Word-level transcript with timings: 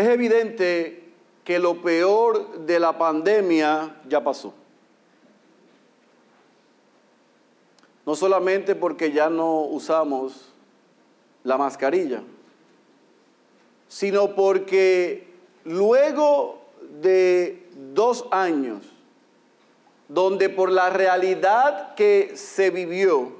Es 0.00 0.06
evidente 0.06 1.12
que 1.44 1.58
lo 1.58 1.82
peor 1.82 2.60
de 2.60 2.80
la 2.80 2.96
pandemia 2.96 3.96
ya 4.08 4.24
pasó. 4.24 4.54
No 8.06 8.14
solamente 8.14 8.74
porque 8.74 9.12
ya 9.12 9.28
no 9.28 9.60
usamos 9.60 10.54
la 11.44 11.58
mascarilla, 11.58 12.22
sino 13.88 14.34
porque 14.34 15.28
luego 15.64 16.62
de 17.02 17.68
dos 17.92 18.24
años, 18.30 18.86
donde 20.08 20.48
por 20.48 20.72
la 20.72 20.88
realidad 20.88 21.94
que 21.94 22.32
se 22.36 22.70
vivió, 22.70 23.32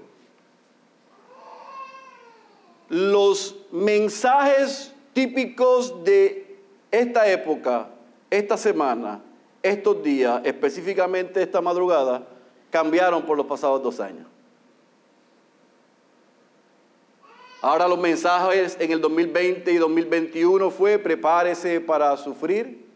los 2.90 3.56
mensajes 3.72 4.92
típicos 5.14 6.04
de 6.04 6.39
esta 6.90 7.28
época, 7.30 7.88
esta 8.30 8.56
semana, 8.56 9.22
estos 9.62 10.02
días, 10.02 10.40
específicamente 10.44 11.42
esta 11.42 11.60
madrugada, 11.60 12.26
cambiaron 12.70 13.22
por 13.22 13.36
los 13.36 13.46
pasados 13.46 13.82
dos 13.82 14.00
años. 14.00 14.26
Ahora 17.62 17.86
los 17.86 17.98
mensajes 17.98 18.76
en 18.80 18.90
el 18.90 19.00
2020 19.00 19.70
y 19.70 19.76
2021 19.76 20.70
fue 20.70 20.98
prepárese 20.98 21.80
para 21.80 22.16
sufrir. 22.16 22.88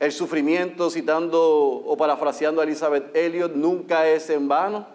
El 0.00 0.10
sufrimiento, 0.10 0.90
citando 0.90 1.40
o 1.40 1.96
parafraseando 1.96 2.60
a 2.60 2.64
Elizabeth 2.64 3.14
Elliot, 3.14 3.54
nunca 3.54 4.08
es 4.08 4.30
en 4.30 4.48
vano. 4.48 4.86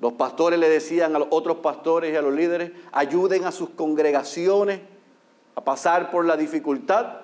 Los 0.00 0.12
pastores 0.12 0.58
le 0.58 0.68
decían 0.68 1.16
a 1.16 1.18
los 1.18 1.28
otros 1.30 1.58
pastores 1.58 2.12
y 2.12 2.16
a 2.16 2.22
los 2.22 2.34
líderes, 2.34 2.72
ayuden 2.92 3.44
a 3.44 3.52
sus 3.52 3.70
congregaciones 3.70 4.80
a 5.54 5.64
pasar 5.64 6.10
por 6.10 6.24
la 6.24 6.36
dificultad. 6.36 7.18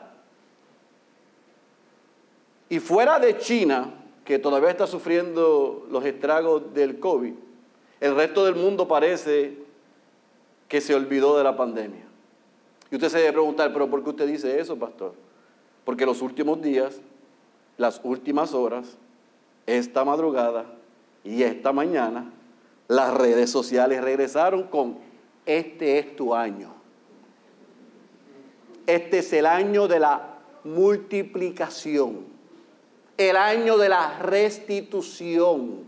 Y 2.69 2.81
fuera 2.81 3.19
de 3.19 3.39
China, 3.39 3.95
que 4.25 4.39
todavía 4.39 4.71
está 4.71 4.87
sufriendo 4.87 5.87
los 5.91 6.05
estragos 6.05 6.75
del 6.75 7.01
COVID, 7.01 7.33
el 8.01 8.15
resto 8.15 8.45
del 8.45 8.55
mundo 8.55 8.87
parece 8.87 9.57
que 10.69 10.81
se 10.81 10.95
olvidó 10.95 11.37
de 11.39 11.45
la 11.45 11.57
pandemia. 11.57 12.05
Y 12.91 12.95
usted 12.95 13.09
se 13.09 13.19
debe 13.19 13.33
preguntar, 13.33 13.73
pero 13.73 13.89
¿por 13.89 14.03
qué 14.03 14.11
usted 14.11 14.27
dice 14.27 14.61
eso, 14.61 14.79
pastor? 14.79 15.15
Porque 15.85 16.07
los 16.07 16.23
últimos 16.23 16.61
días, 16.61 17.01
las 17.77 18.01
últimas 18.05 18.53
horas, 18.55 18.97
esta 19.67 20.05
madrugada 20.05 20.67
y 21.25 21.43
esta 21.43 21.73
mañana, 21.73 22.31
las 22.87 23.15
redes 23.15 23.51
sociales 23.51 24.03
regresaron 24.03 24.65
con, 24.65 24.99
este 25.45 25.99
es 25.99 26.17
tu 26.17 26.35
año. 26.35 26.78
Este 28.89 29.19
es 29.19 29.33
el 29.33 29.47
año 29.47 29.87
de 29.87 30.01
la 30.01 30.41
multiplicación, 30.65 32.27
el 33.17 33.37
año 33.37 33.79
de 33.79 33.89
la 33.89 34.19
restitución 34.19 35.87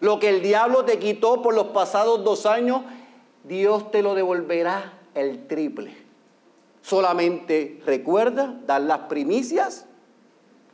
lo 0.00 0.18
que 0.18 0.28
el 0.28 0.42
diablo 0.42 0.84
te 0.84 0.98
quitó 0.98 1.42
por 1.42 1.54
los 1.54 1.68
pasados 1.68 2.22
dos 2.22 2.46
años, 2.46 2.82
Dios 3.44 3.90
te 3.90 4.02
lo 4.02 4.14
devolverá 4.14 4.92
el 5.14 5.46
triple. 5.46 5.96
Solamente 6.82 7.80
recuerda 7.84 8.54
dar 8.66 8.82
las 8.82 9.00
primicias, 9.00 9.86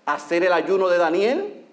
hacer 0.05 0.45
el 0.45 0.53
ayuno 0.53 0.89
de 0.89 0.99
Daniel. 0.99 1.65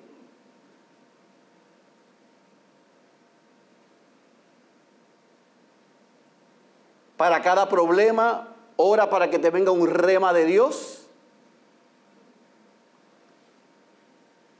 Para 7.17 7.41
cada 7.41 7.67
problema, 7.67 8.55
ora 8.81 9.09
para 9.09 9.29
que 9.29 9.39
te 9.39 9.49
venga 9.49 9.71
un 9.71 9.87
rema 9.87 10.31
de 10.31 10.45
Dios. 10.45 11.07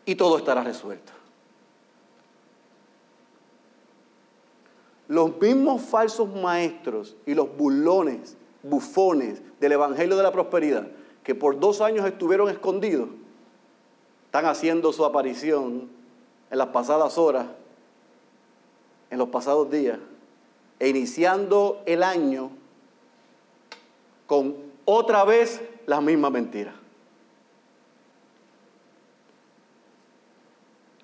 Y 0.06 0.16
todo 0.16 0.38
estará 0.38 0.63
resuelto. 0.63 1.13
los 5.09 5.41
mismos 5.41 5.81
falsos 5.81 6.29
maestros 6.35 7.18
y 7.25 7.34
los 7.34 7.58
bulones, 7.58 8.38
bufones 8.62 9.41
del 9.59 9.72
Evangelio 9.72 10.16
de 10.16 10.22
la 10.22 10.31
Prosperidad, 10.31 10.88
que 11.24 11.34
por 11.34 11.59
dos 11.59 11.81
años 11.81 12.06
estuvieron 12.06 12.47
escondidos, 12.47 13.09
están 14.25 14.46
haciendo 14.46 14.94
su 14.94 15.03
aparición 15.03 15.90
en 16.52 16.58
las 16.59 16.68
pasadas 16.68 17.18
horas, 17.18 17.47
en 19.09 19.18
los 19.18 19.29
pasados 19.29 19.72
días, 19.72 19.97
e 20.78 20.90
iniciando 20.90 21.81
el 21.88 22.03
año 22.03 22.52
con 24.29 24.56
otra 24.85 25.25
vez 25.25 25.59
las 25.88 26.03
mismas 26.03 26.31
mentiras. 26.31 26.75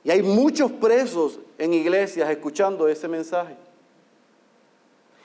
Y 0.03 0.11
hay 0.11 0.21
muchos 0.21 0.71
presos 0.73 1.39
en 1.57 1.73
iglesias 1.73 2.29
escuchando 2.29 2.87
ese 2.87 3.07
mensaje 3.07 3.55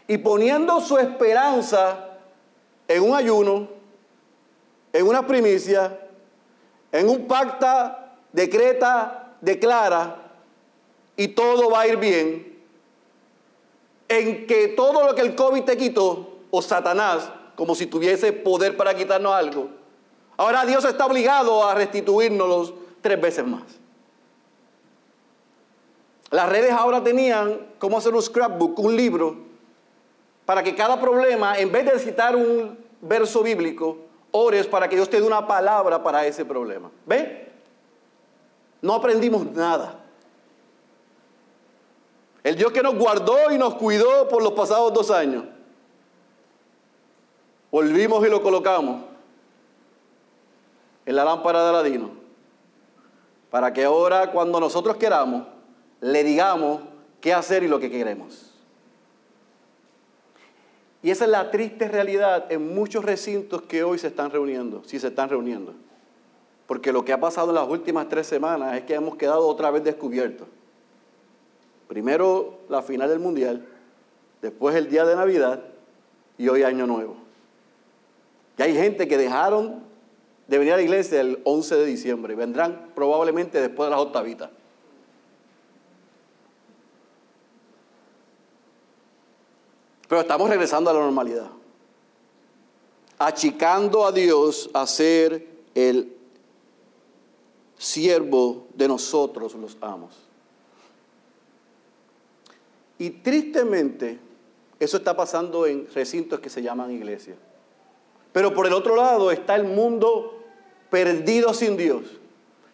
y 0.09 0.17
poniendo 0.17 0.81
su 0.81 0.97
esperanza 0.97 2.17
en 2.89 3.03
un 3.03 3.15
ayuno, 3.15 3.69
en 4.95 5.07
una 5.07 5.27
primicia, 5.27 6.01
en 6.91 7.07
un 7.07 7.29
pacta, 7.29 8.17
decreta, 8.33 9.35
declara, 9.43 10.17
y 11.19 11.29
todo 11.29 11.69
va 11.69 11.81
a 11.81 11.87
ir 11.87 11.99
bien, 11.99 12.59
en 14.09 14.47
que 14.47 14.69
todo 14.69 15.07
lo 15.07 15.15
que 15.15 15.21
el 15.21 15.35
COVID 15.35 15.65
te 15.65 15.77
quitó, 15.77 16.39
o 16.51 16.63
Satanás, 16.63 17.31
como 17.61 17.75
si 17.75 17.85
tuviese 17.85 18.33
poder 18.33 18.75
para 18.75 18.95
quitarnos 18.95 19.35
algo, 19.35 19.69
ahora 20.39 20.65
Dios 20.65 20.83
está 20.87 21.05
obligado 21.05 21.63
a 21.69 21.75
restituirnos 21.75 22.73
tres 23.03 23.21
veces 23.21 23.47
más. 23.47 23.65
Las 26.31 26.49
redes 26.49 26.73
ahora 26.73 27.05
tenían 27.05 27.67
cómo 27.79 27.99
hacer 27.99 28.15
un 28.15 28.23
scrapbook, 28.23 28.79
un 28.79 28.97
libro, 28.97 29.37
para 30.47 30.63
que 30.63 30.75
cada 30.75 30.99
problema, 30.99 31.59
en 31.59 31.71
vez 31.71 31.85
de 31.85 31.99
citar 31.99 32.35
un 32.35 32.79
verso 33.03 33.43
bíblico, 33.43 33.99
ores 34.31 34.67
para 34.67 34.89
que 34.89 34.97
Dios 34.97 35.11
te 35.11 35.21
dé 35.21 35.27
una 35.27 35.47
palabra 35.47 36.03
para 36.03 36.25
ese 36.25 36.47
problema. 36.47 36.91
¿Ve? 37.05 37.53
No 38.81 38.95
aprendimos 38.95 39.45
nada. 39.53 40.01
El 42.43 42.57
Dios 42.57 42.73
que 42.73 42.83
nos 42.83 42.95
guardó 42.95 43.53
y 43.53 43.59
nos 43.59 43.75
cuidó 43.75 44.29
por 44.31 44.43
los 44.43 44.53
pasados 44.53 44.95
dos 44.95 45.11
años. 45.11 45.45
Volvimos 47.71 48.27
y 48.27 48.31
lo 48.31 48.43
colocamos 48.43 49.03
en 51.07 51.17
la 51.17 51.25
lámpara 51.25 51.63
de 51.63 51.69
Aladino. 51.71 52.11
Para 53.51 53.73
que 53.73 53.85
ahora, 53.85 54.31
cuando 54.33 54.61
nosotros 54.61 54.97
queramos, 54.97 55.47
le 56.01 56.25
digamos 56.25 56.83
qué 57.21 57.33
hacer 57.33 57.63
y 57.63 57.69
lo 57.69 57.81
que 57.81 57.91
queremos. 57.91 58.51
Y 61.03 61.11
esa 61.11 61.25
es 61.25 61.31
la 61.31 61.51
triste 61.51 61.89
realidad 61.89 62.51
en 62.53 62.75
muchos 62.75 63.05
recintos 63.05 63.63
que 63.63 63.83
hoy 63.83 63.99
se 63.99 64.09
están 64.09 64.31
reuniendo, 64.31 64.83
si 64.85 64.99
se 64.99 65.09
están 65.09 65.29
reuniendo. 65.29 65.75
Porque 66.67 66.93
lo 66.93 67.05
que 67.05 67.13
ha 67.13 67.21
pasado 67.21 67.49
en 67.49 67.57
las 67.57 67.69
últimas 67.69 68.09
tres 68.09 68.27
semanas 68.27 68.77
es 68.77 68.85
que 68.85 68.95
hemos 68.95 69.17
quedado 69.17 69.47
otra 69.47 69.71
vez 69.71 69.83
descubiertos. 69.83 70.47
Primero 71.89 72.61
la 72.69 72.83
final 72.83 73.09
del 73.09 73.19
Mundial, 73.19 73.67
después 74.43 74.77
el 74.77 74.89
día 74.89 75.05
de 75.05 75.17
Navidad 75.17 75.61
y 76.39 76.49
hoy 76.49 76.63
Año 76.63 76.87
Nuevo. 76.87 77.20
Y 78.61 78.63
hay 78.63 78.75
gente 78.75 79.09
que 79.09 79.17
dejaron 79.17 79.83
de 80.47 80.59
venir 80.59 80.75
a 80.75 80.77
la 80.77 80.83
iglesia 80.83 81.23
el 81.23 81.41
11 81.45 81.77
de 81.77 81.87
diciembre. 81.87 82.35
Vendrán 82.35 82.91
probablemente 82.95 83.59
después 83.59 83.87
de 83.87 83.91
las 83.93 84.01
octavitas. 84.01 84.51
Pero 90.07 90.21
estamos 90.21 90.51
regresando 90.51 90.91
a 90.91 90.93
la 90.93 91.01
normalidad. 91.01 91.49
Achicando 93.19 94.05
a 94.05 94.13
Dios 94.13 94.69
a 94.75 94.87
ser 94.87 95.49
el 95.75 96.15
siervo 97.79 98.67
de 98.75 98.89
nosotros 98.89 99.55
los 99.55 99.79
amos. 99.81 100.19
Y 102.99 103.09
tristemente, 103.09 104.19
eso 104.79 104.99
está 104.99 105.17
pasando 105.17 105.65
en 105.65 105.89
recintos 105.95 106.41
que 106.41 106.51
se 106.51 106.61
llaman 106.61 106.91
iglesia. 106.91 107.37
Pero 108.33 108.55
por 108.55 108.67
el 108.67 108.73
otro 108.73 108.97
lado 108.97 109.31
está 109.31 109.57
el 109.57 109.65
mundo 109.65 110.43
perdido 110.89 111.55
sin 111.55 111.77
Dios, 111.77 112.03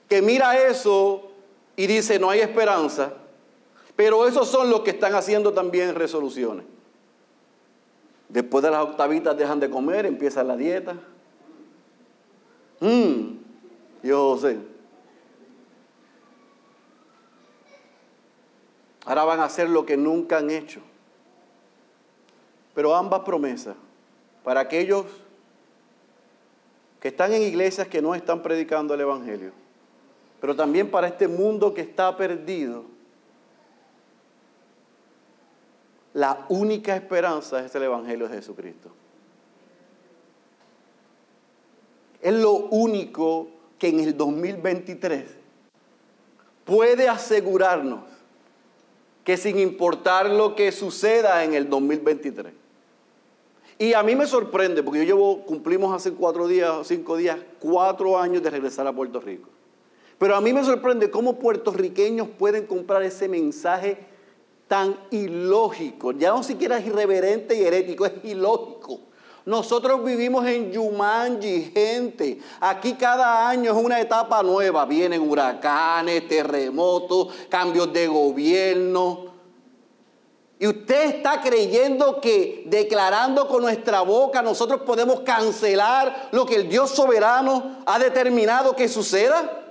que 0.09 0.23
mira 0.23 0.59
eso 0.67 1.31
y 1.77 1.87
dice 1.87 2.19
no 2.19 2.31
hay 2.31 2.41
esperanza, 2.41 3.13
pero 3.95 4.27
esos 4.27 4.49
son 4.49 4.71
los 4.71 4.81
que 4.81 4.91
están 4.91 5.15
haciendo 5.15 5.53
también 5.53 5.95
resoluciones. 5.95 6.65
Después 8.29 8.63
de 8.65 8.71
las 8.71 8.85
octavitas 8.85 9.37
dejan 9.37 9.61
de 9.61 9.71
comer, 9.71 10.05
empieza 10.05 10.43
la 10.43 10.57
dieta. 10.57 10.97
Mmm, 12.81 13.37
yo 14.03 14.37
sé. 14.37 14.59
Ahora 19.05 19.25
van 19.25 19.41
a 19.41 19.45
hacer 19.45 19.71
lo 19.71 19.87
que 19.87 19.97
nunca 19.97 20.39
han 20.39 20.51
hecho. 20.51 20.81
Pero 22.75 22.95
ambas 22.95 23.21
promesas 23.21 23.77
para 24.43 24.61
aquellos 24.61 25.07
que 27.01 27.09
están 27.09 27.33
en 27.33 27.43
iglesias 27.43 27.89
que 27.89 28.03
no 28.03 28.15
están 28.15 28.43
predicando 28.43 28.95
el 28.95 29.01
Evangelio, 29.01 29.53
pero 30.41 30.57
también 30.57 30.91
para 30.91 31.09
este 31.09 31.29
mundo 31.29 31.75
que 31.75 31.83
está 31.83 32.17
perdido. 32.17 32.85
La 36.15 36.47
única 36.49 36.97
esperanza 36.97 37.65
es 37.65 37.75
el 37.75 37.83
Evangelio 37.83 38.29
de 38.29 38.37
Jesucristo. 38.37 38.91
Es 42.23 42.35
lo 42.35 42.53
único 42.53 43.49
que 43.79 43.89
en 43.89 44.01
el 44.01 44.17
2023 44.17 45.25
puede 46.65 47.09
asegurarnos 47.09 48.01
que 49.25 49.37
sin 49.37 49.59
importar 49.59 50.31
lo 50.31 50.55
que 50.55 50.71
suceda 50.73 51.43
en 51.45 51.55
el 51.55 51.69
2023, 51.69 52.53
y 53.79 53.93
a 53.93 54.03
mí 54.03 54.17
me 54.17 54.27
sorprende, 54.27 54.83
porque 54.83 55.01
yo 55.01 55.05
llevo, 55.05 55.45
cumplimos 55.45 55.95
hace 55.95 56.13
cuatro 56.13 56.49
días, 56.49 56.87
cinco 56.87 57.17
días, 57.17 57.39
cuatro 57.59 58.19
años 58.19 58.43
de 58.43 58.51
regresar 58.51 58.87
a 58.87 58.93
Puerto 58.93 59.21
Rico. 59.21 59.51
Pero 60.19 60.35
a 60.35 60.41
mí 60.41 60.53
me 60.53 60.65
sorprende 60.65 61.11
cómo 61.11 61.39
puertorriqueños 61.39 62.29
pueden 62.39 62.67
comprar 62.67 63.03
ese 63.03 63.29
mensaje 63.29 63.99
tan 64.67 64.97
ilógico. 65.11 66.13
Ya 66.13 66.31
no 66.31 66.43
siquiera 66.43 66.79
es 66.79 66.87
irreverente 66.87 67.55
y 67.55 67.65
herético, 67.65 68.07
es 68.07 68.13
ilógico. 68.25 69.01
Nosotros 69.45 70.03
vivimos 70.03 70.45
en 70.47 70.73
Yumanji, 70.73 71.71
gente. 71.73 72.41
Aquí 72.61 72.95
cada 72.95 73.49
año 73.49 73.71
es 73.71 73.85
una 73.85 74.01
etapa 74.01 74.43
nueva. 74.43 74.87
Vienen 74.87 75.21
huracanes, 75.21 76.27
terremotos, 76.27 77.29
cambios 77.49 77.93
de 77.93 78.09
gobierno. 78.09 79.36
Y 80.59 80.67
usted 80.67 81.17
está 81.17 81.43
creyendo 81.43 82.21
que 82.21 82.63
declarando 82.67 83.47
con 83.47 83.61
nuestra 83.61 84.01
boca 84.01 84.41
nosotros 84.41 84.83
podemos 84.83 85.21
cancelar 85.21 86.29
lo 86.33 86.47
que 86.47 86.57
el 86.57 86.69
Dios 86.69 86.91
soberano 86.91 87.83
ha 87.85 87.99
determinado 87.99 88.75
que 88.75 88.89
suceda. 88.89 89.65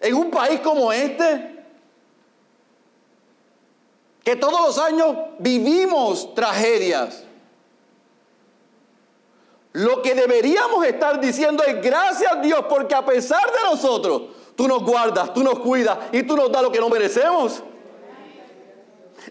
En 0.00 0.14
un 0.14 0.30
país 0.30 0.60
como 0.60 0.92
este, 0.92 1.64
que 4.22 4.36
todos 4.36 4.60
los 4.60 4.78
años 4.78 5.16
vivimos 5.38 6.34
tragedias, 6.34 7.24
lo 9.72 10.02
que 10.02 10.14
deberíamos 10.14 10.84
estar 10.84 11.18
diciendo 11.18 11.64
es 11.64 11.80
gracias 11.82 12.30
a 12.30 12.36
Dios 12.36 12.66
porque 12.68 12.94
a 12.94 13.04
pesar 13.04 13.44
de 13.50 13.70
nosotros, 13.70 14.22
tú 14.56 14.68
nos 14.68 14.82
guardas, 14.82 15.32
tú 15.32 15.42
nos 15.42 15.58
cuidas 15.58 15.98
y 16.12 16.22
tú 16.22 16.36
nos 16.36 16.50
das 16.50 16.62
lo 16.62 16.72
que 16.72 16.80
no 16.80 16.88
merecemos. 16.88 17.62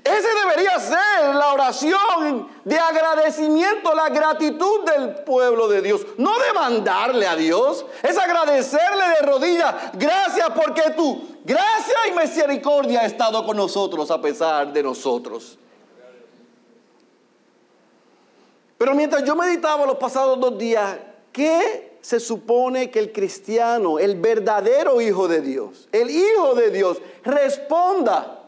Ese 0.03 0.27
debería 0.41 0.79
ser 0.79 1.35
la 1.35 1.53
oración 1.53 2.49
de 2.65 2.79
agradecimiento, 2.79 3.93
la 3.93 4.09
gratitud 4.09 4.83
del 4.85 5.15
pueblo 5.23 5.67
de 5.67 5.81
Dios. 5.81 6.01
No 6.17 6.31
demandarle 6.39 7.27
a 7.27 7.35
Dios, 7.35 7.85
es 8.01 8.17
agradecerle 8.17 9.03
de 9.19 9.25
rodillas. 9.25 9.75
Gracias 9.93 10.49
porque 10.55 10.91
tú, 10.95 11.37
gracia 11.45 12.07
y 12.09 12.19
misericordia 12.19 13.01
ha 13.01 13.05
estado 13.05 13.45
con 13.45 13.55
nosotros 13.55 14.09
a 14.09 14.19
pesar 14.19 14.73
de 14.73 14.81
nosotros. 14.81 15.59
Pero 18.77 18.95
mientras 18.95 19.23
yo 19.23 19.35
meditaba 19.35 19.85
los 19.85 19.97
pasados 19.97 20.39
dos 20.39 20.57
días, 20.57 20.97
¿qué 21.31 21.92
se 22.03 22.19
supone 22.19 22.91
que 22.91 22.99
el 22.99 23.13
cristiano, 23.13 23.97
el 23.97 24.19
verdadero 24.19 24.99
hijo 24.99 25.29
de 25.29 25.39
Dios, 25.39 25.87
el 25.93 26.09
hijo 26.09 26.53
de 26.53 26.69
Dios, 26.69 27.01
responda 27.23 28.41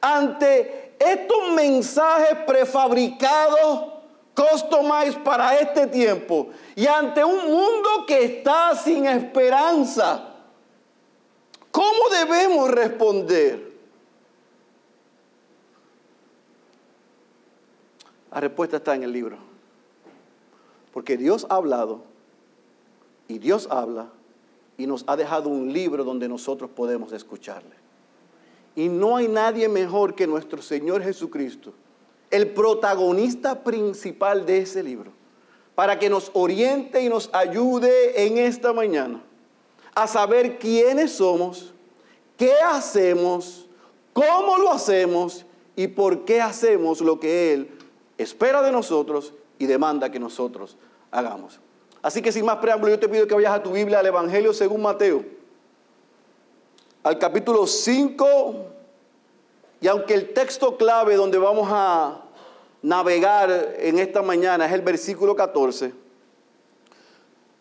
ante 0.00 0.94
estos 0.96 1.50
mensajes 1.52 2.38
prefabricados, 2.46 3.94
customized 4.32 5.24
para 5.24 5.56
este 5.58 5.88
tiempo 5.88 6.50
y 6.76 6.86
ante 6.86 7.24
un 7.24 7.50
mundo 7.50 8.06
que 8.06 8.24
está 8.24 8.76
sin 8.76 9.04
esperanza. 9.06 10.36
¿Cómo 11.72 12.08
debemos 12.12 12.70
responder? 12.70 13.72
La 18.30 18.38
respuesta 18.38 18.76
está 18.76 18.94
en 18.94 19.02
el 19.02 19.12
libro. 19.12 19.36
Porque 20.92 21.16
Dios 21.16 21.44
ha 21.50 21.56
hablado 21.56 22.09
y 23.30 23.38
Dios 23.38 23.68
habla 23.70 24.10
y 24.76 24.88
nos 24.88 25.04
ha 25.06 25.16
dejado 25.16 25.48
un 25.48 25.72
libro 25.72 26.02
donde 26.02 26.28
nosotros 26.28 26.68
podemos 26.74 27.12
escucharle. 27.12 27.76
Y 28.74 28.88
no 28.88 29.16
hay 29.16 29.28
nadie 29.28 29.68
mejor 29.68 30.16
que 30.16 30.26
nuestro 30.26 30.60
Señor 30.60 31.02
Jesucristo, 31.02 31.72
el 32.30 32.48
protagonista 32.48 33.62
principal 33.62 34.44
de 34.46 34.58
ese 34.58 34.82
libro, 34.82 35.12
para 35.76 35.96
que 35.96 36.10
nos 36.10 36.32
oriente 36.34 37.02
y 37.02 37.08
nos 37.08 37.30
ayude 37.32 38.26
en 38.26 38.36
esta 38.38 38.72
mañana 38.72 39.22
a 39.94 40.08
saber 40.08 40.58
quiénes 40.58 41.12
somos, 41.12 41.72
qué 42.36 42.52
hacemos, 42.66 43.68
cómo 44.12 44.58
lo 44.58 44.72
hacemos 44.72 45.46
y 45.76 45.86
por 45.86 46.24
qué 46.24 46.40
hacemos 46.40 47.00
lo 47.00 47.20
que 47.20 47.52
Él 47.52 47.70
espera 48.18 48.60
de 48.60 48.72
nosotros 48.72 49.34
y 49.56 49.66
demanda 49.66 50.10
que 50.10 50.18
nosotros 50.18 50.76
hagamos. 51.12 51.60
Así 52.02 52.22
que 52.22 52.32
sin 52.32 52.44
más 52.44 52.56
preámbulo, 52.56 52.92
yo 52.92 52.98
te 52.98 53.08
pido 53.08 53.26
que 53.26 53.34
vayas 53.34 53.52
a 53.52 53.62
tu 53.62 53.72
Biblia 53.72 53.98
al 53.98 54.06
Evangelio 54.06 54.52
según 54.54 54.82
Mateo, 54.82 55.22
al 57.02 57.18
capítulo 57.18 57.66
5, 57.66 58.66
y 59.82 59.88
aunque 59.88 60.14
el 60.14 60.32
texto 60.32 60.76
clave 60.76 61.16
donde 61.16 61.38
vamos 61.38 61.68
a 61.70 62.22
navegar 62.82 63.74
en 63.78 63.98
esta 63.98 64.22
mañana 64.22 64.66
es 64.66 64.72
el 64.72 64.82
versículo 64.82 65.36
14, 65.36 65.92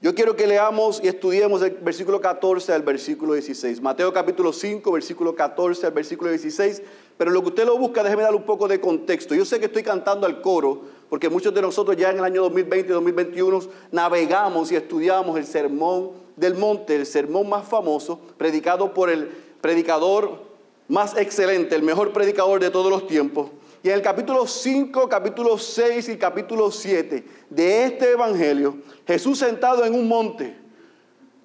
yo 0.01 0.15
quiero 0.15 0.38
que 0.38 0.47
leamos 0.47 1.01
y 1.03 1.09
estudiemos 1.09 1.62
el 1.62 1.71
versículo 1.71 2.21
14 2.21 2.71
al 2.71 2.83
versículo 2.83 3.33
16. 3.33 3.81
Mateo 3.81 4.13
capítulo 4.13 4.53
5, 4.53 4.89
versículo 4.94 5.35
14 5.35 5.88
al 5.88 5.92
versículo 5.92 6.30
16. 6.30 6.81
Pero 7.18 7.31
lo 7.31 7.42
que 7.42 7.50
usted 7.50 7.65
lo 7.65 7.77
busca, 7.77 8.01
déjeme 8.01 8.24
darle 8.24 8.38
un 8.38 8.45
poco 8.45 8.69
de 8.69 8.80
contexto. 8.80 9.35
Yo 9.35 9.44
sé 9.44 9.59
que 9.59 9.65
estoy 9.65 9.83
cantando 9.83 10.25
al 10.25 10.39
coro, 10.42 10.83
porque 11.09 11.29
muchos 11.29 11.53
de 11.53 11.61
nosotros 11.61 11.97
ya 11.97 12.11
en 12.11 12.19
el 12.19 12.23
año 12.23 12.44
2020 12.44 12.89
y 12.89 12.94
2021 12.94 13.61
navegamos 13.91 14.71
y 14.71 14.75
estudiamos 14.75 15.38
el 15.38 15.45
sermón 15.45 16.11
del 16.35 16.56
monte, 16.56 16.95
el 16.95 17.06
sermón 17.06 17.49
más 17.49 17.68
famoso, 17.68 18.19
predicado 18.37 18.94
por 18.94 19.09
el 19.09 19.28
predicador 19.59 20.44
más 20.87 21.18
excelente, 21.18 21.75
el 21.75 21.83
mejor 21.83 22.13
predicador 22.13 22.59
de 22.59 22.69
todos 22.69 22.92
los 22.92 23.07
tiempos. 23.07 23.49
Y 23.81 23.89
en 23.89 23.95
el 23.95 24.01
capítulo 24.01 24.45
5, 24.45 25.09
capítulo 25.09 25.57
6 25.57 26.09
y 26.09 26.18
capítulo 26.18 26.69
7 26.69 27.25
de 27.49 27.83
este 27.85 28.11
Evangelio, 28.11 28.78
Jesús 29.07 29.39
sentado 29.39 29.85
en 29.85 29.95
un 29.95 30.07
monte, 30.07 30.56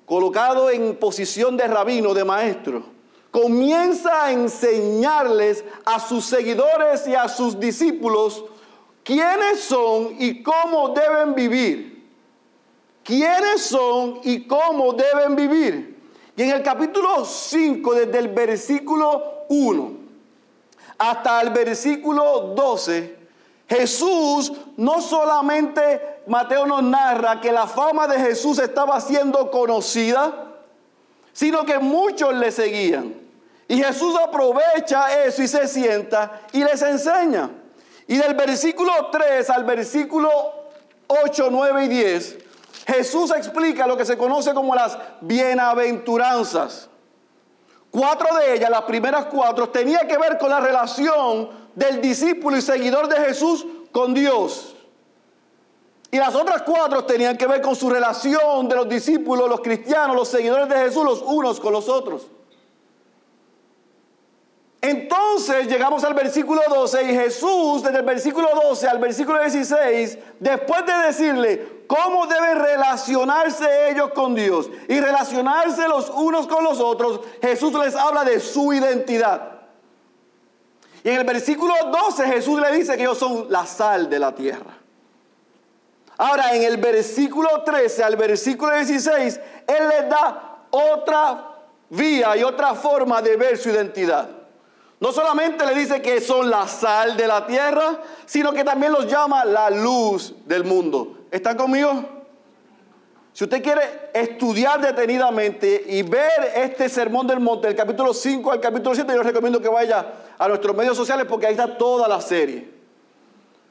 colocado 0.05 0.69
en 0.69 0.97
posición 0.97 1.57
de 1.57 1.67
rabino, 1.69 2.13
de 2.13 2.25
maestro, 2.25 2.83
comienza 3.31 4.27
a 4.27 4.33
enseñarles 4.33 5.65
a 5.85 5.99
sus 6.01 6.25
seguidores 6.25 7.07
y 7.07 7.15
a 7.15 7.29
sus 7.29 7.59
discípulos 7.59 8.45
quiénes 9.05 9.61
son 9.61 10.17
y 10.19 10.43
cómo 10.43 10.89
deben 10.89 11.35
vivir. 11.35 11.95
¿Quiénes 13.05 13.63
son 13.63 14.21
y 14.25 14.47
cómo 14.47 14.95
deben 14.95 15.37
vivir? 15.37 16.03
Y 16.37 16.43
en 16.43 16.51
el 16.51 16.63
capítulo 16.63 17.25
5, 17.25 17.95
desde 17.95 18.19
el 18.19 18.29
versículo 18.29 19.45
1 19.51 20.05
hasta 20.99 21.43
el 21.43 21.51
versículo 21.51 22.55
12, 22.57 23.17
Jesús 23.69 24.53
no 24.77 25.01
solamente, 25.01 26.21
Mateo 26.27 26.67
nos 26.67 26.83
narra 26.83 27.41
que 27.41 27.53
la 27.53 27.67
fama 27.67 28.07
de 28.07 28.19
Jesús 28.19 28.59
estaba 28.59 29.01
siendo 29.01 29.51
conocida, 29.51 30.53
sino 31.33 31.65
que 31.65 31.79
muchos 31.79 32.35
le 32.35 32.51
seguían. 32.51 33.15
Y 33.69 33.83
Jesús 33.83 34.15
aprovecha 34.17 35.25
eso 35.25 35.43
y 35.43 35.49
se 35.49 35.67
sienta 35.67 36.43
y 36.53 36.63
les 36.63 36.81
enseña. 36.83 37.51
Y 38.07 38.17
del 38.17 38.35
versículo 38.35 38.93
3 39.11 39.49
al 39.51 39.65
versículo 39.65 40.31
8, 41.07 41.49
9 41.51 41.85
y 41.85 41.89
10, 41.89 42.39
Jesús 42.87 43.31
explica 43.31 43.87
lo 43.87 43.97
que 43.97 44.05
se 44.05 44.19
conoce 44.19 44.53
como 44.53 44.75
las 44.75 44.99
bienaventuranzas. 45.21 46.91
Cuatro 47.91 48.37
de 48.37 48.55
ellas, 48.55 48.71
las 48.71 48.83
primeras 48.83 49.27
cuatro, 49.27 49.69
tenía 49.69 50.01
que 50.01 50.19
ver 50.19 50.37
con 50.37 50.51
la 50.51 50.61
relación 50.61 51.49
del 51.75 52.01
discípulo 52.01 52.57
y 52.57 52.63
seguidor 52.63 53.09
de 53.09 53.17
Jesús 53.17 53.65
con 53.93 54.13
Dios. 54.13 54.75
Y 56.11 56.19
las 56.19 56.35
otras 56.35 56.63
cuatro 56.63 57.05
tenían 57.05 57.37
que 57.37 57.47
ver 57.47 57.61
con 57.61 57.75
su 57.75 57.89
relación 57.89 58.69
de 58.69 58.77
los 58.77 58.89
discípulos, 58.89 59.49
los 59.49 59.61
cristianos, 59.61 60.15
los 60.15 60.29
seguidores 60.29 60.69
de 60.69 60.77
Jesús, 60.77 61.05
los 61.05 61.23
unos 61.23 61.59
con 61.59 61.73
los 61.73 61.89
otros. 61.89 62.27
Entonces 64.85 65.67
llegamos 65.67 66.05
al 66.05 66.13
versículo 66.13 66.61
12 66.69 67.05
y 67.05 67.15
Jesús, 67.15 67.83
desde 67.83 68.01
el 68.01 68.05
versículo 68.05 68.51
12 68.69 68.87
al 68.87 68.99
versículo 68.99 69.41
16, 69.41 70.19
después 70.39 70.85
de 70.85 70.93
decirle, 71.07 71.85
cómo 71.87 72.27
deben 72.27 72.59
relacionarse 72.59 73.89
ellos 73.89 74.11
con 74.13 74.35
Dios 74.35 74.69
y 74.87 75.01
relacionarse 75.01 75.89
los 75.89 76.11
unos 76.11 76.47
con 76.47 76.65
los 76.65 76.81
otros, 76.81 77.21
Jesús 77.41 77.73
les 77.73 77.97
habla 77.97 78.25
de 78.25 78.39
su 78.41 78.75
identidad. 78.75 79.53
Y 81.03 81.09
en 81.09 81.17
el 81.17 81.25
versículo 81.25 81.73
12 81.91 82.27
Jesús 82.27 82.61
le 82.61 82.77
dice 82.77 82.95
que 82.99 83.05
ellos 83.05 83.17
son 83.17 83.47
la 83.49 83.65
sal 83.65 84.11
de 84.11 84.19
la 84.19 84.35
tierra. 84.35 84.77
Ahora, 86.19 86.55
en 86.55 86.63
el 86.63 86.77
versículo 86.77 87.63
13 87.63 88.05
al 88.05 88.17
versículo 88.17 88.77
16, 88.77 89.41
Él 89.67 89.89
les 89.89 90.11
da 90.11 90.59
otra 90.71 91.53
vía 91.89 92.37
y 92.37 92.43
otra 92.43 92.75
forma 92.75 93.23
de 93.23 93.35
ver 93.39 93.57
su 93.57 93.71
identidad. 93.71 94.44
No 95.01 95.13
solamente 95.13 95.67
le 95.67 95.75
dice 95.75 96.01
que 96.01 96.21
son 96.21 96.49
la 96.49 96.67
sal 96.69 97.17
de 97.17 97.27
la 97.27 97.47
tierra, 97.47 98.01
sino 98.27 98.53
que 98.53 98.65
también 98.65 98.93
los 98.93 99.07
llama 99.07 99.45
la 99.45 99.71
luz 99.71 100.35
del 100.47 100.65
mundo. 100.65 101.27
¿Están 101.31 101.57
conmigo? 101.57 102.15
Si 103.33 103.43
usted 103.43 103.63
quiere 103.63 104.11
estudiar 104.15 104.81
detenidamente 104.81 105.85
y 105.89 106.03
ver 106.03 106.53
este 106.55 106.89
sermón 106.89 107.27
del 107.27 107.41
monte, 107.41 107.67
del 107.67 107.77
capítulo 107.77 108.15
5 108.15 108.53
al 108.53 108.61
capítulo 108.61 108.95
7, 108.95 109.11
yo 109.11 109.19
les 109.19 109.27
recomiendo 109.27 109.61
que 109.61 109.69
vaya 109.69 110.07
a 110.39 110.47
nuestros 110.47 110.77
medios 110.77 110.97
sociales 110.97 111.27
porque 111.29 111.49
ahí 111.49 111.55
está 111.55 111.77
toda 111.77 112.07
la 112.07 112.21
serie. 112.21 112.73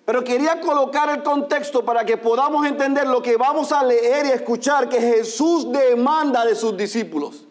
Pero 0.04 0.22
quería 0.22 0.60
colocar 0.60 1.10
el 1.10 1.24
contexto 1.24 1.86
para 1.86 2.04
que 2.06 2.18
podamos 2.18 2.68
entender 2.68 3.08
lo 3.08 3.22
que 3.22 3.38
vamos 3.38 3.72
a 3.72 3.82
leer 3.84 4.26
y 4.26 4.30
escuchar 4.32 4.90
que 4.90 5.00
Jesús 5.00 5.72
demanda 5.72 6.46
de 6.46 6.56
sus 6.56 6.76
discípulos. 6.76 7.46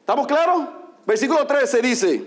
¿Estamos 0.00 0.26
claros? 0.26 0.62
Versículo 1.06 1.46
13 1.46 1.82
dice, 1.82 2.26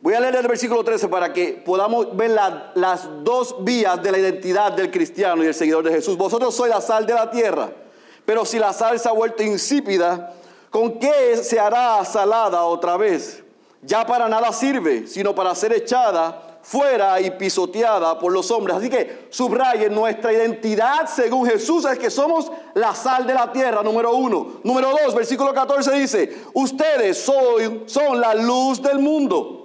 voy 0.00 0.14
a 0.14 0.20
leer 0.20 0.36
el 0.36 0.48
versículo 0.48 0.82
13 0.82 1.08
para 1.08 1.32
que 1.32 1.62
podamos 1.64 2.16
ver 2.16 2.30
las 2.74 3.08
dos 3.22 3.56
vías 3.64 4.02
de 4.02 4.12
la 4.12 4.18
identidad 4.18 4.72
del 4.72 4.90
cristiano 4.90 5.44
y 5.44 5.48
el 5.48 5.54
seguidor 5.54 5.84
de 5.84 5.92
Jesús. 5.92 6.16
Vosotros 6.16 6.54
sois 6.54 6.70
la 6.70 6.80
sal 6.80 7.06
de 7.06 7.14
la 7.14 7.30
tierra, 7.30 7.70
pero 8.24 8.44
si 8.44 8.58
la 8.58 8.72
sal 8.72 8.98
se 8.98 9.08
ha 9.08 9.12
vuelto 9.12 9.42
insípida, 9.42 10.32
¿con 10.70 10.98
qué 10.98 11.36
se 11.42 11.58
hará 11.58 12.04
salada 12.04 12.64
otra 12.64 12.96
vez? 12.96 13.42
Ya 13.82 14.06
para 14.06 14.28
nada 14.28 14.52
sirve, 14.52 15.06
sino 15.06 15.34
para 15.34 15.54
ser 15.54 15.72
echada 15.72 16.50
fuera 16.62 17.20
y 17.20 17.30
pisoteada 17.30 18.18
por 18.18 18.32
los 18.32 18.50
hombres. 18.50 18.76
Así 18.76 18.90
que 18.90 19.26
subrayen 19.30 19.94
nuestra 19.94 20.32
identidad 20.32 21.06
según 21.06 21.48
Jesús 21.48 21.84
es 21.86 21.98
que 21.98 22.10
somos 22.10 22.52
la 22.74 22.94
sal 22.94 23.26
de 23.26 23.34
la 23.34 23.50
tierra, 23.50 23.82
número 23.82 24.14
uno. 24.14 24.60
Número 24.62 24.90
dos, 24.90 25.14
versículo 25.14 25.54
14 25.54 25.92
dice, 25.92 26.38
ustedes 26.52 27.18
son, 27.18 27.84
son 27.86 28.20
la 28.20 28.34
luz 28.34 28.82
del 28.82 28.98
mundo. 28.98 29.59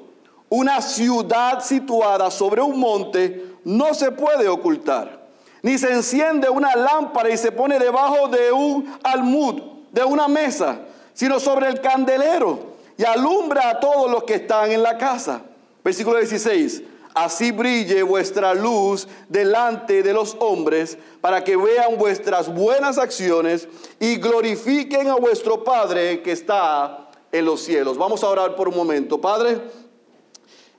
Una 0.50 0.82
ciudad 0.82 1.64
situada 1.64 2.30
sobre 2.30 2.62
un 2.62 2.80
monte 2.80 3.56
no 3.64 3.94
se 3.94 4.12
puede 4.12 4.48
ocultar. 4.48 5.26
Ni 5.62 5.78
se 5.78 5.92
enciende 5.92 6.50
una 6.50 6.76
lámpara 6.76 7.30
y 7.30 7.38
se 7.38 7.52
pone 7.52 7.80
debajo 7.80 8.28
de 8.28 8.52
un 8.52 8.94
almud, 9.04 9.62
de 9.92 10.04
una 10.04 10.28
mesa, 10.28 10.80
sino 11.14 11.40
sobre 11.40 11.68
el 11.68 11.82
candelero 11.82 12.76
y 12.98 13.04
alumbra 13.04 13.70
a 13.72 13.80
todos 13.80 14.10
los 14.10 14.24
que 14.24 14.36
están 14.36 14.72
en 14.72 14.84
la 14.84 14.98
casa. 14.98 15.42
Versículo 15.84 16.20
16. 16.20 16.84
Así 17.16 17.52
brille 17.52 18.04
vuestra 18.04 18.54
luz 18.54 19.08
delante 19.30 20.04
de 20.04 20.14
los 20.14 20.36
hombres, 20.40 20.98
para 21.22 21.44
que 21.44 21.56
vean 21.56 21.98
vuestras 21.98 22.54
buenas 22.54 22.98
acciones 22.98 23.70
y 24.00 24.18
glorifiquen 24.18 25.08
a 25.08 25.16
vuestro 25.16 25.64
Padre 25.64 26.22
que 26.22 26.34
está 26.34 27.10
en 27.32 27.46
los 27.46 27.62
cielos. 27.62 27.98
Vamos 27.98 28.24
a 28.24 28.28
orar 28.28 28.56
por 28.56 28.68
un 28.68 28.76
momento. 28.76 29.22
Padre, 29.22 29.62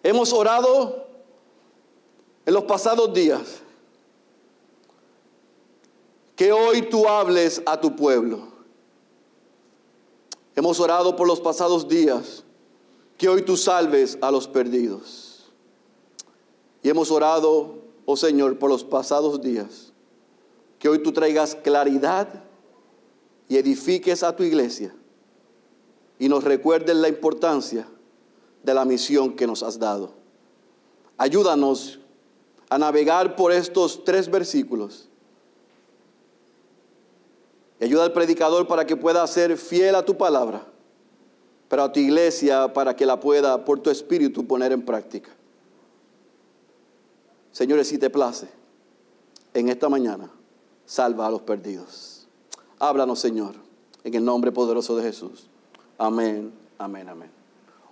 hemos 0.03 0.33
orado 0.33 1.07
en 2.45 2.55
los 2.55 2.65
pasados 2.65 3.13
días. 3.13 3.61
Que 6.35 6.53
hoy 6.53 6.83
tú 6.83 7.09
hables 7.09 7.63
a 7.65 7.81
tu 7.81 7.97
pueblo. 7.97 8.49
Hemos 10.55 10.79
orado 10.81 11.17
por 11.17 11.27
los 11.27 11.41
pasados 11.41 11.89
días 11.89 12.45
que 13.17 13.29
hoy 13.29 13.43
tú 13.43 13.57
salves 13.57 14.19
a 14.21 14.31
los 14.31 14.47
perdidos. 14.47 15.51
Y 16.83 16.91
hemos 16.91 17.11
orado, 17.11 17.77
oh 18.05 18.17
Señor, 18.17 18.59
por 18.59 18.71
los 18.71 18.85
pasados 18.85 19.41
días, 19.41 19.93
que 20.79 20.89
hoy 20.89 21.03
tú 21.03 21.13
traigas 21.13 21.55
claridad 21.55 22.45
y 23.49 23.57
edifiques 23.57 24.23
a 24.23 24.37
tu 24.37 24.43
iglesia 24.43 24.95
y 26.19 26.29
nos 26.29 26.45
recuerdes 26.45 26.97
la 26.97 27.09
importancia 27.09 27.89
de 28.67 28.75
la 28.75 28.85
misión 28.85 29.35
que 29.35 29.47
nos 29.47 29.63
has 29.63 29.79
dado. 29.79 30.13
Ayúdanos 31.17 31.99
a 32.69 32.77
navegar 32.77 33.35
por 33.37 33.51
estos 33.53 34.05
tres 34.05 34.31
versículos. 34.31 35.09
Y 37.81 37.85
ayuda 37.85 38.05
al 38.05 38.13
predicador 38.13 38.67
para 38.67 38.87
que 38.87 38.97
pueda 38.97 39.27
ser 39.27 39.57
fiel 39.57 39.95
a 39.95 40.05
tu 40.05 40.19
palabra 40.19 40.67
pero 41.69 41.83
a 41.83 41.93
tu 41.93 42.01
iglesia 42.01 42.73
para 42.73 42.95
que 42.95 43.07
la 43.07 43.19
pueda 43.19 43.65
por 43.65 43.81
tu 43.81 43.91
espíritu 43.91 44.47
poner 44.47 44.73
en 44.73 44.85
práctica. 44.85 45.31
Señores, 47.53 47.89
si 47.89 47.99
te 47.99 48.11
place, 48.11 48.49
en 49.55 49.69
esta 49.69 49.89
mañana, 49.89 50.31
salva 50.85 51.27
a 51.27 51.31
los 51.31 51.43
perdidos. 51.43 52.29
Háblanos, 52.79 53.19
Señor, 53.19 53.55
en 54.05 54.15
el 54.15 54.25
nombre 54.25 54.53
poderoso 54.53 54.97
de 54.97 55.03
Jesús. 55.03 55.49
Amén, 55.99 56.53
amén, 56.79 57.09
amén. 57.09 57.36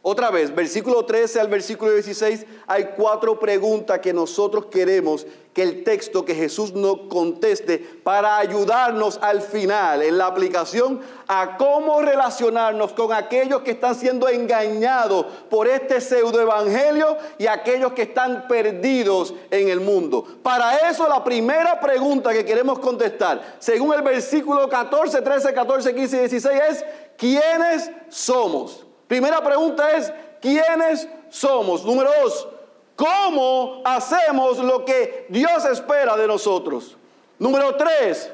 Otra 0.07 0.31
vez, 0.31 0.55
versículo 0.55 1.07
13 1.07 1.41
al 1.41 1.49
versículo 1.49 1.91
16, 1.93 2.45
hay 2.67 2.91
cuatro 2.95 3.41
preguntas 3.41 4.01
que 4.01 4.13
nosotros 4.13 4.67
queremos 4.67 5.27
que 5.55 5.63
el 5.63 5.83
texto 5.83 6.27
que 6.27 6.35
Jesús 6.35 6.75
nos 6.75 7.09
conteste 7.09 7.79
para 7.79 8.37
ayudarnos 8.37 9.19
al 9.23 9.41
final 9.41 10.03
en 10.03 10.19
la 10.19 10.27
aplicación 10.27 11.01
a 11.27 11.57
cómo 11.57 12.03
relacionarnos 12.03 12.93
con 12.93 13.15
aquellos 13.15 13.63
que 13.63 13.71
están 13.71 13.95
siendo 13.95 14.29
engañados 14.29 15.25
por 15.49 15.69
este 15.69 16.03
pseudo 16.03 16.39
evangelio 16.39 17.17
y 17.39 17.47
aquellos 17.47 17.95
que 17.95 18.03
están 18.03 18.47
perdidos 18.47 19.33
en 19.51 19.71
el 19.71 19.81
mundo. 19.81 20.23
Para 20.43 20.91
eso 20.91 21.09
la 21.09 21.25
primera 21.25 21.81
pregunta 21.81 22.31
que 22.35 22.45
queremos 22.45 22.79
contestar, 22.79 23.57
según 23.59 23.95
el 23.95 24.03
versículo 24.03 24.69
14, 24.69 25.23
13, 25.23 25.55
14, 25.55 25.95
15 25.95 26.17
y 26.17 26.21
16 26.21 26.61
es, 26.69 26.85
¿quiénes 27.17 27.91
somos? 28.11 28.85
Primera 29.15 29.41
pregunta 29.41 29.93
es, 29.93 30.13
¿quiénes 30.41 31.07
somos? 31.31 31.85
Número 31.85 32.11
dos, 32.21 32.49
¿cómo 32.97 33.81
hacemos 33.85 34.59
lo 34.59 34.85
que 34.85 35.27
Dios 35.29 35.65
espera 35.67 36.17
de 36.17 36.27
nosotros? 36.27 36.97
Número 37.39 37.77
tres, 37.77 38.33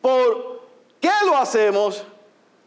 ¿por 0.00 0.62
qué 0.98 1.10
lo 1.26 1.36
hacemos? 1.36 2.02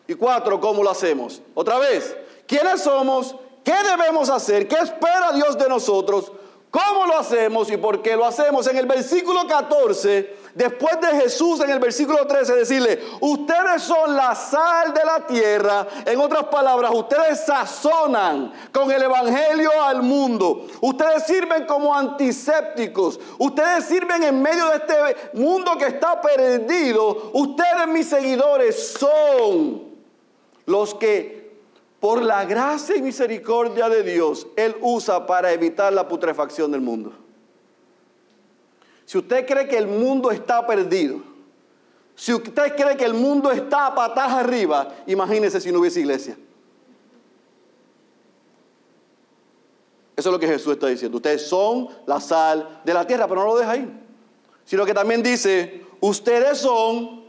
Y 0.07 0.13
cuatro, 0.13 0.59
¿cómo 0.61 0.83
lo 0.83 0.91
hacemos? 0.91 1.41
Otra 1.55 1.79
vez, 1.79 2.15
¿quiénes 2.45 2.83
somos? 2.83 3.35
¿Qué 3.63 3.73
debemos 3.73 4.29
hacer? 4.29 4.67
¿Qué 4.67 4.75
espera 4.75 5.31
Dios 5.33 5.57
de 5.57 5.67
nosotros? 5.67 6.31
¿Cómo 6.69 7.07
lo 7.07 7.17
hacemos 7.17 7.71
y 7.71 7.77
por 7.77 8.03
qué 8.03 8.15
lo 8.15 8.27
hacemos? 8.27 8.67
En 8.67 8.77
el 8.77 8.85
versículo 8.85 9.47
14, 9.47 10.35
después 10.55 10.99
de 11.01 11.21
Jesús 11.21 11.59
en 11.59 11.69
el 11.69 11.79
versículo 11.79 12.25
13 12.25 12.55
decirle, 12.55 12.99
ustedes 13.19 13.83
son 13.83 14.15
la 14.15 14.33
sal 14.33 14.93
de 14.93 15.05
la 15.05 15.27
tierra, 15.27 15.85
en 16.05 16.19
otras 16.19 16.45
palabras, 16.45 16.91
ustedes 16.95 17.45
sazonan 17.45 18.51
con 18.71 18.91
el 18.91 19.03
Evangelio 19.03 19.69
al 19.83 20.01
mundo, 20.01 20.65
ustedes 20.81 21.25
sirven 21.25 21.65
como 21.65 21.93
antisépticos, 21.93 23.19
ustedes 23.37 23.85
sirven 23.85 24.23
en 24.23 24.41
medio 24.41 24.67
de 24.69 24.75
este 24.77 24.95
mundo 25.33 25.77
que 25.77 25.87
está 25.87 26.19
perdido, 26.21 27.31
ustedes 27.33 27.87
mis 27.89 28.07
seguidores 28.07 28.93
son 28.93 29.93
los 30.65 30.95
que 30.95 31.45
por 31.99 32.21
la 32.21 32.45
gracia 32.45 32.95
y 32.95 33.01
misericordia 33.01 33.89
de 33.89 34.03
Dios, 34.03 34.47
Él 34.55 34.75
usa 34.81 35.25
para 35.25 35.51
evitar 35.51 35.91
la 35.91 36.07
putrefacción 36.07 36.71
del 36.71 36.81
mundo. 36.81 37.24
Si 39.05 39.17
usted 39.17 39.45
cree 39.45 39.67
que 39.67 39.77
el 39.77 39.87
mundo 39.87 40.31
está 40.31 40.65
perdido, 40.65 41.21
si 42.15 42.33
usted 42.33 42.75
cree 42.75 42.97
que 42.97 43.05
el 43.05 43.13
mundo 43.13 43.51
está 43.51 43.87
a 43.87 43.95
patas 43.95 44.31
arriba, 44.31 44.93
imagínese 45.05 45.59
si 45.59 45.71
no 45.71 45.79
hubiese 45.79 45.99
iglesia. 45.99 46.37
Eso 50.15 50.29
es 50.29 50.33
lo 50.33 50.39
que 50.39 50.47
Jesús 50.47 50.73
está 50.73 50.87
diciendo. 50.87 51.17
Ustedes 51.17 51.45
son 51.45 51.89
la 52.05 52.21
sal 52.21 52.81
de 52.85 52.93
la 52.93 53.05
tierra, 53.05 53.27
pero 53.27 53.41
no 53.41 53.47
lo 53.47 53.57
deja 53.57 53.71
ahí. 53.71 54.01
Sino 54.63 54.85
que 54.85 54.93
también 54.93 55.21
dice, 55.21 55.85
ustedes 55.99 56.57
son 56.57 57.25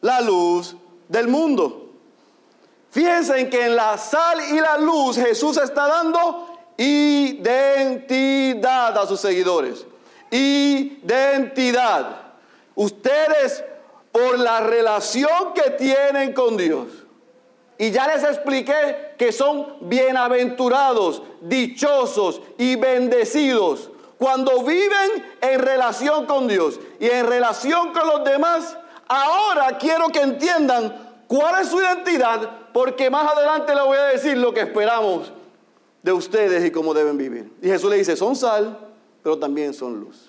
la 0.00 0.20
luz 0.20 0.76
del 1.08 1.28
mundo. 1.28 1.92
Fíjense 2.90 3.38
en 3.38 3.48
que 3.48 3.66
en 3.66 3.76
la 3.76 3.96
sal 3.98 4.40
y 4.50 4.60
la 4.60 4.78
luz 4.78 5.16
Jesús 5.16 5.56
está 5.58 5.86
dando 5.86 6.48
identidad 6.76 8.98
a 8.98 9.06
sus 9.06 9.20
seguidores. 9.20 9.86
Identidad. 10.36 12.22
Ustedes 12.74 13.62
por 14.10 14.38
la 14.38 14.60
relación 14.60 15.52
que 15.54 15.70
tienen 15.70 16.32
con 16.32 16.56
Dios. 16.56 16.88
Y 17.78 17.90
ya 17.90 18.06
les 18.08 18.24
expliqué 18.24 19.14
que 19.18 19.32
son 19.32 19.76
bienaventurados, 19.82 21.22
dichosos 21.40 22.40
y 22.58 22.76
bendecidos 22.76 23.90
cuando 24.18 24.62
viven 24.62 25.24
en 25.40 25.60
relación 25.60 26.26
con 26.26 26.48
Dios 26.48 26.78
y 27.00 27.06
en 27.06 27.26
relación 27.26 27.92
con 27.92 28.06
los 28.06 28.24
demás. 28.24 28.76
Ahora 29.06 29.76
quiero 29.78 30.08
que 30.08 30.20
entiendan 30.20 31.22
cuál 31.26 31.62
es 31.62 31.68
su 31.68 31.80
identidad 31.80 32.50
porque 32.72 33.10
más 33.10 33.32
adelante 33.32 33.74
le 33.74 33.82
voy 33.82 33.98
a 33.98 34.04
decir 34.04 34.36
lo 34.36 34.54
que 34.54 34.60
esperamos 34.60 35.32
de 36.02 36.12
ustedes 36.12 36.64
y 36.64 36.70
cómo 36.70 36.94
deben 36.94 37.18
vivir. 37.18 37.52
Y 37.60 37.68
Jesús 37.68 37.90
le 37.90 37.96
dice, 37.96 38.16
son 38.16 38.36
sal, 38.36 38.78
pero 39.22 39.38
también 39.38 39.74
son 39.74 39.98
luz. 39.98 40.23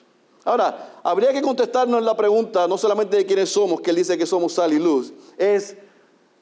Ahora, 0.46 1.02
habría 1.04 1.34
que 1.34 1.42
contestarnos 1.42 2.04
la 2.04 2.16
pregunta, 2.16 2.68
no 2.68 2.78
solamente 2.78 3.18
de 3.18 3.26
quiénes 3.26 3.50
somos, 3.50 3.82
que 3.82 3.90
él 3.90 3.96
dice 3.96 4.16
que 4.16 4.28
somos 4.28 4.54
sal 4.54 4.72
y 4.72 4.80
luz, 4.80 5.12
es 5.38 5.76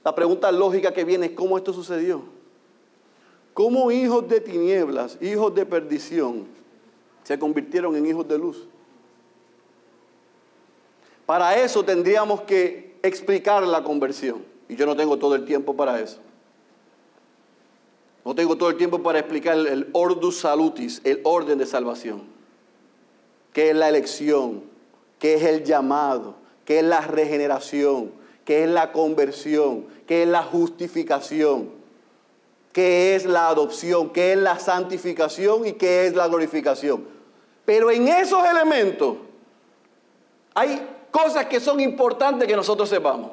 la 0.04 0.14
pregunta 0.14 0.52
lógica 0.52 0.94
que 0.94 1.06
viene, 1.06 1.34
¿cómo 1.34 1.58
esto 1.58 1.72
sucedió? 1.72 2.22
¿Cómo 3.54 3.92
hijos 3.92 4.28
de 4.28 4.42
tinieblas, 4.42 5.18
hijos 5.22 5.56
de 5.56 5.66
perdición, 5.66 6.46
se 7.24 7.40
convirtieron 7.40 7.96
en 7.96 8.06
hijos 8.06 8.28
de 8.28 8.38
luz? 8.38 8.68
Para 11.26 11.58
eso 11.58 11.86
tendríamos 11.86 12.42
que 12.42 12.98
explicar 13.02 13.64
la 13.64 13.84
conversión. 13.84 14.44
Y 14.68 14.76
yo 14.76 14.86
no 14.86 14.98
tengo 14.98 15.18
todo 15.18 15.36
el 15.36 15.46
tiempo 15.46 15.76
para 15.76 16.02
eso. 16.02 16.20
No 18.26 18.36
tengo 18.36 18.58
todo 18.58 18.70
el 18.70 18.78
tiempo 18.78 19.02
para 19.02 19.20
explicar 19.20 19.58
el 19.58 19.90
ordus 19.94 20.40
salutis, 20.40 21.00
el 21.06 21.22
orden 21.24 21.58
de 21.58 21.66
salvación. 21.66 22.43
¿Qué 23.54 23.70
es 23.70 23.76
la 23.76 23.90
elección? 23.90 24.64
¿Qué 25.20 25.36
es 25.36 25.44
el 25.44 25.64
llamado? 25.64 26.36
¿Qué 26.66 26.80
es 26.80 26.86
la 26.86 27.02
regeneración? 27.02 28.12
¿Qué 28.44 28.64
es 28.64 28.70
la 28.70 28.92
conversión? 28.92 29.86
¿Qué 30.08 30.24
es 30.24 30.28
la 30.28 30.44
justificación? 30.44 31.70
¿Qué 32.74 33.16
es 33.16 33.26
la 33.26 33.48
adopción? 33.50 34.10
¿Qué 34.10 34.34
es 34.34 34.40
la 34.40 34.60
santificación? 34.60 35.66
¿Y 35.68 35.74
qué 35.74 36.08
es 36.08 36.16
la 36.16 36.28
glorificación? 36.28 37.06
Pero 37.64 37.92
en 37.92 38.08
esos 38.08 38.44
elementos 38.46 39.18
hay 40.56 40.82
cosas 41.12 41.46
que 41.46 41.60
son 41.60 41.80
importantes 41.80 42.48
que 42.48 42.56
nosotros 42.56 42.90
sepamos. 42.90 43.32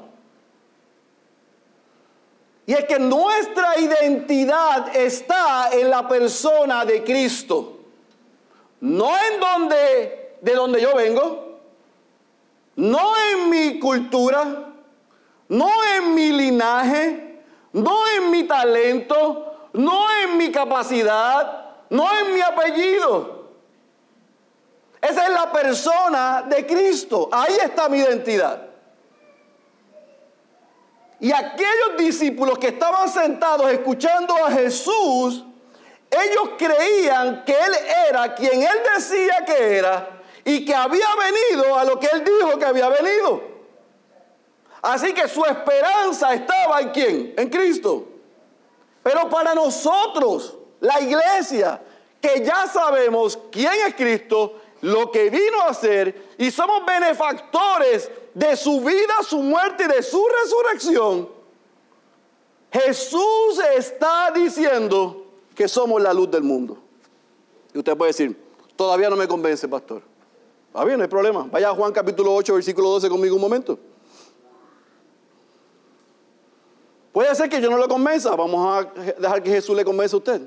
Y 2.67 2.75
es 2.75 2.85
que 2.85 2.99
nuestra 2.99 3.81
identidad 3.81 4.95
está 4.95 5.71
en 5.73 5.91
la 5.91 6.07
persona 6.07 6.85
de 6.85 7.03
Cristo. 7.03 7.80
No 8.81 9.11
en 9.17 9.41
donde, 9.41 10.37
de 10.41 10.55
donde 10.55 10.81
yo 10.81 10.95
vengo, 10.95 11.59
no 12.77 13.13
en 13.33 13.51
mi 13.51 13.79
cultura, 13.79 14.73
no 15.49 15.71
en 15.97 16.15
mi 16.15 16.33
linaje, 16.33 17.43
no 17.73 18.09
en 18.17 18.31
mi 18.31 18.45
talento, 18.45 19.69
no 19.73 20.05
en 20.23 20.39
mi 20.39 20.51
capacidad, 20.51 21.75
no 21.91 22.09
en 22.21 22.35
mi 22.35 22.41
apellido. 22.41 23.41
Esa 25.01 25.27
es 25.27 25.33
la 25.33 25.51
persona 25.51 26.43
de 26.43 26.67
Cristo. 26.67 27.29
Ahí 27.33 27.57
está 27.63 27.89
mi 27.89 27.99
identidad. 27.99 28.67
Y 31.21 31.33
aquellos 31.33 31.99
discípulos 31.99 32.59
que 32.59 32.69
estaban 32.69 33.09
sentados 33.09 33.71
escuchando 33.71 34.35
a 34.45 34.51
Jesús, 34.51 35.45
ellos 36.11 36.50
creían 36.59 37.45
que 37.45 37.52
Él 37.52 37.73
era 38.09 38.35
quien 38.35 38.62
Él 38.62 38.79
decía 38.95 39.45
que 39.47 39.76
era 39.79 40.09
y 40.45 40.64
que 40.64 40.75
había 40.75 41.07
venido 41.17 41.79
a 41.79 41.85
lo 41.85 41.99
que 41.99 42.09
Él 42.12 42.25
dijo 42.25 42.59
que 42.59 42.64
había 42.64 42.88
venido. 42.88 43.43
Así 44.83 45.12
que 45.12 45.29
su 45.29 45.45
esperanza 45.45 46.35
estaba 46.35 46.81
en 46.81 46.90
quién? 46.90 47.35
En 47.37 47.49
Cristo. 47.49 48.09
Pero 49.02 49.29
para 49.29 49.55
nosotros, 49.55 50.57
la 50.81 51.00
iglesia, 51.00 51.81
que 52.21 52.45
ya 52.45 52.67
sabemos 52.67 53.38
quién 53.50 53.73
es 53.87 53.95
Cristo, 53.95 54.61
lo 54.83 55.11
que 55.11 55.29
vino 55.31 55.61
a 55.62 55.69
hacer 55.69 56.31
y 56.38 56.50
somos 56.50 56.85
benefactores 56.87 58.11
de 58.35 58.57
su 58.57 58.81
vida, 58.81 59.14
su 59.23 59.43
muerte 59.43 59.85
y 59.85 59.88
de 59.88 60.02
su 60.02 60.26
resurrección, 60.43 61.29
Jesús 62.73 63.61
está 63.77 64.31
diciendo 64.31 65.19
que 65.55 65.69
somos 65.69 66.01
la 66.03 66.13
luz 66.13 66.31
del 66.31 66.43
mundo. 66.43 66.79
Y 67.75 67.79
usted 67.79 67.97
puede 67.97 68.11
decir, 68.11 68.37
todavía 68.77 69.11
no 69.11 69.17
me 69.17 69.29
convence, 69.29 69.69
pastor. 69.69 70.03
Va 70.77 70.85
bien, 70.85 70.99
no 70.99 71.03
hay 71.03 71.09
problema. 71.09 71.49
Vaya 71.51 71.71
a 71.71 71.75
Juan 71.75 71.93
capítulo 71.93 72.35
8, 72.35 72.55
versículo 72.55 72.91
12 72.91 73.09
conmigo 73.09 73.35
un 73.35 73.41
momento. 73.41 73.79
Puede 77.13 77.35
ser 77.35 77.49
que 77.49 77.61
yo 77.61 77.71
no 77.71 77.77
lo 77.77 77.89
convenza. 77.89 78.35
Vamos 78.37 78.85
a 78.85 78.85
dejar 79.19 79.43
que 79.43 79.51
Jesús 79.51 79.77
le 79.77 79.85
convenza 79.85 80.17
a 80.17 80.19
usted. 80.19 80.43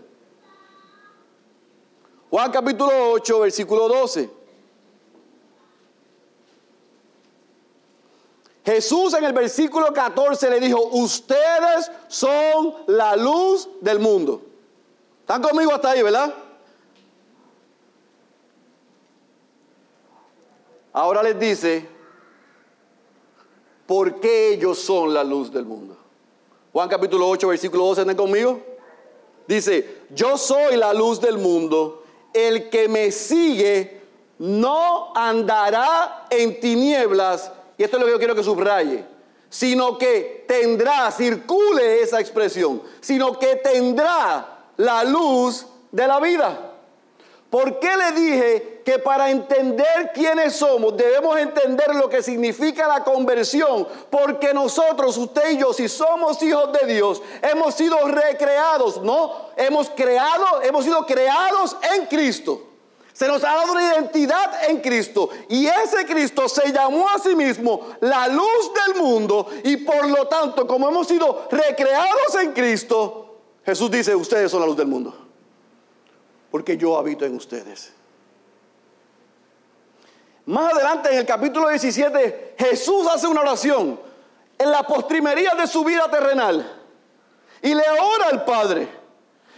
Juan 2.30 2.52
capítulo 2.52 3.12
8, 3.12 3.40
versículo 3.42 3.88
12. 3.88 4.30
Jesús 8.66 9.14
en 9.14 9.26
el 9.26 9.34
versículo 9.34 9.92
14 9.94 10.50
le 10.50 10.60
dijo, 10.62 10.82
ustedes 10.94 11.92
son 12.08 12.74
la 12.88 13.18
luz 13.18 13.70
del 13.82 14.00
mundo. 14.00 14.42
¿Están 15.34 15.50
conmigo 15.50 15.74
hasta 15.74 15.90
ahí, 15.90 16.04
verdad? 16.04 16.32
Ahora 20.92 21.24
les 21.24 21.40
dice, 21.40 21.90
¿por 23.88 24.20
qué 24.20 24.50
ellos 24.50 24.78
son 24.78 25.12
la 25.12 25.24
luz 25.24 25.52
del 25.52 25.66
mundo? 25.66 25.98
Juan 26.72 26.88
capítulo 26.88 27.28
8, 27.28 27.48
versículo 27.48 27.86
12, 27.86 28.02
¿están 28.02 28.16
conmigo? 28.16 28.62
Dice, 29.48 30.02
yo 30.12 30.38
soy 30.38 30.76
la 30.76 30.94
luz 30.94 31.20
del 31.20 31.40
mundo 31.40 32.04
el 32.32 32.70
que 32.70 32.88
me 32.88 33.10
sigue 33.10 34.02
no 34.38 35.16
andará 35.16 36.28
en 36.30 36.60
tinieblas, 36.60 37.52
y 37.76 37.82
esto 37.82 37.98
es 37.98 38.02
lo 38.02 38.06
que 38.06 38.12
yo 38.12 38.20
quiero 38.20 38.36
que 38.36 38.44
subraye, 38.44 39.04
sino 39.50 39.98
que 39.98 40.46
tendrá, 40.48 41.10
circule 41.10 42.04
esa 42.04 42.20
expresión, 42.20 42.84
sino 43.02 43.40
que 43.40 43.56
tendrá 43.56 44.53
la 44.78 45.04
luz 45.04 45.66
de 45.92 46.08
la 46.08 46.20
vida. 46.20 46.74
¿Por 47.54 47.80
qué 47.80 47.96
le 47.96 48.12
dije 48.14 48.82
que 48.84 48.98
para 48.98 49.30
entender 49.30 50.12
quiénes 50.12 50.56
somos 50.56 50.98
debemos 50.98 51.38
entender 51.38 51.94
lo 51.94 52.10
que 52.10 52.24
significa 52.24 52.88
la 52.88 53.04
conversión? 53.04 53.88
Porque 54.10 54.56
nosotros, 54.56 55.16
usted 55.18 55.52
y 55.52 55.58
yo, 55.58 55.72
si 55.72 55.88
somos 55.88 56.42
hijos 56.42 56.72
de 56.74 56.92
Dios, 56.92 57.22
hemos 57.44 57.76
sido 57.76 58.08
recreados, 58.08 59.04
¿no? 59.04 59.50
Hemos 59.56 59.92
creado, 59.92 60.64
hemos 60.64 60.84
sido 60.84 61.06
creados 61.06 61.78
en 61.96 62.08
Cristo. 62.08 62.60
Se 63.14 63.28
nos 63.28 63.44
ha 63.44 63.56
dado 63.56 63.74
una 63.74 63.84
identidad 63.84 64.68
en 64.68 64.82
Cristo. 64.82 65.30
Y 65.48 65.68
ese 65.68 66.08
Cristo 66.08 66.50
se 66.50 66.72
llamó 66.74 67.08
a 67.08 67.20
sí 67.20 67.36
mismo 67.36 67.82
la 68.00 68.28
luz 68.28 68.72
del 68.88 69.00
mundo. 69.00 69.48
Y 69.64 69.78
por 69.78 70.08
lo 70.08 70.28
tanto, 70.28 70.66
como 70.66 70.90
hemos 70.90 71.08
sido 71.08 71.48
recreados 71.52 72.34
en 72.42 72.52
Cristo, 72.54 73.23
Jesús 73.66 73.90
dice, 73.90 74.16
ustedes 74.16 74.52
son 74.52 74.62
la 74.62 74.68
luz 74.68 74.78
del 74.78 74.88
mundo 74.88 75.24
porque 76.54 76.78
yo 76.78 76.96
habito 77.00 77.26
en 77.26 77.36
ustedes. 77.36 77.92
Más 80.46 80.72
adelante 80.72 81.12
en 81.12 81.18
el 81.18 81.26
capítulo 81.26 81.68
17, 81.68 82.54
Jesús 82.60 83.08
hace 83.08 83.26
una 83.26 83.42
oración 83.42 84.00
en 84.60 84.70
la 84.70 84.84
postrimería 84.84 85.56
de 85.56 85.66
su 85.66 85.84
vida 85.84 86.08
terrenal 86.12 86.80
y 87.60 87.74
le 87.74 87.82
ora 87.90 88.28
al 88.32 88.46
Padre 88.46 88.88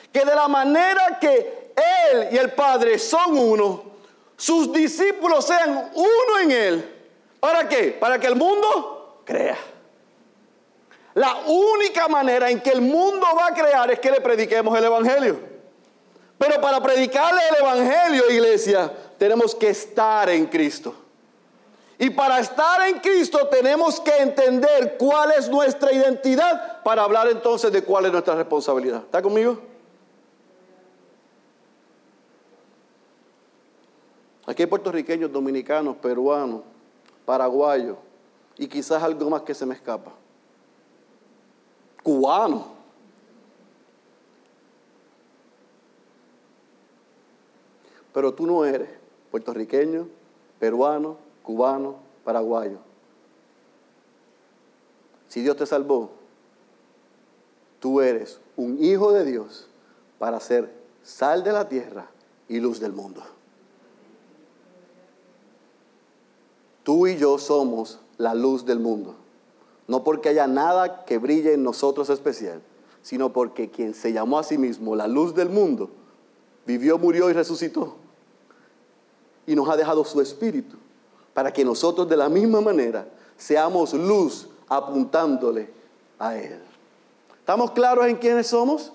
que 0.10 0.24
de 0.24 0.34
la 0.34 0.48
manera 0.48 1.20
que 1.20 1.74
Él 2.14 2.30
y 2.32 2.38
el 2.38 2.54
Padre 2.54 2.98
son 2.98 3.38
uno, 3.38 3.84
sus 4.38 4.72
discípulos 4.72 5.46
sean 5.46 5.92
uno 5.96 6.40
en 6.42 6.52
Él. 6.52 7.08
¿Para 7.42 7.68
qué? 7.68 7.90
Para 8.00 8.18
que 8.18 8.28
el 8.28 8.38
mundo 8.38 9.22
crea. 9.26 9.58
La 11.16 11.38
única 11.48 12.10
manera 12.10 12.50
en 12.50 12.60
que 12.60 12.72
el 12.72 12.82
mundo 12.82 13.26
va 13.38 13.48
a 13.48 13.54
crear 13.54 13.90
es 13.90 14.00
que 14.00 14.12
le 14.12 14.20
prediquemos 14.20 14.78
el 14.78 14.84
Evangelio. 14.84 15.40
Pero 16.38 16.60
para 16.60 16.82
predicarle 16.82 17.40
el 17.50 17.56
Evangelio, 17.64 18.30
iglesia, 18.30 18.92
tenemos 19.18 19.56
que 19.56 19.70
estar 19.70 20.30
en 20.30 20.46
Cristo. 20.48 20.94
Y 21.98 22.10
para 22.10 22.40
estar 22.40 22.86
en 22.90 23.00
Cristo 23.00 23.48
tenemos 23.48 24.02
que 24.02 24.18
entender 24.18 24.98
cuál 25.00 25.32
es 25.32 25.48
nuestra 25.48 25.94
identidad 25.94 26.84
para 26.84 27.04
hablar 27.04 27.30
entonces 27.30 27.72
de 27.72 27.82
cuál 27.82 28.08
es 28.08 28.12
nuestra 28.12 28.36
responsabilidad. 28.36 29.04
¿Está 29.06 29.22
conmigo? 29.22 29.58
Aquí 34.46 34.64
hay 34.64 34.68
puertorriqueños, 34.68 35.32
dominicanos, 35.32 35.96
peruanos, 35.96 36.62
paraguayos 37.24 37.96
y 38.58 38.68
quizás 38.68 39.02
algo 39.02 39.30
más 39.30 39.44
que 39.44 39.54
se 39.54 39.66
me 39.66 39.76
escapa. 39.76 40.12
Cubanos. 42.06 42.62
Pero 48.14 48.32
tú 48.36 48.46
no 48.46 48.64
eres 48.64 48.88
puertorriqueño, 49.32 50.08
peruano, 50.60 51.18
cubano, 51.42 51.96
paraguayo. 52.24 52.78
Si 55.30 55.42
Dios 55.42 55.58
te 55.58 55.66
salvó, 55.66 56.12
tú 57.80 58.02
eres 58.02 58.40
un 58.56 58.78
hijo 58.84 59.12
de 59.12 59.26
Dios 59.26 59.68
para 60.20 60.40
ser 60.40 60.72
sal 61.02 61.44
de 61.44 61.54
la 61.54 61.68
tierra 61.68 62.06
y 62.48 62.60
luz 62.60 62.80
del 62.80 62.94
mundo. 62.94 63.24
Tú 66.84 67.08
y 67.08 67.18
yo 67.18 67.40
somos 67.40 68.00
la 68.20 68.36
luz 68.36 68.64
del 68.64 68.80
mundo. 68.80 69.25
No 69.88 70.04
porque 70.04 70.30
haya 70.30 70.48
nada 70.48 71.06
que 71.06 71.18
brille 71.18 71.54
en 71.54 71.64
nosotros 71.64 72.10
especial, 72.10 72.62
sino 73.02 73.32
porque 73.32 73.70
quien 73.70 73.94
se 73.94 74.14
llamó 74.14 74.40
a 74.40 74.44
sí 74.44 74.58
mismo 74.58 74.96
la 74.96 75.08
luz 75.08 75.36
del 75.36 75.50
mundo, 75.50 75.92
vivió, 76.66 76.98
murió 76.98 77.30
y 77.30 77.34
resucitó. 77.34 77.96
Y 79.46 79.56
nos 79.56 79.70
ha 79.70 79.78
dejado 79.78 80.04
su 80.04 80.20
espíritu 80.22 80.78
para 81.34 81.54
que 81.54 81.64
nosotros 81.64 82.10
de 82.10 82.18
la 82.18 82.30
misma 82.30 82.62
manera 82.62 83.08
seamos 83.38 83.94
luz 83.94 84.48
apuntándole 84.68 85.70
a 86.18 86.36
Él. 86.36 86.60
¿Estamos 87.40 87.72
claros 87.72 88.08
en 88.08 88.16
quiénes 88.16 88.48
somos? 88.48 88.92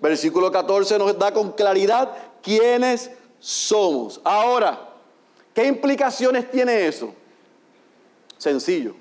Versículo 0.00 0.52
14 0.52 0.98
nos 0.98 1.18
da 1.18 1.32
con 1.32 1.52
claridad 1.52 2.12
quiénes 2.40 3.10
somos. 3.40 4.20
Ahora, 4.22 4.90
¿qué 5.52 5.66
implicaciones 5.66 6.48
tiene 6.50 6.86
eso? 6.86 7.12
Sencillo. 8.38 8.94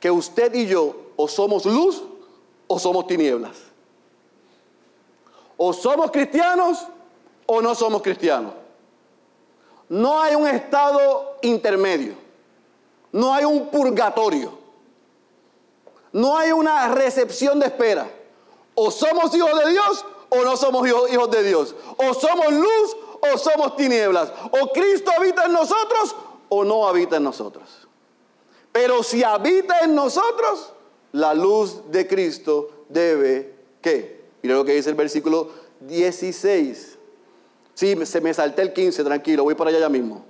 Que 0.00 0.10
usted 0.10 0.54
y 0.54 0.66
yo 0.66 0.94
o 1.16 1.28
somos 1.28 1.64
luz 1.64 2.02
o 2.66 2.78
somos 2.78 3.06
tinieblas. 3.06 3.56
O 5.56 5.72
somos 5.72 6.10
cristianos 6.10 6.86
o 7.46 7.62
no 7.62 7.74
somos 7.74 8.02
cristianos. 8.02 8.52
No 9.88 10.20
hay 10.20 10.34
un 10.34 10.46
estado 10.46 11.38
intermedio. 11.42 12.14
No 13.12 13.32
hay 13.32 13.44
un 13.44 13.68
purgatorio. 13.68 14.52
No 16.12 16.36
hay 16.36 16.52
una 16.52 16.88
recepción 16.88 17.58
de 17.60 17.66
espera. 17.66 18.10
O 18.74 18.90
somos 18.90 19.34
hijos 19.34 19.64
de 19.64 19.70
Dios 19.70 20.04
o 20.28 20.42
no 20.42 20.56
somos 20.56 20.86
hijos 20.86 21.30
de 21.30 21.42
Dios. 21.42 21.74
O 21.96 22.12
somos 22.14 22.52
luz 22.52 22.96
o 23.20 23.38
somos 23.38 23.76
tinieblas. 23.76 24.32
O 24.50 24.72
Cristo 24.72 25.10
habita 25.16 25.46
en 25.46 25.52
nosotros 25.52 26.16
o 26.48 26.64
no 26.64 26.86
habita 26.86 27.16
en 27.16 27.24
nosotros. 27.24 27.85
Pero 28.76 29.02
si 29.02 29.24
habita 29.24 29.78
en 29.80 29.94
nosotros, 29.94 30.70
la 31.12 31.32
luz 31.32 31.90
de 31.90 32.06
Cristo 32.06 32.84
debe, 32.90 33.54
¿qué? 33.80 34.20
Mira 34.42 34.54
lo 34.54 34.66
que 34.66 34.74
dice 34.74 34.90
el 34.90 34.94
versículo 34.94 35.48
16. 35.80 36.98
Sí, 37.72 37.96
se 38.04 38.20
me 38.20 38.34
salté 38.34 38.60
el 38.60 38.74
15, 38.74 39.02
tranquilo, 39.02 39.44
voy 39.44 39.54
para 39.54 39.70
allá 39.70 39.78
ya 39.78 39.88
mismo. 39.88 40.26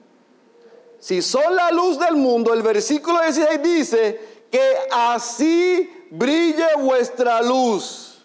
Si 1.01 1.23
son 1.23 1.57
la 1.57 1.73
luz 1.73 1.99
del 1.99 2.15
mundo, 2.15 2.55
el 2.55 2.63
versículo 2.63 3.21
16 3.21 3.63
dice 3.65 4.21
que 4.49 4.77
así 4.93 6.07
brille 6.13 6.69
vuestra 6.79 7.43
luz. 7.43 8.23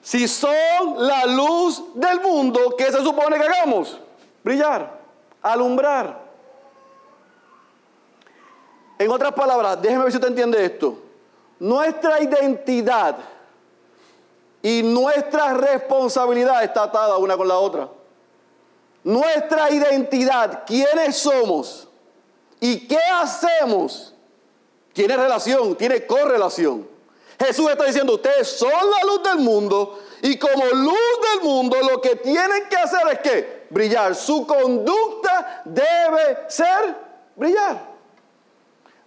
Si 0.00 0.26
son 0.26 0.94
la 0.96 1.26
luz 1.26 1.84
del 1.94 2.20
mundo, 2.20 2.74
¿qué 2.78 2.90
se 2.90 3.02
supone 3.02 3.36
que 3.36 3.42
hagamos? 3.42 4.00
Brillar, 4.42 4.98
alumbrar. 5.42 6.27
En 8.98 9.10
otras 9.10 9.32
palabras, 9.32 9.80
déjeme 9.80 10.04
ver 10.04 10.12
si 10.12 10.16
usted 10.16 10.28
entiende 10.28 10.64
esto. 10.64 10.98
Nuestra 11.60 12.20
identidad 12.20 13.16
y 14.62 14.82
nuestra 14.82 15.54
responsabilidad 15.54 16.64
está 16.64 16.84
atada 16.84 17.16
una 17.16 17.36
con 17.36 17.46
la 17.46 17.58
otra. 17.58 17.88
Nuestra 19.04 19.70
identidad, 19.70 20.64
quiénes 20.66 21.16
somos 21.16 21.88
y 22.60 22.86
qué 22.88 22.98
hacemos, 23.20 24.14
tiene 24.92 25.16
relación, 25.16 25.76
tiene 25.76 26.04
correlación. 26.04 26.88
Jesús 27.38 27.70
está 27.70 27.84
diciendo, 27.84 28.14
ustedes 28.14 28.48
son 28.48 28.68
la 28.70 29.06
luz 29.06 29.22
del 29.22 29.38
mundo 29.38 30.00
y 30.22 30.36
como 30.36 30.64
luz 30.64 31.20
del 31.32 31.48
mundo 31.48 31.76
lo 31.88 32.00
que 32.00 32.16
tienen 32.16 32.68
que 32.68 32.76
hacer 32.76 33.06
es 33.12 33.20
que 33.20 33.66
brillar. 33.70 34.16
Su 34.16 34.44
conducta 34.44 35.62
debe 35.64 36.38
ser 36.48 36.96
brillar. 37.36 37.87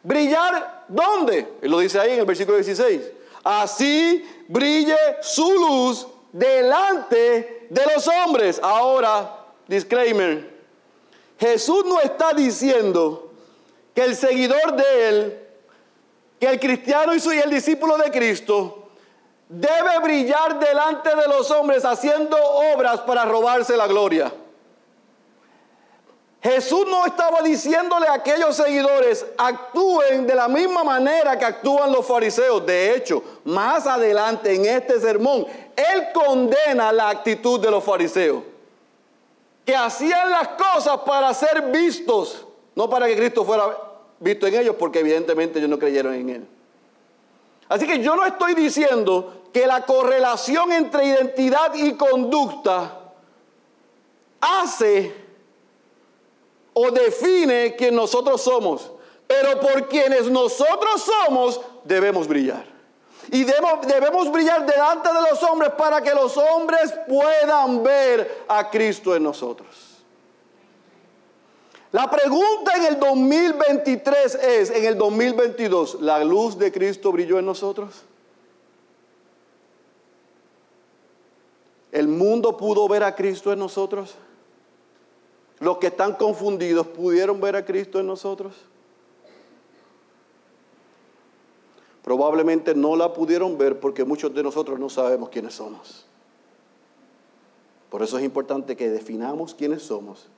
¿Brillar 0.04 0.86
dónde? 0.88 1.48
Él 1.62 1.72
lo 1.72 1.80
dice 1.80 2.00
ahí 2.00 2.14
en 2.14 2.20
el 2.20 2.26
versículo 2.26 2.58
16. 2.58 3.02
Así 3.44 4.26
brille 4.48 4.98
su 5.22 5.52
luz 5.52 6.08
delante 6.32 7.68
de 7.70 7.82
los 7.94 8.08
hombres. 8.08 8.60
Ahora, 8.62 9.46
disclaimer, 9.68 10.52
Jesús 11.40 11.86
no 11.86 12.00
está 12.00 12.34
diciendo 12.34 13.32
que 13.96 14.04
el 14.04 14.16
seguidor 14.16 14.76
de 14.76 15.10
él, 15.10 15.40
que 16.40 16.48
el 16.48 16.60
cristiano 16.60 17.14
y 17.16 17.40
el 17.40 17.50
discípulo 17.50 17.98
de 17.98 18.12
Cristo, 18.12 18.90
debe 19.50 20.00
brillar 20.02 20.60
delante 20.60 21.10
de 21.16 21.28
los 21.28 21.52
hombres 21.52 21.84
haciendo 21.84 22.38
obras 22.74 23.02
para 23.02 23.26
robarse 23.26 23.76
la 23.76 23.88
gloria. 23.88 24.32
Jesús 26.42 26.88
no 26.90 27.06
estaba 27.06 27.44
diciéndole 27.44 28.08
a 28.08 28.14
aquellos 28.14 28.56
seguidores, 28.56 29.24
actúen 29.38 30.26
de 30.26 30.34
la 30.34 30.48
misma 30.48 30.84
manera 30.84 31.38
que 31.38 31.46
actúan 31.46 31.92
los 31.92 32.06
fariseos. 32.06 32.66
De 32.66 32.96
hecho, 32.96 33.24
más 33.44 33.86
adelante 33.86 34.56
en 34.56 34.66
este 34.66 35.00
sermón, 35.00 35.46
Él 35.76 36.08
condena 36.12 36.92
la 36.92 37.10
actitud 37.10 37.60
de 37.60 37.70
los 37.70 37.84
fariseos, 37.84 38.42
que 39.64 39.76
hacían 39.76 40.32
las 40.32 40.48
cosas 40.50 40.98
para 41.06 41.32
ser 41.36 41.72
vistos, 41.72 42.48
no 42.76 42.90
para 42.90 43.06
que 43.06 43.16
Cristo 43.16 43.46
fuera 43.46 43.78
visto 44.20 44.48
en 44.48 44.56
ellos, 44.56 44.76
porque 44.80 45.00
evidentemente 45.00 45.60
ellos 45.60 45.70
no 45.70 45.78
creyeron 45.78 46.16
en 46.16 46.30
Él. 46.30 46.48
Así 47.70 47.86
que 47.86 48.00
yo 48.00 48.16
no 48.16 48.26
estoy 48.26 48.56
diciendo 48.56 49.44
que 49.54 49.68
la 49.68 49.86
correlación 49.86 50.72
entre 50.72 51.06
identidad 51.06 51.76
y 51.76 51.94
conducta 51.94 52.98
hace 54.42 55.21
o 56.74 56.92
define 56.92 57.76
quién 57.76 57.96
nosotros 57.96 58.42
somos, 58.42 58.92
pero 59.28 59.60
por 59.60 59.88
quienes 59.88 60.30
nosotros 60.30 61.02
somos 61.02 61.62
debemos 61.84 62.28
brillar. 62.28 62.66
Y 63.32 63.44
debemos, 63.44 63.88
debemos 63.88 64.32
brillar 64.32 64.66
delante 64.66 65.10
de 65.14 65.22
los 65.30 65.42
hombres 65.44 65.72
para 65.78 66.02
que 66.02 66.14
los 66.14 66.36
hombres 66.38 66.94
puedan 67.08 67.84
ver 67.84 68.44
a 68.48 68.70
Cristo 68.70 69.16
en 69.16 69.24
nosotros. 69.24 69.92
La 71.92 72.10
pregunta 72.10 72.74
en 72.78 72.86
el 72.86 73.00
2023 73.00 74.36
es, 74.36 74.70
en 74.70 74.86
el 74.86 74.98
2022, 74.98 76.00
¿la 76.02 76.24
luz 76.24 76.58
de 76.58 76.72
Cristo 76.72 77.12
brilló 77.12 77.38
en 77.38 77.46
nosotros? 77.46 78.04
¿El 81.92 82.08
mundo 82.08 82.56
pudo 82.56 82.88
ver 82.88 83.04
a 83.04 83.14
Cristo 83.14 83.52
en 83.52 83.60
nosotros? 83.60 84.16
Los 85.62 85.78
que 85.78 85.88
están 85.88 86.16
confundidos 86.16 86.88
pudieron 86.88 87.40
ver 87.40 87.56
a 87.56 87.64
Cristo 87.64 88.00
en 88.00 88.08
nosotros. 88.08 88.56
Probablemente 92.04 92.74
no 92.74 92.96
la 92.96 93.14
pudieron 93.14 93.60
ver 93.60 93.80
porque 93.80 94.04
muchos 94.04 94.34
de 94.34 94.42
nosotros 94.42 94.80
no 94.80 94.90
sabemos 94.90 95.30
quiénes 95.30 95.54
somos. 95.54 96.08
Por 97.92 98.02
eso 98.02 98.18
es 98.18 98.24
importante 98.24 98.76
que 98.76 98.90
definamos 98.90 99.54
quiénes 99.54 99.84
somos 99.84 100.30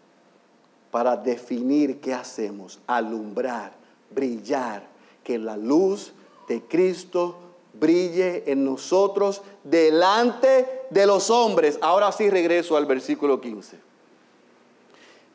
para 0.92 1.16
definir 1.16 2.02
qué 2.02 2.14
hacemos, 2.14 2.80
alumbrar, 2.86 3.72
brillar, 4.12 4.86
que 5.24 5.40
la 5.40 5.56
luz 5.56 6.12
de 6.50 6.62
Cristo 6.64 7.38
brille 7.74 8.44
en 8.52 8.66
nosotros 8.66 9.42
delante 9.64 10.68
de 10.90 11.08
los 11.08 11.30
hombres. 11.30 11.80
Ahora 11.82 12.12
sí 12.12 12.30
regreso 12.30 12.76
al 12.76 12.86
versículo 12.86 13.40
15. 13.40 13.93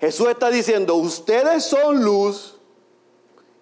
Jesús 0.00 0.28
está 0.28 0.48
diciendo, 0.50 0.94
ustedes 0.94 1.64
son 1.64 2.02
luz 2.02 2.54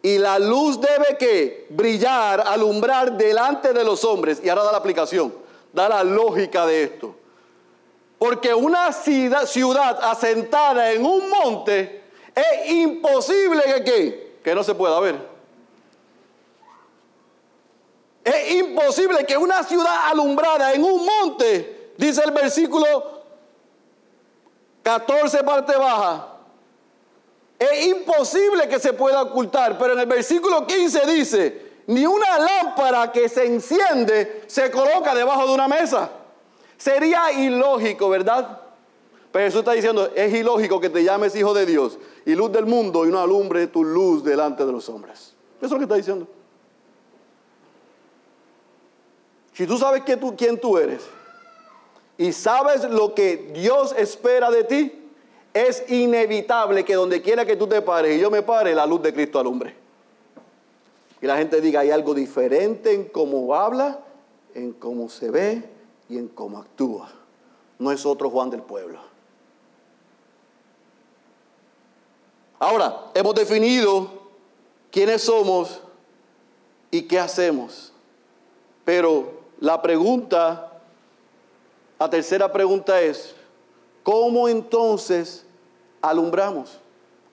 y 0.03 0.19
la 0.19 0.39
luz 0.39 0.81
debe 0.81 1.17
que 1.19 1.67
brillar, 1.71 2.43
alumbrar 2.47 3.17
delante 3.17 3.73
de 3.73 3.83
los 3.83 4.05
hombres. 4.05 4.41
Y 4.45 4.49
ahora 4.49 4.65
da 4.65 4.73
la 4.73 4.79
aplicación, 4.79 5.35
da 5.73 5.89
la 5.89 6.05
lógica 6.05 6.67
de 6.67 6.85
esto. 6.85 7.15
Porque 8.19 8.55
una 8.55 8.93
ciudad, 8.93 9.99
asentada 10.03 10.93
en 10.93 11.05
un 11.05 11.29
monte 11.29 12.05
es 12.35 12.71
imposible 12.71 13.63
que, 13.85 14.39
que 14.45 14.55
no 14.55 14.63
se 14.63 14.75
pueda 14.75 15.01
ver. 15.01 15.17
Es 18.23 18.53
imposible 18.53 19.25
que 19.25 19.37
una 19.37 19.63
ciudad 19.63 20.09
alumbrada 20.11 20.75
en 20.75 20.83
un 20.85 21.05
monte, 21.05 21.93
dice 21.97 22.23
el 22.25 22.33
versículo 22.33 23.16
14 24.87 25.43
parte 25.43 25.77
baja. 25.77 26.29
Es 27.59 27.87
imposible 27.87 28.69
que 28.69 28.79
se 28.79 28.93
pueda 28.93 29.21
ocultar, 29.21 29.77
pero 29.77 29.95
en 29.95 29.99
el 29.99 30.07
versículo 30.07 30.65
15 30.65 31.07
dice, 31.07 31.73
ni 31.89 32.07
una 32.07 32.39
lámpara 32.39 33.11
que 33.11 33.29
se 33.29 33.47
enciende 33.47 34.45
se 34.47 34.71
coloca 34.71 35.13
debajo 35.13 35.45
de 35.49 35.55
una 35.55 35.67
mesa. 35.67 36.09
Sería 36.77 37.33
ilógico, 37.33 38.09
¿verdad? 38.09 38.61
Pero 39.33 39.47
Jesús 39.47 39.59
está 39.59 39.73
diciendo, 39.73 40.09
es 40.15 40.33
ilógico 40.33 40.81
que 40.81 40.89
te 40.89 41.03
llames 41.03 41.35
hijo 41.35 41.53
de 41.53 41.67
Dios 41.67 41.99
y 42.25 42.37
luz 42.37 42.53
del 42.53 42.67
mundo 42.67 43.05
y 43.07 43.11
no 43.11 43.19
alumbre 43.19 43.67
tu 43.67 43.83
luz 43.83 44.23
delante 44.23 44.65
de 44.65 44.71
los 44.71 44.89
hombres. 44.89 45.35
Eso 45.59 45.67
es 45.67 45.71
lo 45.73 45.79
que 45.79 45.85
está 45.85 45.97
diciendo. 45.97 46.29
Si 49.53 49.67
tú 49.67 49.79
sabes 49.79 50.05
que 50.05 50.17
tú, 50.17 50.37
quién 50.37 50.61
tú 50.61 50.79
eres, 50.79 51.03
y 52.19 52.33
sabes 52.33 52.85
lo 52.85 53.15
que 53.15 53.51
Dios 53.53 53.95
espera 53.97 54.51
de 54.51 54.65
ti, 54.65 54.93
es 55.53 55.91
inevitable 55.91 56.85
que 56.85 56.95
donde 56.95 57.23
quiera 57.23 57.47
que 57.47 57.57
tú 57.57 57.67
te 57.67 57.81
pares 57.81 58.17
y 58.17 58.21
yo 58.21 58.31
me 58.31 58.43
pare, 58.43 58.75
la 58.75 58.87
luz 58.87 59.03
de 59.03 59.13
Cristo 59.13 59.39
alumbre. 59.39 59.75
Y 61.21 61.27
la 61.27 61.39
gente 61.39 61.61
diga, 61.61 61.81
hay 61.81 61.91
algo 61.91 62.15
diferente 62.15 62.93
en 62.93 63.05
cómo 63.05 63.55
habla, 63.55 64.01
en 64.55 64.73
cómo 64.73 65.09
se 65.09 65.31
ve 65.31 65.63
y 66.09 66.19
en 66.19 66.29
cómo 66.29 66.59
actúa. 66.59 67.11
No 67.79 67.91
es 67.91 68.05
otro 68.05 68.31
Juan 68.31 68.51
del 68.51 68.63
pueblo. 68.63 68.99
Ahora, 72.59 73.07
hemos 73.15 73.35
definido 73.35 74.09
quiénes 74.91 75.23
somos 75.23 75.81
y 76.91 77.03
qué 77.03 77.19
hacemos. 77.19 77.93
Pero 78.85 79.41
la 79.61 79.83
pregunta, 79.83 80.66
la 81.99 82.11
tercera 82.11 82.53
pregunta 82.53 83.01
es, 83.01 83.35
¿cómo 84.03 84.49
entonces 84.49 85.45
alumbramos? 86.03 86.79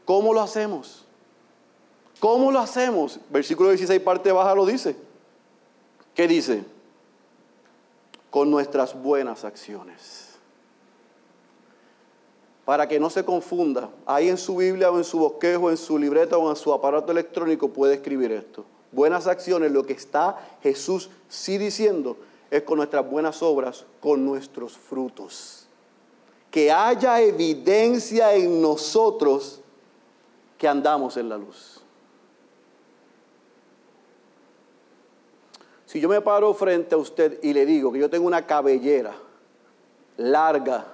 ¿Cómo 0.05 0.33
lo 0.33 0.41
hacemos? 0.41 1.05
¿Cómo 2.19 2.51
lo 2.51 2.59
hacemos? 2.59 3.19
Versículo 3.29 3.69
16, 3.69 3.99
parte 4.01 4.31
baja 4.31 4.55
lo 4.55 4.65
dice. 4.65 4.95
¿Qué 6.15 6.27
dice? 6.27 6.63
Con 8.29 8.49
nuestras 8.49 8.93
buenas 8.93 9.43
acciones. 9.43 10.29
Para 12.63 12.87
que 12.87 12.97
no 12.97 13.09
se 13.09 13.25
confunda, 13.25 13.89
ahí 14.05 14.29
en 14.29 14.37
su 14.37 14.55
Biblia 14.55 14.89
o 14.89 14.97
en 14.97 15.03
su 15.03 15.19
bosquejo, 15.19 15.69
en 15.69 15.75
su 15.75 15.97
libreta 15.97 16.37
o 16.37 16.49
en 16.49 16.55
su 16.55 16.71
aparato 16.71 17.11
electrónico 17.11 17.67
puede 17.67 17.95
escribir 17.95 18.31
esto. 18.31 18.63
Buenas 18.93 19.27
acciones, 19.27 19.71
lo 19.71 19.85
que 19.85 19.93
está 19.93 20.37
Jesús 20.61 21.09
sí 21.27 21.57
diciendo 21.57 22.15
es 22.53 22.61
con 22.61 22.77
nuestras 22.77 23.09
buenas 23.09 23.41
obras, 23.41 23.83
con 23.99 24.23
nuestros 24.23 24.77
frutos. 24.77 25.65
Que 26.51 26.71
haya 26.71 27.19
evidencia 27.19 28.35
en 28.35 28.61
nosotros 28.61 29.59
que 30.55 30.67
andamos 30.67 31.17
en 31.17 31.29
la 31.29 31.37
luz. 31.39 31.81
Si 35.87 35.99
yo 35.99 36.07
me 36.07 36.21
paro 36.21 36.53
frente 36.53 36.93
a 36.93 36.99
usted 36.99 37.39
y 37.41 37.53
le 37.53 37.65
digo 37.65 37.91
que 37.91 37.97
yo 37.97 38.07
tengo 38.07 38.27
una 38.27 38.45
cabellera 38.45 39.15
larga 40.17 40.85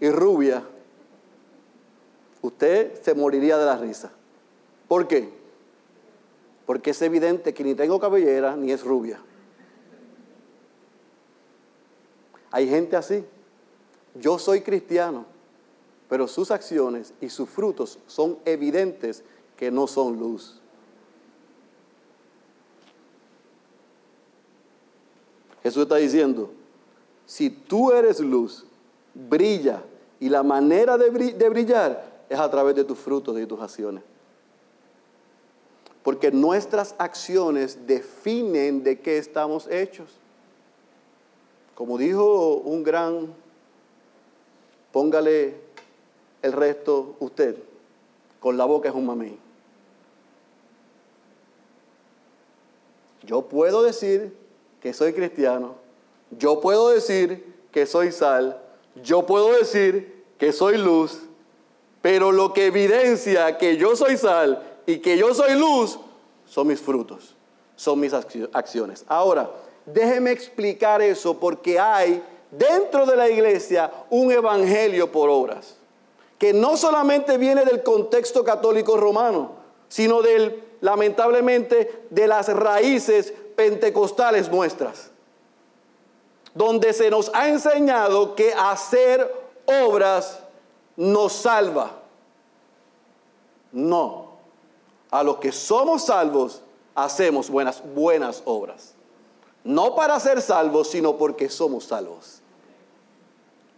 y 0.00 0.10
rubia, 0.10 0.62
usted 2.42 3.00
se 3.00 3.14
moriría 3.14 3.56
de 3.56 3.64
la 3.64 3.78
risa. 3.78 4.12
¿Por 4.86 5.08
qué? 5.08 5.30
Porque 6.66 6.90
es 6.90 7.00
evidente 7.00 7.54
que 7.54 7.64
ni 7.64 7.74
tengo 7.74 7.98
cabellera 7.98 8.54
ni 8.54 8.70
es 8.70 8.84
rubia. 8.84 9.18
Hay 12.54 12.68
gente 12.68 12.94
así. 12.94 13.24
Yo 14.14 14.38
soy 14.38 14.60
cristiano, 14.60 15.26
pero 16.08 16.28
sus 16.28 16.52
acciones 16.52 17.12
y 17.20 17.28
sus 17.28 17.50
frutos 17.50 17.98
son 18.06 18.38
evidentes 18.44 19.24
que 19.56 19.72
no 19.72 19.88
son 19.88 20.20
luz. 20.20 20.60
Jesús 25.64 25.82
está 25.82 25.96
diciendo, 25.96 26.52
si 27.26 27.50
tú 27.50 27.90
eres 27.90 28.20
luz, 28.20 28.64
brilla. 29.14 29.82
Y 30.20 30.28
la 30.28 30.44
manera 30.44 30.96
de, 30.96 31.10
brillar 31.10 32.24
es 32.28 32.38
a 32.38 32.48
través 32.48 32.76
de 32.76 32.84
tus 32.84 33.00
frutos 33.00 33.36
y 33.40 33.46
tus 33.46 33.60
acciones. 33.60 34.04
Porque 36.04 36.30
nuestras 36.30 36.94
acciones 36.98 37.84
definen 37.84 38.84
de 38.84 39.00
qué 39.00 39.18
estamos 39.18 39.66
hechos. 39.66 40.20
Como 41.74 41.98
dijo 41.98 42.56
un 42.56 42.82
gran, 42.82 43.34
póngale 44.92 45.56
el 46.42 46.52
resto 46.52 47.16
usted, 47.18 47.56
con 48.38 48.56
la 48.56 48.64
boca 48.64 48.88
es 48.88 48.94
un 48.94 49.06
mamey. 49.06 49.38
Yo 53.22 53.42
puedo 53.42 53.82
decir 53.82 54.36
que 54.80 54.92
soy 54.92 55.14
cristiano, 55.14 55.76
yo 56.30 56.60
puedo 56.60 56.90
decir 56.90 57.54
que 57.72 57.86
soy 57.86 58.12
sal, 58.12 58.60
yo 59.02 59.26
puedo 59.26 59.52
decir 59.52 60.24
que 60.38 60.52
soy 60.52 60.78
luz, 60.78 61.22
pero 62.02 62.32
lo 62.32 62.52
que 62.52 62.66
evidencia 62.66 63.56
que 63.56 63.78
yo 63.78 63.96
soy 63.96 64.16
sal 64.16 64.62
y 64.86 64.98
que 64.98 65.16
yo 65.16 65.34
soy 65.34 65.58
luz 65.58 65.98
son 66.46 66.66
mis 66.66 66.80
frutos, 66.80 67.34
son 67.76 67.98
mis 67.98 68.12
acciones. 68.12 69.04
Ahora, 69.08 69.50
déjeme 69.86 70.30
explicar 70.30 71.02
eso 71.02 71.38
porque 71.38 71.78
hay 71.78 72.22
dentro 72.50 73.06
de 73.06 73.16
la 73.16 73.28
iglesia 73.28 73.90
un 74.10 74.32
evangelio 74.32 75.10
por 75.10 75.28
obras, 75.28 75.76
que 76.38 76.52
no 76.52 76.76
solamente 76.76 77.38
viene 77.38 77.64
del 77.64 77.82
contexto 77.82 78.44
católico 78.44 78.96
romano, 78.96 79.52
sino 79.88 80.22
del, 80.22 80.62
lamentablemente, 80.80 82.06
de 82.10 82.26
las 82.26 82.48
raíces 82.48 83.32
pentecostales 83.56 84.50
nuestras, 84.50 85.10
donde 86.54 86.92
se 86.92 87.10
nos 87.10 87.30
ha 87.34 87.48
enseñado 87.48 88.34
que 88.34 88.52
hacer 88.52 89.32
obras 89.66 90.40
nos 90.96 91.32
salva. 91.32 91.90
No, 93.72 94.34
a 95.10 95.22
los 95.22 95.38
que 95.38 95.50
somos 95.50 96.04
salvos 96.04 96.62
hacemos 96.94 97.50
buenas, 97.50 97.82
buenas 97.94 98.42
obras. 98.44 98.93
No 99.64 99.94
para 99.94 100.20
ser 100.20 100.42
salvos, 100.42 100.90
sino 100.90 101.16
porque 101.16 101.48
somos 101.48 101.84
salvos. 101.84 102.42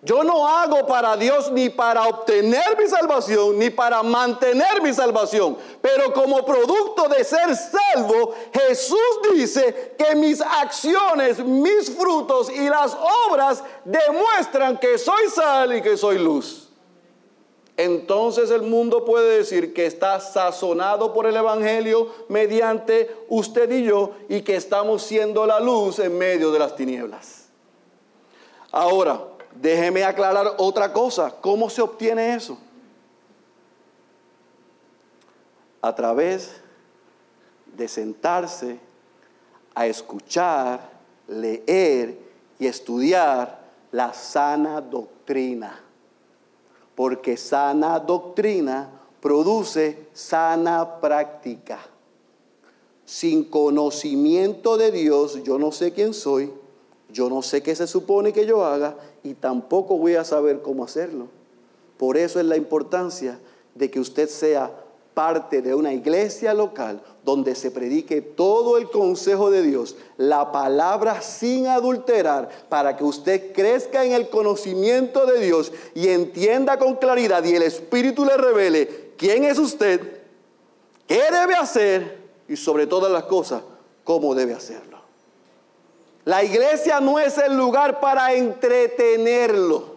Yo 0.02 0.22
no 0.22 0.46
hago 0.46 0.86
para 0.86 1.16
Dios 1.16 1.50
ni 1.50 1.68
para 1.68 2.06
obtener 2.06 2.76
mi 2.78 2.86
salvación, 2.86 3.58
ni 3.58 3.70
para 3.70 4.02
mantener 4.02 4.80
mi 4.82 4.92
salvación. 4.92 5.56
Pero 5.80 6.12
como 6.12 6.44
producto 6.44 7.08
de 7.08 7.24
ser 7.24 7.56
salvo, 7.56 8.34
Jesús 8.52 8.98
dice 9.34 9.96
que 9.98 10.14
mis 10.14 10.40
acciones, 10.40 11.38
mis 11.44 11.90
frutos 11.90 12.50
y 12.50 12.68
las 12.68 12.96
obras 13.28 13.64
demuestran 13.84 14.78
que 14.78 14.98
soy 14.98 15.28
sal 15.28 15.74
y 15.74 15.82
que 15.82 15.96
soy 15.96 16.18
luz. 16.18 16.65
Entonces 17.76 18.50
el 18.50 18.62
mundo 18.62 19.04
puede 19.04 19.38
decir 19.38 19.74
que 19.74 19.86
está 19.86 20.18
sazonado 20.20 21.12
por 21.12 21.26
el 21.26 21.36
Evangelio 21.36 22.10
mediante 22.28 23.14
usted 23.28 23.70
y 23.70 23.84
yo 23.84 24.12
y 24.28 24.40
que 24.42 24.56
estamos 24.56 25.02
siendo 25.02 25.46
la 25.46 25.60
luz 25.60 25.98
en 25.98 26.16
medio 26.16 26.50
de 26.52 26.58
las 26.58 26.74
tinieblas. 26.74 27.48
Ahora, 28.72 29.20
Déjeme 29.60 30.04
aclarar 30.04 30.54
otra 30.58 30.92
cosa. 30.92 31.30
¿Cómo 31.40 31.70
se 31.70 31.80
obtiene 31.80 32.34
eso? 32.34 32.58
A 35.80 35.94
través 35.94 36.60
de 37.74 37.88
sentarse 37.88 38.78
a 39.74 39.86
escuchar, 39.86 40.80
leer 41.26 42.18
y 42.58 42.66
estudiar 42.66 43.60
la 43.92 44.12
sana 44.12 44.80
doctrina. 44.80 45.82
Porque 46.96 47.36
sana 47.36 48.00
doctrina 48.00 48.90
produce 49.20 50.08
sana 50.12 51.00
práctica. 51.00 51.78
Sin 53.04 53.44
conocimiento 53.44 54.76
de 54.76 54.90
Dios, 54.90 55.42
yo 55.44 55.58
no 55.58 55.70
sé 55.70 55.92
quién 55.92 56.12
soy, 56.12 56.50
yo 57.12 57.30
no 57.30 57.42
sé 57.42 57.62
qué 57.62 57.76
se 57.76 57.86
supone 57.86 58.32
que 58.32 58.46
yo 58.46 58.64
haga 58.64 58.96
y 59.22 59.34
tampoco 59.34 59.96
voy 59.96 60.16
a 60.16 60.24
saber 60.24 60.60
cómo 60.62 60.82
hacerlo. 60.82 61.28
Por 61.98 62.16
eso 62.16 62.40
es 62.40 62.46
la 62.46 62.56
importancia 62.56 63.38
de 63.74 63.90
que 63.90 64.00
usted 64.00 64.28
sea 64.28 64.72
parte 65.16 65.62
de 65.62 65.74
una 65.74 65.94
iglesia 65.94 66.52
local 66.52 67.00
donde 67.24 67.54
se 67.54 67.70
predique 67.70 68.20
todo 68.20 68.76
el 68.76 68.90
consejo 68.90 69.50
de 69.50 69.62
Dios, 69.62 69.96
la 70.18 70.52
palabra 70.52 71.22
sin 71.22 71.68
adulterar, 71.68 72.50
para 72.68 72.98
que 72.98 73.04
usted 73.04 73.54
crezca 73.54 74.04
en 74.04 74.12
el 74.12 74.28
conocimiento 74.28 75.24
de 75.24 75.40
Dios 75.40 75.72
y 75.94 76.08
entienda 76.08 76.78
con 76.78 76.96
claridad 76.96 77.42
y 77.44 77.54
el 77.54 77.62
Espíritu 77.62 78.26
le 78.26 78.36
revele 78.36 79.14
quién 79.16 79.44
es 79.44 79.58
usted, 79.58 80.20
qué 81.06 81.22
debe 81.32 81.54
hacer 81.54 82.18
y 82.46 82.56
sobre 82.56 82.86
todas 82.86 83.10
las 83.10 83.24
cosas, 83.24 83.62
cómo 84.04 84.34
debe 84.34 84.52
hacerlo. 84.52 84.98
La 86.26 86.44
iglesia 86.44 87.00
no 87.00 87.18
es 87.18 87.38
el 87.38 87.56
lugar 87.56 88.00
para 88.00 88.34
entretenerlo. 88.34 89.95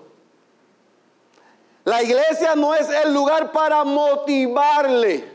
La 1.90 2.04
iglesia 2.04 2.54
no 2.56 2.76
es 2.76 2.88
el 2.88 3.12
lugar 3.12 3.52
para 3.52 3.84
motivarle. 3.84 5.28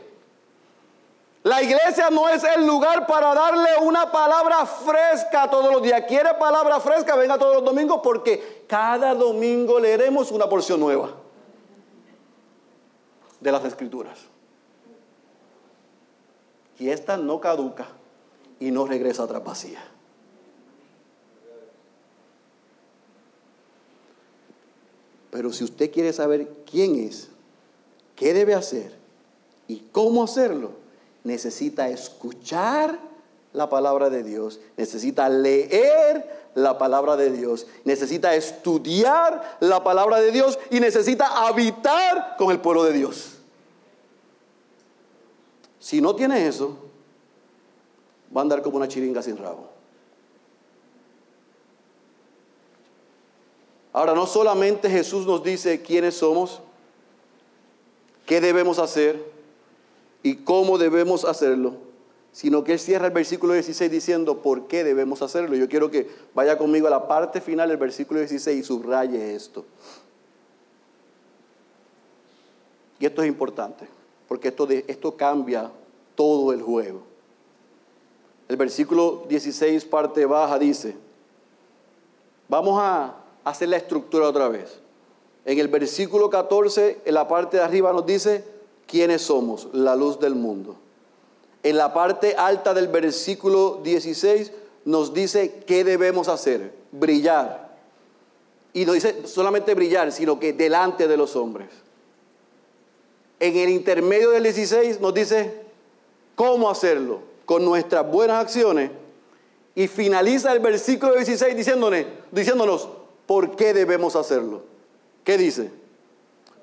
La 1.43 1.61
iglesia 1.61 2.09
no 2.09 2.29
es 2.29 2.45
el 2.45 2.65
lugar 2.65 3.05
para 3.05 3.35
darle 3.35 3.71
una 3.81 4.09
palabra 4.09 4.65
fresca 4.65 5.49
todos 5.49 5.69
los 5.69 5.83
días. 5.83 6.05
¿Quiere 6.07 6.33
palabra 6.35 6.79
fresca? 6.79 7.17
Venga 7.17 7.37
todos 7.37 7.55
los 7.55 7.65
domingos 7.65 7.99
porque 8.01 8.63
cada 8.69 9.13
domingo 9.13 9.81
leeremos 9.81 10.31
una 10.31 10.47
porción 10.47 10.79
nueva 10.79 11.09
de 13.41 13.51
las 13.51 13.65
escrituras. 13.65 14.17
Y 16.79 16.87
esta 16.87 17.17
no 17.17 17.41
caduca 17.41 17.87
y 18.61 18.71
no 18.71 18.85
regresa 18.85 19.23
a 19.23 19.39
vacía. 19.39 19.83
Pero 25.35 25.51
si 25.51 25.65
usted 25.65 25.91
quiere 25.91 26.13
saber 26.13 26.47
quién 26.65 26.95
es, 26.95 27.27
qué 28.15 28.33
debe 28.33 28.53
hacer 28.53 28.95
y 29.67 29.79
cómo 29.91 30.23
hacerlo, 30.23 30.71
necesita 31.25 31.89
escuchar 31.89 32.97
la 33.51 33.69
palabra 33.69 34.09
de 34.09 34.23
Dios, 34.23 34.61
necesita 34.77 35.27
leer 35.27 36.47
la 36.55 36.77
palabra 36.77 37.17
de 37.17 37.31
Dios, 37.31 37.67
necesita 37.83 38.33
estudiar 38.33 39.57
la 39.59 39.83
palabra 39.83 40.21
de 40.21 40.31
Dios 40.31 40.57
y 40.71 40.79
necesita 40.79 41.45
habitar 41.45 42.37
con 42.37 42.51
el 42.51 42.61
pueblo 42.61 42.85
de 42.85 42.93
Dios. 42.93 43.33
Si 45.81 45.99
no 45.99 46.15
tiene 46.15 46.47
eso, 46.47 46.77
va 48.33 48.39
a 48.39 48.43
andar 48.43 48.61
como 48.61 48.77
una 48.77 48.87
chiringa 48.87 49.21
sin 49.21 49.35
rabo. 49.35 49.74
Ahora, 53.95 54.13
no 54.13 54.27
solamente 54.27 54.89
Jesús 54.89 55.25
nos 55.25 55.41
dice 55.41 55.81
quiénes 55.81 56.15
somos, 56.15 56.59
qué 58.25 58.41
debemos 58.41 58.77
hacer 58.77 59.23
y 60.21 60.35
cómo 60.35 60.77
debemos 60.77 61.23
hacerlo, 61.23 61.75
sino 62.33 62.65
que 62.65 62.73
Él 62.73 62.79
cierra 62.79 63.07
el 63.07 63.13
versículo 63.13 63.53
16 63.53 63.89
diciendo 63.89 64.41
por 64.41 64.67
qué 64.67 64.83
debemos 64.83 65.21
hacerlo. 65.21 65.55
Yo 65.55 65.69
quiero 65.69 65.89
que 65.89 66.09
vaya 66.33 66.57
conmigo 66.57 66.87
a 66.87 66.89
la 66.89 67.07
parte 67.07 67.39
final 67.39 67.69
del 67.69 67.77
versículo 67.77 68.19
16 68.19 68.59
y 68.59 68.63
subraye 68.63 69.33
esto. 69.33 69.63
Y 72.99 73.05
esto 73.05 73.21
es 73.21 73.29
importante, 73.29 73.87
porque 74.27 74.49
esto, 74.49 74.65
de, 74.65 74.83
esto 74.89 75.15
cambia 75.15 75.71
todo 76.15 76.51
el 76.51 76.61
juego. 76.61 77.01
El 78.49 78.57
versículo 78.57 79.23
16, 79.29 79.85
parte 79.85 80.25
baja, 80.25 80.59
dice, 80.59 80.97
vamos 82.49 82.77
a 82.77 83.21
hacer 83.45 83.69
la 83.69 83.77
estructura 83.77 84.27
otra 84.27 84.49
vez. 84.49 84.79
En 85.45 85.59
el 85.59 85.67
versículo 85.67 86.29
14, 86.29 87.01
en 87.05 87.13
la 87.13 87.27
parte 87.27 87.57
de 87.57 87.63
arriba 87.63 87.93
nos 87.93 88.05
dice 88.05 88.43
quiénes 88.87 89.21
somos, 89.21 89.69
la 89.71 89.95
luz 89.95 90.19
del 90.19 90.35
mundo. 90.35 90.75
En 91.63 91.77
la 91.77 91.93
parte 91.93 92.35
alta 92.35 92.73
del 92.73 92.87
versículo 92.87 93.79
16 93.83 94.51
nos 94.85 95.13
dice 95.13 95.63
qué 95.65 95.83
debemos 95.83 96.27
hacer, 96.27 96.73
brillar. 96.91 97.77
Y 98.73 98.85
no 98.85 98.93
dice 98.93 99.25
solamente 99.25 99.73
brillar, 99.73 100.11
sino 100.11 100.39
que 100.39 100.51
delante 100.51 101.07
de 101.07 101.15
los 101.15 101.35
hombres. 101.35 101.69
En 103.39 103.55
el 103.55 103.69
intermedio 103.69 104.31
del 104.31 104.43
16 104.43 104.99
nos 104.99 105.13
dice 105.13 105.61
cómo 106.35 106.69
hacerlo, 106.69 107.19
con 107.45 107.63
nuestras 107.63 108.09
buenas 108.09 108.41
acciones. 108.43 108.89
Y 109.75 109.87
finaliza 109.87 110.51
el 110.53 110.59
versículo 110.59 111.13
16 111.13 111.55
diciéndonos, 111.55 112.05
diciéndonos 112.31 112.89
¿Por 113.25 113.55
qué 113.55 113.73
debemos 113.73 114.15
hacerlo? 114.15 114.63
¿Qué 115.23 115.37
dice? 115.37 115.71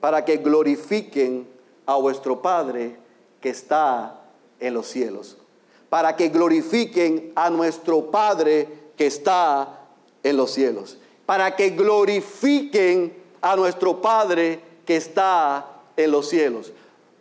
Para 0.01 0.25
que 0.25 0.37
glorifiquen 0.37 1.49
a 1.87 1.97
vuestro 1.97 2.41
Padre 2.41 2.97
que 3.41 3.51
está 3.51 4.21
en 4.61 4.75
los 4.75 4.87
cielos. 4.87 5.37
Para 5.89 6.17
que 6.17 6.29
glorifiquen 6.29 7.33
a 7.35 7.51
nuestro 7.51 8.11
Padre 8.11 8.69
que 8.97 9.07
está 9.07 9.81
en 10.23 10.37
los 10.37 10.53
cielos. 10.53 10.99
Para 11.27 11.57
que 11.57 11.71
glorifiquen 11.71 13.17
a 13.41 13.57
nuestro 13.57 14.01
Padre 14.01 14.61
que 14.87 14.97
está 14.97 15.67
en 15.97 16.11
los 16.11 16.29
cielos. 16.29 16.73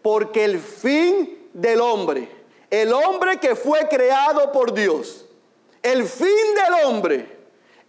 Porque 0.01 0.43
el 0.43 0.59
fin 0.59 1.47
del 1.53 1.81
hombre, 1.81 2.29
el 2.69 2.93
hombre 2.93 3.39
que 3.39 3.55
fue 3.55 3.87
creado 3.89 4.51
por 4.51 4.73
Dios, 4.73 5.25
el 5.81 6.05
fin 6.05 6.27
del 6.27 6.85
hombre 6.85 7.40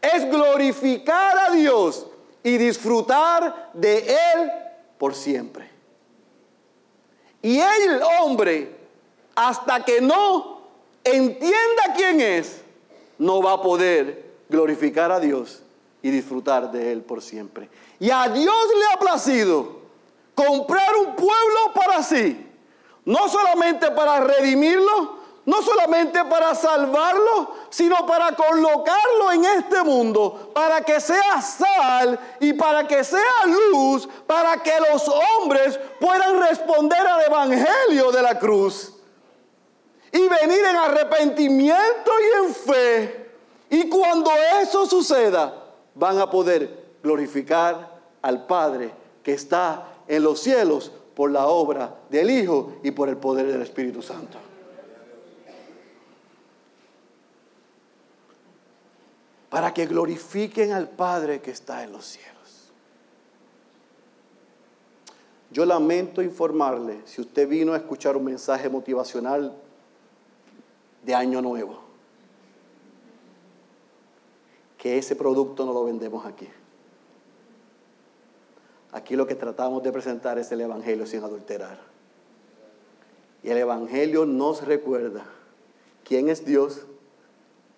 es 0.02 0.28
glorificar 0.28 1.38
a 1.38 1.54
Dios 1.54 2.06
y 2.42 2.58
disfrutar 2.58 3.70
de 3.72 3.98
Él 3.98 4.52
por 4.98 5.14
siempre. 5.14 5.70
Y 7.40 7.58
el 7.60 8.02
hombre, 8.20 8.76
hasta 9.34 9.84
que 9.84 10.00
no 10.00 10.62
entienda 11.04 11.94
quién 11.96 12.20
es, 12.20 12.60
no 13.18 13.40
va 13.40 13.52
a 13.52 13.62
poder 13.62 14.32
glorificar 14.48 15.12
a 15.12 15.20
Dios 15.20 15.62
y 16.02 16.10
disfrutar 16.10 16.72
de 16.72 16.92
Él 16.92 17.02
por 17.02 17.22
siempre. 17.22 17.68
Y 18.00 18.10
a 18.10 18.28
Dios 18.28 18.66
le 18.78 18.94
ha 18.94 18.98
placido 18.98 19.82
comprar 20.34 20.96
un 20.96 21.14
pueblo 21.14 21.72
para 21.74 22.02
sí, 22.02 22.44
no 23.04 23.28
solamente 23.28 23.90
para 23.92 24.20
redimirlo, 24.20 25.21
no 25.44 25.60
solamente 25.60 26.24
para 26.24 26.54
salvarlo, 26.54 27.54
sino 27.68 28.06
para 28.06 28.34
colocarlo 28.36 29.32
en 29.32 29.44
este 29.44 29.82
mundo, 29.82 30.50
para 30.54 30.82
que 30.82 31.00
sea 31.00 31.40
sal 31.42 32.18
y 32.40 32.52
para 32.52 32.86
que 32.86 33.02
sea 33.02 33.46
luz, 33.72 34.08
para 34.26 34.62
que 34.62 34.72
los 34.92 35.08
hombres 35.08 35.78
puedan 36.00 36.40
responder 36.40 37.04
al 37.06 37.22
Evangelio 37.22 38.12
de 38.12 38.22
la 38.22 38.38
cruz 38.38 38.92
y 40.12 40.20
venir 40.28 40.64
en 40.64 40.76
arrepentimiento 40.76 42.10
y 42.20 42.44
en 42.44 42.54
fe. 42.54 43.30
Y 43.70 43.88
cuando 43.88 44.30
eso 44.60 44.86
suceda, 44.86 45.54
van 45.94 46.20
a 46.20 46.30
poder 46.30 46.92
glorificar 47.02 47.90
al 48.20 48.46
Padre 48.46 48.92
que 49.22 49.32
está 49.32 49.88
en 50.06 50.22
los 50.22 50.40
cielos 50.40 50.92
por 51.14 51.30
la 51.30 51.46
obra 51.46 51.94
del 52.10 52.30
Hijo 52.30 52.74
y 52.82 52.90
por 52.90 53.08
el 53.08 53.16
poder 53.16 53.46
del 53.46 53.62
Espíritu 53.62 54.02
Santo. 54.02 54.51
Para 59.52 59.74
que 59.74 59.84
glorifiquen 59.84 60.72
al 60.72 60.88
Padre 60.88 61.42
que 61.42 61.50
está 61.50 61.84
en 61.84 61.92
los 61.92 62.06
cielos. 62.06 62.72
Yo 65.50 65.66
lamento 65.66 66.22
informarle, 66.22 67.02
si 67.04 67.20
usted 67.20 67.46
vino 67.46 67.74
a 67.74 67.76
escuchar 67.76 68.16
un 68.16 68.24
mensaje 68.24 68.70
motivacional 68.70 69.54
de 71.04 71.14
Año 71.14 71.42
Nuevo, 71.42 71.80
que 74.78 74.96
ese 74.96 75.16
producto 75.16 75.66
no 75.66 75.74
lo 75.74 75.84
vendemos 75.84 76.24
aquí. 76.24 76.48
Aquí 78.92 79.16
lo 79.16 79.26
que 79.26 79.34
tratamos 79.34 79.82
de 79.82 79.92
presentar 79.92 80.38
es 80.38 80.50
el 80.50 80.62
Evangelio 80.62 81.06
sin 81.06 81.22
adulterar. 81.22 81.78
Y 83.42 83.50
el 83.50 83.58
Evangelio 83.58 84.24
nos 84.24 84.64
recuerda 84.64 85.26
quién 86.04 86.30
es 86.30 86.46
Dios, 86.46 86.86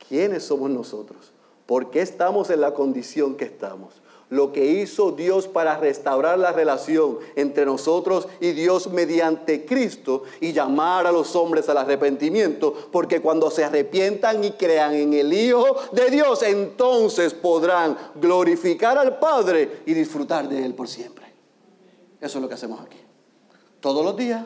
quiénes 0.09 0.45
somos 0.45 0.71
nosotros 0.71 1.34
¿Por 1.67 1.91
qué 1.91 2.03
estamos 2.03 2.51
en 2.51 2.61
la 2.61 2.75
condición 2.75 3.37
que 3.37 3.45
estamos? 3.45 3.95
Lo 4.31 4.53
que 4.53 4.65
hizo 4.65 5.13
Dios 5.13 5.49
para 5.49 5.77
restaurar 5.77 6.39
la 6.39 6.53
relación 6.53 7.19
entre 7.37 7.65
nosotros 7.67 8.27
y 8.41 8.53
Dios 8.53 8.91
mediante 8.91 9.65
Cristo 9.65 10.25
y 10.41 10.53
llamar 10.53 11.07
a 11.07 11.13
los 11.13 11.37
hombres 11.37 11.69
al 11.69 11.79
arrepentimiento, 11.79 12.75
porque 12.91 13.21
cuando 13.21 13.51
se 13.51 13.65
arrepientan 13.65 14.43
y 14.43 14.53
crean 14.53 14.95
en 14.95 15.15
el 15.15 15.33
Hijo 15.33 15.77
de 15.93 16.11
Dios, 16.11 16.43
entonces 16.43 17.33
podrán 17.33 17.97
glorificar 18.17 18.99
al 18.99 19.19
Padre 19.19 19.83
y 19.87 19.95
disfrutar 19.95 20.49
de 20.49 20.65
Él 20.65 20.75
por 20.75 20.89
siempre. 20.89 21.25
Eso 22.21 22.39
es 22.39 22.43
lo 22.43 22.49
que 22.49 22.55
hacemos 22.55 22.81
aquí. 22.81 22.99
Todos 23.81 24.05
los 24.05 24.17
días, 24.17 24.45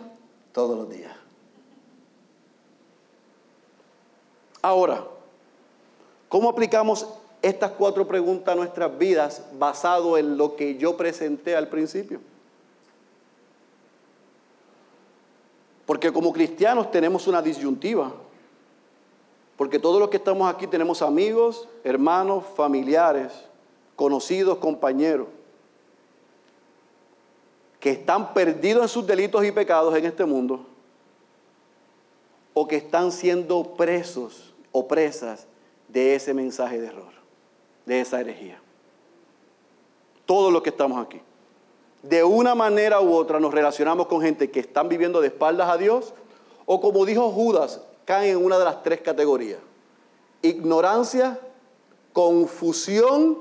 todos 0.52 0.76
los 0.76 0.90
días. 0.90 1.12
Ahora, 4.60 5.06
¿Cómo 6.28 6.50
aplicamos 6.50 7.06
estas 7.40 7.72
cuatro 7.72 8.06
preguntas 8.06 8.52
a 8.52 8.56
nuestras 8.56 8.98
vidas 8.98 9.42
basado 9.58 10.18
en 10.18 10.36
lo 10.36 10.56
que 10.56 10.76
yo 10.76 10.96
presenté 10.96 11.56
al 11.56 11.68
principio? 11.68 12.20
Porque 15.86 16.12
como 16.12 16.32
cristianos 16.32 16.90
tenemos 16.90 17.26
una 17.26 17.40
disyuntiva. 17.40 18.12
Porque 19.56 19.78
todos 19.78 19.98
los 19.98 20.10
que 20.10 20.18
estamos 20.18 20.52
aquí 20.52 20.66
tenemos 20.66 21.02
amigos, 21.02 21.66
hermanos, 21.82 22.44
familiares, 22.54 23.32
conocidos, 23.96 24.58
compañeros, 24.58 25.26
que 27.80 27.90
están 27.90 28.34
perdidos 28.34 28.82
en 28.82 28.88
sus 28.88 29.06
delitos 29.06 29.44
y 29.44 29.50
pecados 29.50 29.96
en 29.96 30.04
este 30.04 30.24
mundo, 30.24 30.66
o 32.54 32.68
que 32.68 32.76
están 32.76 33.10
siendo 33.10 33.74
presos 33.74 34.52
o 34.70 34.86
presas 34.86 35.46
de 35.88 36.14
ese 36.14 36.34
mensaje 36.34 36.80
de 36.80 36.86
error, 36.86 37.12
de 37.86 38.00
esa 38.00 38.20
herejía. 38.20 38.60
Todos 40.26 40.52
los 40.52 40.62
que 40.62 40.70
estamos 40.70 41.04
aquí. 41.04 41.20
De 42.02 42.22
una 42.22 42.54
manera 42.54 43.00
u 43.00 43.12
otra 43.12 43.40
nos 43.40 43.52
relacionamos 43.52 44.06
con 44.06 44.20
gente 44.20 44.50
que 44.50 44.60
están 44.60 44.88
viviendo 44.88 45.20
de 45.20 45.28
espaldas 45.28 45.68
a 45.68 45.76
Dios 45.76 46.14
o 46.66 46.80
como 46.80 47.06
dijo 47.06 47.30
Judas, 47.30 47.80
caen 48.04 48.36
en 48.36 48.44
una 48.44 48.58
de 48.58 48.64
las 48.66 48.82
tres 48.82 49.00
categorías. 49.00 49.58
Ignorancia, 50.42 51.40
confusión 52.12 53.38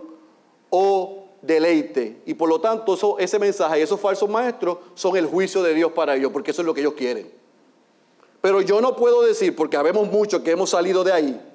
o 0.69 1.25
deleite. 1.41 2.21
Y 2.25 2.33
por 2.33 2.49
lo 2.49 2.61
tanto 2.61 3.19
ese 3.19 3.37
mensaje 3.37 3.79
y 3.79 3.81
esos 3.81 3.99
falsos 3.99 4.29
maestros 4.29 4.77
son 4.95 5.17
el 5.17 5.25
juicio 5.25 5.61
de 5.61 5.73
Dios 5.73 5.91
para 5.91 6.15
ellos, 6.15 6.31
porque 6.31 6.51
eso 6.51 6.61
es 6.61 6.65
lo 6.65 6.73
que 6.73 6.81
ellos 6.81 6.93
quieren. 6.93 7.29
Pero 8.39 8.61
yo 8.61 8.79
no 8.81 8.95
puedo 8.95 9.23
decir, 9.23 9.55
porque 9.55 9.77
habemos 9.77 10.09
muchos 10.09 10.41
que 10.41 10.51
hemos 10.51 10.69
salido 10.69 11.03
de 11.03 11.11
ahí, 11.11 11.46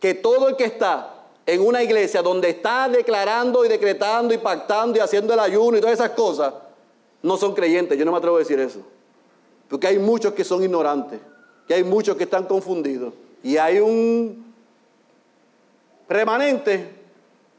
que 0.00 0.14
todo 0.14 0.48
el 0.48 0.56
que 0.56 0.64
está 0.64 1.14
en 1.46 1.60
una 1.60 1.82
iglesia 1.82 2.22
donde 2.22 2.50
está 2.50 2.88
declarando 2.88 3.64
y 3.64 3.68
decretando 3.68 4.34
y 4.34 4.38
pactando 4.38 4.98
y 4.98 5.00
haciendo 5.00 5.32
el 5.32 5.40
ayuno 5.40 5.78
y 5.78 5.80
todas 5.80 5.94
esas 5.94 6.10
cosas, 6.10 6.52
no 7.22 7.36
son 7.36 7.54
creyentes. 7.54 7.98
Yo 7.98 8.04
no 8.04 8.12
me 8.12 8.18
atrevo 8.18 8.36
a 8.36 8.40
decir 8.40 8.60
eso. 8.60 8.80
Porque 9.68 9.86
hay 9.86 9.98
muchos 9.98 10.34
que 10.34 10.44
son 10.44 10.62
ignorantes, 10.62 11.20
que 11.66 11.74
hay 11.74 11.84
muchos 11.84 12.16
que 12.16 12.24
están 12.24 12.44
confundidos 12.44 13.12
y 13.42 13.56
hay 13.56 13.80
un 13.80 14.54
remanente 16.08 16.98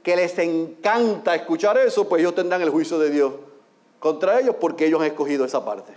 que 0.04 0.16
les 0.16 0.38
encanta 0.40 1.36
escuchar 1.36 1.78
eso, 1.78 2.08
pues 2.08 2.22
ellos 2.22 2.36
tendrán 2.36 2.62
el 2.62 2.70
juicio 2.70 2.98
de 3.00 3.10
Dios 3.10 3.34
contra 4.00 4.40
ellos 4.40 4.56
porque 4.60 4.86
ellos 4.86 5.02
han 5.02 5.08
escogido 5.08 5.46
esa 5.46 5.64
parte. 5.64 5.94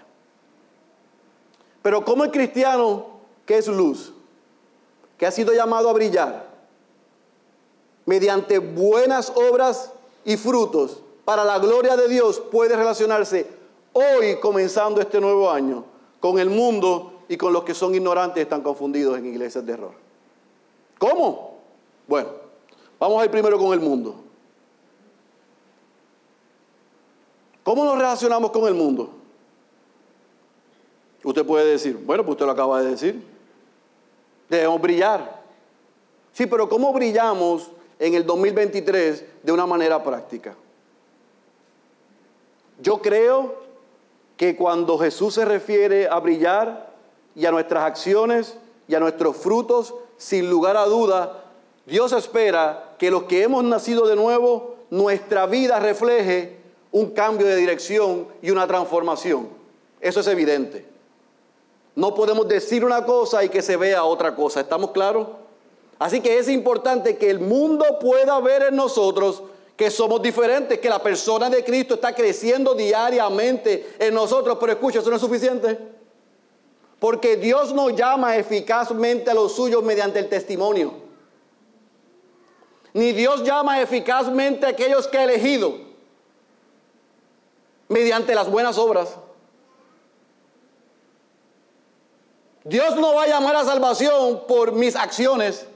Pero 1.83 2.05
como 2.05 2.25
el 2.25 2.31
cristiano 2.31 3.07
que 3.47 3.59
es 3.59 3.69
luz, 3.69 4.13
que 5.23 5.27
ha 5.27 5.31
sido 5.31 5.53
llamado 5.53 5.89
a 5.89 5.93
brillar, 5.93 6.49
mediante 8.07 8.59
buenas 8.59 9.31
obras 9.37 9.93
y 10.25 10.37
frutos 10.37 11.01
para 11.25 11.45
la 11.45 11.61
gloria 11.61 11.97
de 11.97 12.09
Dios, 12.09 12.41
puede 12.41 12.75
relacionarse 12.75 13.47
hoy, 13.93 14.41
comenzando 14.41 15.01
este 15.01 15.21
nuevo 15.21 15.49
año, 15.49 15.85
con 16.19 16.41
el 16.41 16.51
mundo 16.51 17.21
y 17.29 17.37
con 17.37 17.53
los 17.53 17.63
que 17.63 17.73
son 17.73 17.95
ignorantes 17.95 18.39
y 18.39 18.41
están 18.41 18.63
confundidos 18.63 19.17
en 19.17 19.27
iglesias 19.27 19.65
de 19.65 19.75
error. 19.75 19.93
¿Cómo? 20.99 21.59
Bueno, 22.09 22.31
vamos 22.99 23.23
a 23.23 23.25
ir 23.25 23.31
primero 23.31 23.57
con 23.61 23.73
el 23.75 23.79
mundo. 23.79 24.17
¿Cómo 27.63 27.85
nos 27.85 27.97
relacionamos 27.97 28.51
con 28.51 28.67
el 28.67 28.75
mundo? 28.75 29.09
Usted 31.23 31.47
puede 31.47 31.67
decir, 31.67 31.97
bueno, 32.05 32.25
pues 32.25 32.33
usted 32.33 32.47
lo 32.47 32.51
acaba 32.51 32.83
de 32.83 32.91
decir. 32.91 33.33
Debemos 34.53 34.83
brillar. 34.83 35.41
Sí, 36.31 36.45
pero 36.45 36.69
¿cómo 36.69 36.93
brillamos 36.93 37.71
en 37.99 38.13
el 38.13 38.27
2023 38.27 39.25
de 39.43 39.51
una 39.51 39.65
manera 39.65 40.05
práctica? 40.05 40.55
Yo 42.79 43.01
creo 43.01 43.63
que 44.37 44.55
cuando 44.55 44.99
Jesús 44.99 45.33
se 45.33 45.47
refiere 45.47 46.07
a 46.07 46.19
brillar 46.19 46.93
y 47.35 47.47
a 47.47 47.51
nuestras 47.51 47.85
acciones 47.85 48.59
y 48.87 48.95
a 48.95 49.01
nuestros 49.01 49.39
frutos, 49.39 49.95
sin 50.19 50.51
lugar 50.51 50.77
a 50.77 50.85
duda, 50.85 51.45
Dios 51.87 52.13
espera 52.13 52.95
que 52.99 53.11
los 53.11 53.23
que 53.23 53.45
hemos 53.45 53.65
nacido 53.65 54.07
de 54.07 54.17
nuevo, 54.17 54.77
nuestra 54.91 55.47
vida 55.47 55.81
refleje 55.81 56.59
un 56.91 57.13
cambio 57.13 57.47
de 57.47 57.57
dirección 57.57 58.29
y 58.43 58.51
una 58.51 58.67
transformación. 58.67 59.49
Eso 59.99 60.21
es 60.21 60.27
evidente. 60.27 60.92
No 61.95 62.15
podemos 62.15 62.49
decir 62.49 62.85
una 62.85 63.05
cosa 63.05 63.45
y 63.45 63.49
que 63.49 63.63
se 63.63 63.77
vea 63.77 64.05
otra 64.05 64.35
cosa. 64.35 64.61
¿Estamos 64.61 64.93
claros? 64.93 65.29
Así 65.99 66.21
que 66.21 66.39
es 66.39 66.49
importante 66.49 67.17
que 67.17 67.31
el 67.31 67.39
mundo 67.39 67.85
pueda 68.01 68.41
ver 68.41 68.63
en 68.63 68.77
nosotros 68.77 69.43
que 69.77 69.91
somos 69.91 70.23
diferentes, 70.23 70.79
que 70.79 70.89
la 70.89 71.03
persona 71.03 71.51
de 71.51 71.65
Cristo 71.65 71.95
está 71.95 72.15
creciendo 72.15 72.75
diariamente 72.75 73.95
en 73.99 74.15
nosotros. 74.15 74.57
Pero 74.59 74.73
escucha, 74.73 75.01
eso 75.01 75.11
no 75.11 75.17
es 75.17 75.23
suficiente. 75.23 75.79
Porque 76.99 77.37
Dios 77.37 77.75
nos 77.75 77.95
llama 77.95 78.37
eficazmente 78.37 79.31
a 79.31 79.35
los 79.35 79.55
suyos 79.55 79.83
mediante 79.83 80.19
el 80.19 80.29
testimonio. 80.29 80.95
Ni 82.95 83.13
Dios 83.13 83.43
llama 83.43 83.81
eficazmente 83.81 84.67
a 84.67 84.71
aquellos 84.71 85.09
que 85.09 85.19
ha 85.19 85.25
elegido 85.25 85.75
mediante 87.89 88.35
las 88.35 88.51
buenas 88.51 88.79
obras. 88.79 89.17
Dios 92.65 92.97
no 92.97 93.15
va 93.15 93.25
a 93.25 93.27
llamar 93.27 93.57
a 93.57 93.65
salvación 93.65 94.43
por 94.47 94.73
mis 94.73 94.95
acciones. 94.95 95.67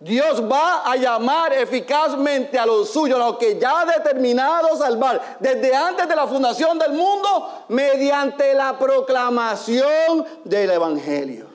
Dios 0.00 0.42
va 0.50 0.90
a 0.90 0.96
llamar 0.96 1.52
eficazmente 1.52 2.58
a 2.58 2.64
los 2.64 2.88
suyos, 2.88 3.20
a 3.20 3.26
los 3.26 3.36
que 3.36 3.58
ya 3.58 3.80
ha 3.80 3.84
determinado 3.84 4.74
salvar 4.78 5.36
desde 5.38 5.74
antes 5.76 6.08
de 6.08 6.16
la 6.16 6.26
fundación 6.26 6.78
del 6.78 6.92
mundo, 6.92 7.64
mediante 7.68 8.54
la 8.54 8.78
proclamación 8.78 10.24
del 10.44 10.70
Evangelio. 10.70 11.46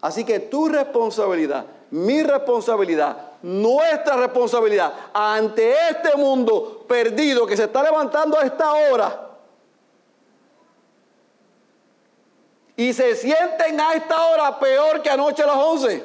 Así 0.00 0.24
que 0.24 0.40
tu 0.40 0.68
responsabilidad, 0.68 1.64
mi 1.92 2.24
responsabilidad, 2.24 3.16
nuestra 3.42 4.16
responsabilidad 4.16 4.92
ante 5.12 5.74
este 5.90 6.16
mundo 6.16 6.84
perdido 6.88 7.46
que 7.46 7.56
se 7.56 7.64
está 7.64 7.84
levantando 7.84 8.36
a 8.36 8.42
esta 8.42 8.72
hora 8.72 9.23
y 12.76 12.92
se 12.92 13.14
sienten 13.14 13.80
a 13.80 13.94
esta 13.94 14.26
hora 14.26 14.58
peor 14.58 15.02
que 15.02 15.10
anoche 15.10 15.42
a 15.42 15.46
las 15.46 15.56
11. 15.56 16.04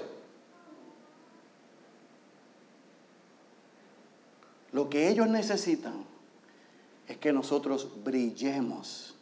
Lo 4.72 4.90
que 4.90 5.10
ellos 5.10 5.28
necesitan 5.28 6.06
es 7.08 7.18
que 7.18 7.34
nosotros 7.34 7.88
brillemos 8.04 9.16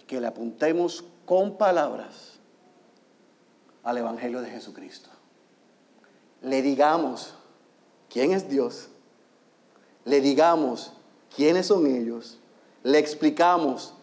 y 0.00 0.04
que 0.04 0.20
le 0.20 0.28
apuntemos 0.28 1.04
con 1.24 1.58
palabras 1.58 2.38
al 3.82 3.98
Evangelio 3.98 4.40
de 4.40 4.50
Jesucristo. 4.50 5.10
Le 6.42 6.62
digamos 6.62 7.34
quién 8.08 8.32
es 8.32 8.48
Dios, 8.48 8.88
le 10.04 10.20
digamos 10.20 10.92
quiénes 11.34 11.66
son 11.66 11.86
ellos, 11.86 12.38
le 12.84 13.00
explicamos 13.00 13.95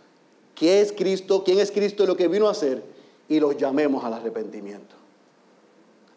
quién 0.56 0.80
es 0.80 0.92
Cristo, 0.92 1.44
quién 1.44 1.60
es 1.60 1.72
Cristo 1.72 2.04
y 2.04 2.08
lo 2.08 2.16
que 2.16 2.28
vino 2.28 2.48
a 2.48 2.52
hacer 2.52 2.84
y 3.28 3.40
los 3.40 3.58
llamemos 3.58 4.04
al 4.04 4.14
arrepentimiento. 4.14 4.96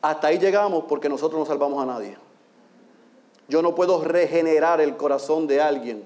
Hasta 0.03 0.29
ahí 0.29 0.39
llegamos 0.39 0.85
porque 0.89 1.09
nosotros 1.09 1.39
no 1.39 1.47
salvamos 1.47 1.83
a 1.83 1.87
nadie. 1.87 2.17
Yo 3.49 3.63
no 3.63 3.75
puedo 3.75 4.03
regenerar 4.03 4.81
el 4.81 4.97
corazón 4.97 5.47
de 5.47 5.61
alguien. 5.61 6.05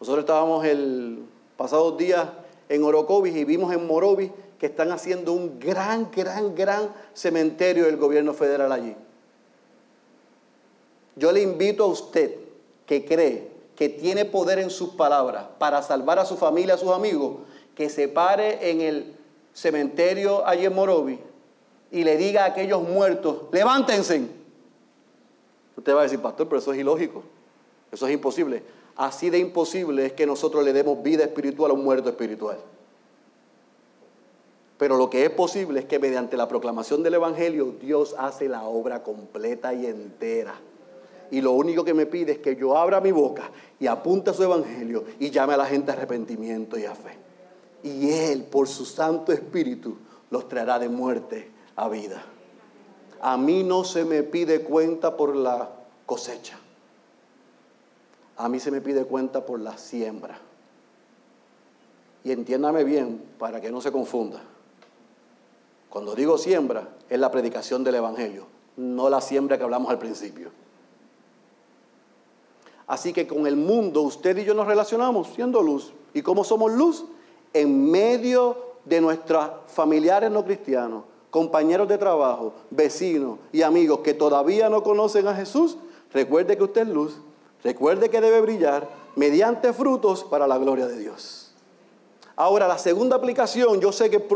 Nosotros 0.00 0.24
estábamos 0.24 0.64
el 0.64 1.24
pasado 1.56 1.92
día 1.92 2.32
en 2.68 2.82
Orocovis 2.82 3.36
y 3.36 3.44
vimos 3.44 3.72
en 3.72 3.86
Morovis 3.86 4.32
que 4.58 4.66
están 4.66 4.90
haciendo 4.90 5.32
un 5.32 5.60
gran, 5.60 6.10
gran, 6.10 6.54
gran 6.54 6.92
cementerio 7.14 7.84
del 7.84 7.96
gobierno 7.96 8.32
federal 8.32 8.72
allí. 8.72 8.96
Yo 11.14 11.30
le 11.30 11.42
invito 11.42 11.84
a 11.84 11.88
usted 11.88 12.36
que 12.86 13.04
cree 13.04 13.51
que 13.76 13.88
tiene 13.88 14.24
poder 14.24 14.58
en 14.58 14.70
sus 14.70 14.90
palabras 14.90 15.44
para 15.58 15.82
salvar 15.82 16.18
a 16.18 16.24
su 16.24 16.36
familia, 16.36 16.74
a 16.74 16.78
sus 16.78 16.90
amigos, 16.90 17.38
que 17.74 17.88
se 17.88 18.08
pare 18.08 18.70
en 18.70 18.80
el 18.80 19.16
cementerio 19.52 20.46
allí 20.46 20.66
en 20.66 20.74
Morovi 20.74 21.18
y 21.90 22.04
le 22.04 22.16
diga 22.16 22.44
a 22.44 22.46
aquellos 22.46 22.82
muertos, 22.82 23.42
levántense. 23.52 24.26
Usted 25.76 25.94
va 25.94 26.00
a 26.00 26.04
decir, 26.04 26.20
pastor, 26.20 26.48
pero 26.48 26.58
eso 26.58 26.72
es 26.72 26.78
ilógico, 26.78 27.22
eso 27.90 28.06
es 28.06 28.12
imposible. 28.12 28.62
Así 28.96 29.30
de 29.30 29.38
imposible 29.38 30.06
es 30.06 30.12
que 30.12 30.26
nosotros 30.26 30.64
le 30.64 30.72
demos 30.72 31.02
vida 31.02 31.24
espiritual 31.24 31.70
a 31.70 31.74
un 31.74 31.84
muerto 31.84 32.08
espiritual. 32.08 32.58
Pero 34.78 34.96
lo 34.96 35.08
que 35.08 35.24
es 35.24 35.30
posible 35.30 35.80
es 35.80 35.86
que 35.86 35.98
mediante 35.98 36.36
la 36.36 36.48
proclamación 36.48 37.02
del 37.02 37.14
Evangelio 37.14 37.74
Dios 37.80 38.14
hace 38.18 38.48
la 38.48 38.64
obra 38.64 39.02
completa 39.02 39.72
y 39.74 39.86
entera. 39.86 40.54
Y 41.32 41.40
lo 41.40 41.52
único 41.52 41.82
que 41.82 41.94
me 41.94 42.04
pide 42.04 42.32
es 42.32 42.38
que 42.40 42.56
yo 42.56 42.76
abra 42.76 43.00
mi 43.00 43.10
boca 43.10 43.50
y 43.80 43.86
apunte 43.86 44.30
a 44.30 44.34
su 44.34 44.42
Evangelio 44.42 45.06
y 45.18 45.30
llame 45.30 45.54
a 45.54 45.56
la 45.56 45.64
gente 45.64 45.90
a 45.90 45.94
arrepentimiento 45.94 46.78
y 46.78 46.84
a 46.84 46.94
fe. 46.94 47.16
Y 47.82 48.10
Él, 48.10 48.44
por 48.44 48.68
su 48.68 48.84
Santo 48.84 49.32
Espíritu, 49.32 49.96
los 50.30 50.46
traerá 50.46 50.78
de 50.78 50.90
muerte 50.90 51.50
a 51.74 51.88
vida. 51.88 52.22
A 53.22 53.38
mí 53.38 53.64
no 53.64 53.82
se 53.82 54.04
me 54.04 54.22
pide 54.24 54.60
cuenta 54.60 55.16
por 55.16 55.34
la 55.34 55.70
cosecha. 56.04 56.58
A 58.36 58.50
mí 58.50 58.60
se 58.60 58.70
me 58.70 58.82
pide 58.82 59.06
cuenta 59.06 59.46
por 59.46 59.58
la 59.58 59.78
siembra. 59.78 60.38
Y 62.24 62.32
entiéndame 62.32 62.84
bien 62.84 63.22
para 63.38 63.58
que 63.58 63.72
no 63.72 63.80
se 63.80 63.90
confunda. 63.90 64.42
Cuando 65.88 66.14
digo 66.14 66.36
siembra, 66.36 66.90
es 67.08 67.18
la 67.18 67.30
predicación 67.30 67.84
del 67.84 67.94
Evangelio, 67.94 68.46
no 68.76 69.08
la 69.08 69.22
siembra 69.22 69.56
que 69.56 69.64
hablamos 69.64 69.90
al 69.90 69.98
principio. 69.98 70.50
Así 72.86 73.12
que 73.12 73.26
con 73.26 73.46
el 73.46 73.56
mundo 73.56 74.02
usted 74.02 74.36
y 74.38 74.44
yo 74.44 74.54
nos 74.54 74.66
relacionamos 74.66 75.28
siendo 75.28 75.62
luz. 75.62 75.92
¿Y 76.14 76.22
cómo 76.22 76.44
somos 76.44 76.72
luz? 76.72 77.04
En 77.52 77.90
medio 77.90 78.56
de 78.84 79.00
nuestros 79.00 79.48
familiares 79.68 80.30
no 80.30 80.44
cristianos, 80.44 81.04
compañeros 81.30 81.88
de 81.88 81.98
trabajo, 81.98 82.52
vecinos 82.70 83.38
y 83.52 83.62
amigos 83.62 84.00
que 84.00 84.14
todavía 84.14 84.68
no 84.68 84.82
conocen 84.82 85.28
a 85.28 85.34
Jesús, 85.34 85.76
recuerde 86.12 86.56
que 86.56 86.64
usted 86.64 86.82
es 86.82 86.88
luz, 86.88 87.18
recuerde 87.62 88.10
que 88.10 88.20
debe 88.20 88.40
brillar 88.40 88.88
mediante 89.16 89.72
frutos 89.72 90.24
para 90.24 90.46
la 90.46 90.58
gloria 90.58 90.86
de 90.86 90.98
Dios. 90.98 91.52
Ahora, 92.34 92.66
la 92.66 92.78
segunda 92.78 93.16
aplicación, 93.16 93.80
yo 93.80 93.92
sé 93.92 94.10
que 94.10 94.26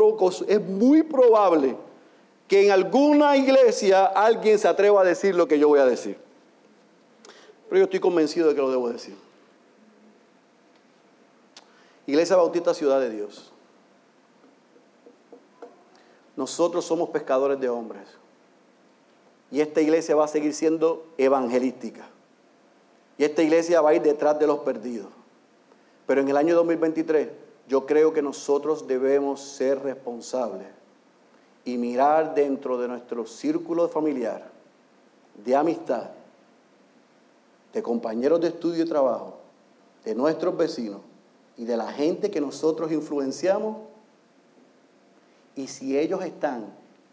es 0.47 0.61
muy 0.61 1.03
probable 1.03 1.75
que 2.47 2.65
en 2.65 2.71
alguna 2.71 3.35
iglesia 3.35 4.05
alguien 4.05 4.57
se 4.57 4.67
atreva 4.67 5.01
a 5.01 5.03
decir 5.03 5.35
lo 5.35 5.47
que 5.47 5.59
yo 5.59 5.67
voy 5.67 5.79
a 5.79 5.85
decir. 5.85 6.17
Pero 7.69 7.79
yo 7.79 7.83
estoy 7.85 7.99
convencido 7.99 8.47
de 8.47 8.55
que 8.55 8.61
lo 8.61 8.71
debo 8.71 8.89
decir. 8.89 9.15
Iglesia 12.05 12.37
Bautista 12.37 12.73
Ciudad 12.73 13.01
de 13.01 13.09
Dios. 13.09 13.51
Nosotros 16.35 16.85
somos 16.85 17.09
pescadores 17.09 17.59
de 17.59 17.67
hombres. 17.67 18.07
Y 19.51 19.61
esta 19.61 19.81
iglesia 19.81 20.15
va 20.15 20.25
a 20.25 20.29
seguir 20.29 20.53
siendo 20.53 21.05
evangelística. 21.17 22.07
Y 23.17 23.23
esta 23.23 23.41
iglesia 23.41 23.81
va 23.81 23.89
a 23.89 23.93
ir 23.95 24.01
detrás 24.01 24.39
de 24.39 24.47
los 24.47 24.59
perdidos. 24.59 25.09
Pero 26.05 26.21
en 26.21 26.29
el 26.29 26.37
año 26.37 26.55
2023 26.55 27.29
yo 27.67 27.85
creo 27.85 28.13
que 28.13 28.21
nosotros 28.21 28.87
debemos 28.87 29.41
ser 29.41 29.81
responsables 29.83 30.67
y 31.65 31.77
mirar 31.77 32.33
dentro 32.33 32.77
de 32.77 32.87
nuestro 32.87 33.25
círculo 33.25 33.89
familiar, 33.89 34.49
de 35.43 35.55
amistad, 35.55 36.11
de 37.73 37.83
compañeros 37.83 38.41
de 38.41 38.49
estudio 38.49 38.83
y 38.83 38.87
trabajo, 38.87 39.37
de 40.03 40.15
nuestros 40.15 40.55
vecinos 40.57 41.01
y 41.57 41.65
de 41.65 41.77
la 41.77 41.91
gente 41.91 42.31
que 42.31 42.41
nosotros 42.41 42.91
influenciamos. 42.91 43.77
Y 45.55 45.67
si 45.67 45.97
ellos 45.97 46.23
están 46.23 46.65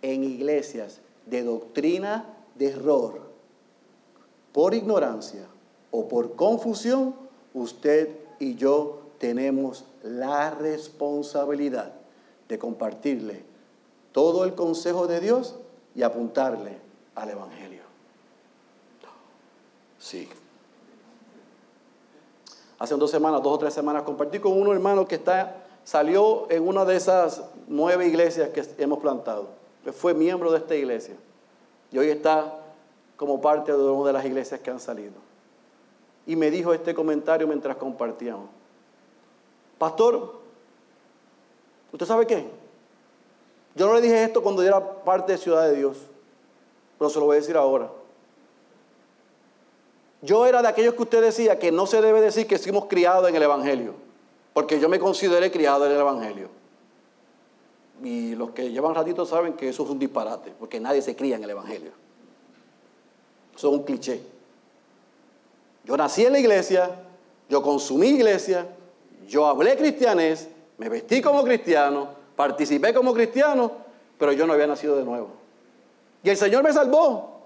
en 0.03 0.25
iglesias 0.25 1.01
de 1.27 1.43
doctrina 1.43 2.27
de 2.55 2.71
error, 2.71 3.21
por 4.53 4.75
ignorancia 4.75 5.47
o 5.91 6.07
por 6.07 6.37
confusión, 6.37 7.15
usted 7.55 8.17
y 8.39 8.55
yo 8.55 9.01
tenemos 9.19 9.85
la 10.03 10.51
responsabilidad 10.51 11.93
de 12.49 12.59
compartirle 12.59 13.43
todo 14.13 14.45
el 14.45 14.55
consejo 14.55 15.07
de 15.07 15.21
Dios 15.21 15.57
y 15.95 16.03
apuntarle 16.03 16.79
al 17.15 17.31
Evangelio. 17.31 17.83
Sí. 19.99 20.29
Hace 22.79 22.97
dos 22.97 23.11
semanas, 23.11 23.43
dos 23.43 23.55
o 23.55 23.59
tres 23.59 23.73
semanas, 23.73 24.03
compartí 24.03 24.39
con 24.39 24.53
uno 24.53 24.73
hermano 24.73 25.07
que 25.07 25.15
está, 25.15 25.57
salió 25.85 26.51
en 26.51 26.67
una 26.67 26.85
de 26.85 26.97
esas 26.97 27.43
nueve 27.69 28.07
iglesias 28.07 28.51
que 28.51 28.65
hemos 28.79 28.99
plantado. 28.99 29.49
Fue 29.93 30.15
miembro 30.15 30.51
de 30.51 30.59
esta 30.59 30.75
iglesia. 30.75 31.15
Y 31.93 31.99
hoy 31.99 32.09
está 32.09 32.53
como 33.17 33.41
parte 33.41 33.73
de 33.73 33.79
una 33.79 34.09
de 34.09 34.13
las 34.13 34.25
iglesias 34.25 34.61
que 34.61 34.71
han 34.71 34.81
salido. 34.81 35.13
Y 36.27 36.37
me 36.37 36.51
dijo 36.51 36.73
este 36.73 36.95
comentario 36.95 37.47
mientras 37.47 37.77
compartíamos. 37.77 38.49
Pastor, 39.79 40.41
¿usted 41.93 42.07
sabe 42.07 42.27
qué? 42.27 42.47
Yo 43.75 43.87
no 43.87 43.95
le 43.95 44.01
dije 44.01 44.25
esto 44.25 44.43
cuando 44.43 44.63
yo 44.63 44.69
era 44.69 45.05
parte 45.05 45.33
de 45.33 45.39
Ciudad 45.39 45.69
de 45.69 45.77
Dios, 45.77 45.99
pero 46.99 47.11
se 47.11 47.19
lo 47.19 47.27
voy 47.27 47.37
a 47.37 47.41
decir 47.41 47.57
ahora. 47.57 47.91
Yo 50.25 50.47
era 50.47 50.63
de 50.63 50.69
aquellos 50.69 50.95
que 50.95 51.03
usted 51.03 51.23
decía 51.23 51.59
que 51.59 51.71
no 51.71 51.87
se 51.87 52.01
debe 52.01 52.23
decir 52.23 52.47
que 52.47 52.59
fuimos 52.59 52.87
criados 52.87 53.29
en 53.29 53.37
el 53.37 53.43
Evangelio, 53.43 53.95
porque 54.55 54.81
yo 54.81 54.89
me 54.89 54.99
consideré 54.99 55.51
criado 55.51 55.85
en 55.85 55.93
el 55.93 55.99
Evangelio. 55.99 56.49
Y 58.03 58.35
los 58.35 58.51
que 58.51 58.71
llevan 58.71 58.95
ratito 58.95 59.27
saben 59.27 59.53
que 59.53 59.69
eso 59.69 59.85
es 59.85 59.91
un 59.91 59.99
disparate, 59.99 60.55
porque 60.59 60.81
nadie 60.81 61.03
se 61.03 61.15
cría 61.15 61.37
en 61.37 61.45
el 61.45 61.51
Evangelio. 61.51 61.93
Eso 63.55 63.69
es 63.69 63.75
un 63.79 63.85
cliché. 63.85 64.23
Yo 65.85 65.95
nací 65.95 66.25
en 66.25 66.33
la 66.33 66.39
iglesia, 66.39 66.91
yo 67.51 67.61
consumí 67.63 68.09
iglesia, 68.09 68.67
yo 69.29 69.47
hablé 69.47 69.77
cristianés, 69.77 70.49
me 70.79 70.89
vestí 70.89 71.21
como 71.21 71.45
cristiano, 71.45 72.09
participé 72.35 72.95
como 72.95 73.13
cristiano, 73.13 73.71
pero 74.19 74.33
yo 74.33 74.47
no 74.47 74.55
había 74.55 74.69
nacido 74.69 74.97
de 74.97 75.05
nuevo. 75.05 75.29
Y 76.23 76.31
el 76.31 76.39
Señor 76.39 76.65
me 76.65 76.73
salvó. 76.73 77.43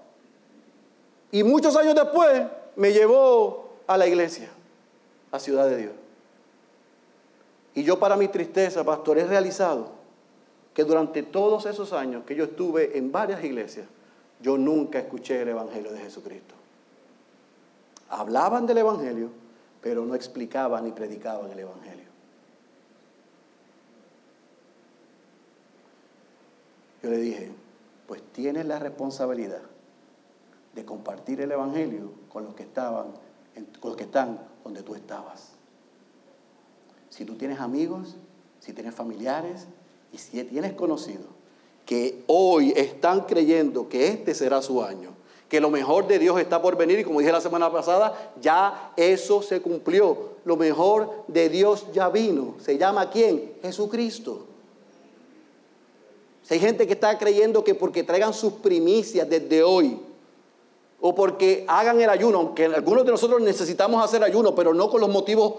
Y 1.31 1.43
muchos 1.43 1.75
años 1.75 1.93
después 1.93 2.43
me 2.75 2.91
llevó 2.93 3.69
a 3.87 3.97
la 3.97 4.07
iglesia, 4.07 4.49
a 5.31 5.39
Ciudad 5.39 5.67
de 5.69 5.77
Dios. 5.77 5.93
Y 7.75 7.83
yo 7.83 7.99
para 7.99 8.15
mi 8.15 8.27
tristeza, 8.27 8.83
pastor, 8.83 9.19
he 9.19 9.25
realizado 9.25 9.91
que 10.73 10.83
durante 10.83 11.23
todos 11.23 11.65
esos 11.65 11.93
años 11.93 12.23
que 12.25 12.35
yo 12.35 12.45
estuve 12.45 12.97
en 12.97 13.11
varias 13.11 13.43
iglesias, 13.43 13.85
yo 14.41 14.57
nunca 14.57 14.99
escuché 14.99 15.41
el 15.41 15.49
Evangelio 15.49 15.91
de 15.91 15.99
Jesucristo. 15.99 16.55
Hablaban 18.09 18.65
del 18.65 18.79
Evangelio, 18.79 19.29
pero 19.81 20.05
no 20.05 20.15
explicaban 20.15 20.85
ni 20.85 20.91
predicaban 20.91 21.51
el 21.51 21.59
Evangelio. 21.59 22.09
Yo 27.03 27.09
le 27.09 27.17
dije, 27.17 27.51
pues 28.07 28.21
tienes 28.33 28.65
la 28.65 28.79
responsabilidad 28.79 29.61
de 30.73 30.85
compartir 30.85 31.41
el 31.41 31.51
Evangelio 31.51 32.11
con 32.29 32.45
los 32.45 32.53
que 32.53 32.63
estaban, 32.63 33.07
con 33.79 33.91
los 33.91 33.97
que 33.97 34.03
están 34.03 34.39
donde 34.63 34.83
tú 34.83 34.95
estabas. 34.95 35.53
Si 37.09 37.25
tú 37.25 37.35
tienes 37.35 37.59
amigos, 37.59 38.15
si 38.59 38.73
tienes 38.73 38.93
familiares 38.93 39.67
y 40.11 40.17
si 40.17 40.43
tienes 40.43 40.73
conocidos 40.73 41.27
que 41.85 42.23
hoy 42.27 42.71
están 42.75 43.21
creyendo 43.21 43.89
que 43.89 44.09
este 44.09 44.35
será 44.35 44.61
su 44.61 44.83
año, 44.83 45.09
que 45.49 45.59
lo 45.59 45.71
mejor 45.71 46.07
de 46.07 46.19
Dios 46.19 46.39
está 46.39 46.61
por 46.61 46.77
venir 46.77 46.99
y 46.99 47.03
como 47.03 47.19
dije 47.19 47.31
la 47.31 47.41
semana 47.41 47.71
pasada, 47.71 48.31
ya 48.39 48.93
eso 48.95 49.41
se 49.41 49.59
cumplió. 49.59 50.35
Lo 50.45 50.55
mejor 50.55 51.23
de 51.27 51.49
Dios 51.49 51.87
ya 51.91 52.09
vino. 52.09 52.53
¿Se 52.59 52.77
llama 52.77 53.09
quién? 53.09 53.53
Jesucristo. 53.63 54.45
Si 56.43 56.53
hay 56.53 56.59
gente 56.59 56.85
que 56.85 56.93
está 56.93 57.17
creyendo 57.17 57.63
que 57.63 57.73
porque 57.73 58.03
traigan 58.03 58.35
sus 58.35 58.53
primicias 58.53 59.27
desde 59.27 59.63
hoy, 59.63 59.99
o 61.01 61.15
porque 61.15 61.65
hagan 61.67 62.01
el 62.01 62.09
ayuno, 62.09 62.39
aunque 62.39 62.65
algunos 62.65 63.05
de 63.05 63.11
nosotros 63.11 63.41
necesitamos 63.41 64.03
hacer 64.03 64.23
ayuno, 64.23 64.53
pero 64.53 64.73
no 64.73 64.89
con 64.89 65.01
los 65.01 65.09
motivos 65.09 65.55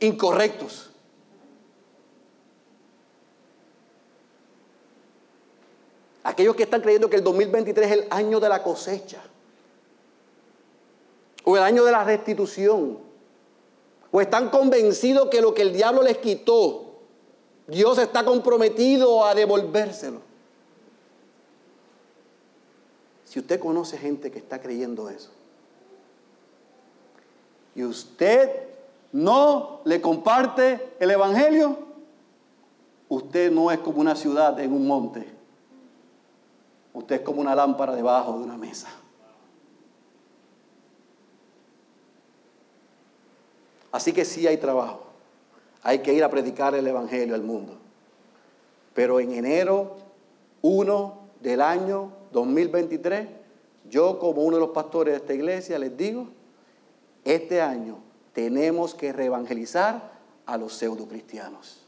incorrectos. 0.00 0.90
Aquellos 6.22 6.54
que 6.54 6.64
están 6.64 6.80
creyendo 6.80 7.08
que 7.08 7.16
el 7.16 7.24
2023 7.24 7.86
es 7.90 7.98
el 7.98 8.06
año 8.10 8.40
de 8.40 8.48
la 8.48 8.62
cosecha, 8.62 9.22
o 11.44 11.56
el 11.56 11.62
año 11.62 11.84
de 11.84 11.92
la 11.92 12.04
restitución, 12.04 12.98
o 14.10 14.20
están 14.20 14.50
convencidos 14.50 15.28
que 15.28 15.40
lo 15.40 15.54
que 15.54 15.62
el 15.62 15.72
diablo 15.72 16.02
les 16.02 16.18
quitó, 16.18 16.86
Dios 17.68 17.98
está 17.98 18.24
comprometido 18.24 19.24
a 19.24 19.34
devolvérselo. 19.34 20.29
Si 23.30 23.38
usted 23.38 23.60
conoce 23.60 23.96
gente 23.96 24.32
que 24.32 24.40
está 24.40 24.60
creyendo 24.60 25.08
eso, 25.08 25.30
y 27.76 27.84
usted 27.84 28.50
no 29.12 29.82
le 29.84 30.00
comparte 30.00 30.96
el 30.98 31.12
Evangelio, 31.12 31.78
usted 33.08 33.52
no 33.52 33.70
es 33.70 33.78
como 33.78 34.00
una 34.00 34.16
ciudad 34.16 34.58
en 34.58 34.72
un 34.72 34.84
monte. 34.84 35.32
Usted 36.92 37.20
es 37.20 37.20
como 37.20 37.40
una 37.40 37.54
lámpara 37.54 37.94
debajo 37.94 38.36
de 38.36 38.42
una 38.42 38.56
mesa. 38.56 38.88
Así 43.92 44.12
que 44.12 44.24
sí 44.24 44.48
hay 44.48 44.56
trabajo. 44.56 45.04
Hay 45.84 46.00
que 46.00 46.12
ir 46.12 46.24
a 46.24 46.30
predicar 46.30 46.74
el 46.74 46.84
Evangelio 46.84 47.36
al 47.36 47.42
mundo. 47.42 47.78
Pero 48.92 49.20
en 49.20 49.34
enero 49.34 49.98
1 50.62 51.19
del 51.40 51.60
año 51.60 52.12
2023, 52.32 53.28
yo 53.88 54.18
como 54.18 54.42
uno 54.42 54.56
de 54.56 54.60
los 54.60 54.70
pastores 54.70 55.14
de 55.14 55.18
esta 55.18 55.34
iglesia 55.34 55.78
les 55.78 55.96
digo, 55.96 56.28
este 57.24 57.60
año 57.60 57.98
tenemos 58.32 58.94
que 58.94 59.12
reevangelizar 59.12 60.12
a 60.46 60.56
los 60.56 60.72
pseudo 60.74 61.06
cristianos. 61.06 61.82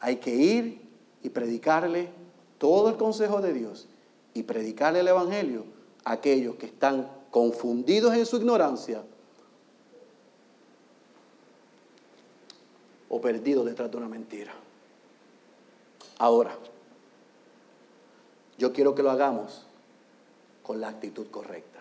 Hay 0.00 0.16
que 0.16 0.34
ir 0.34 0.80
y 1.22 1.30
predicarle 1.30 2.10
todo 2.58 2.88
el 2.90 2.96
consejo 2.96 3.40
de 3.40 3.52
Dios 3.52 3.88
y 4.34 4.44
predicarle 4.44 5.00
el 5.00 5.08
Evangelio 5.08 5.64
a 6.04 6.12
aquellos 6.12 6.56
que 6.56 6.66
están 6.66 7.10
confundidos 7.30 8.14
en 8.14 8.24
su 8.24 8.36
ignorancia 8.36 9.02
o 13.08 13.20
perdidos 13.20 13.66
detrás 13.66 13.90
de 13.90 13.96
una 13.96 14.08
mentira. 14.08 14.52
Ahora, 16.18 16.56
yo 18.58 18.72
quiero 18.72 18.94
que 18.94 19.02
lo 19.02 19.10
hagamos 19.10 19.66
con 20.62 20.80
la 20.80 20.88
actitud 20.88 21.28
correcta. 21.30 21.78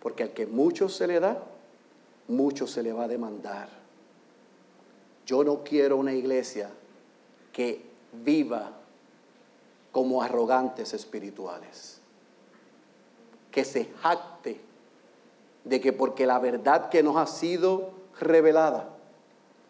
Porque 0.00 0.24
al 0.24 0.30
que 0.30 0.46
mucho 0.46 0.88
se 0.88 1.06
le 1.06 1.20
da, 1.20 1.42
mucho 2.26 2.66
se 2.66 2.82
le 2.82 2.92
va 2.92 3.04
a 3.04 3.08
demandar. 3.08 3.68
Yo 5.26 5.44
no 5.44 5.62
quiero 5.62 5.96
una 5.96 6.12
iglesia 6.12 6.70
que 7.52 7.84
viva 8.12 8.72
como 9.92 10.22
arrogantes 10.22 10.92
espirituales, 10.92 12.00
que 13.50 13.64
se 13.64 13.86
jacte 14.00 14.60
de 15.64 15.80
que 15.80 15.92
porque 15.92 16.26
la 16.26 16.38
verdad 16.38 16.88
que 16.88 17.02
nos 17.02 17.16
ha 17.16 17.26
sido 17.26 17.90
revelada, 18.20 18.88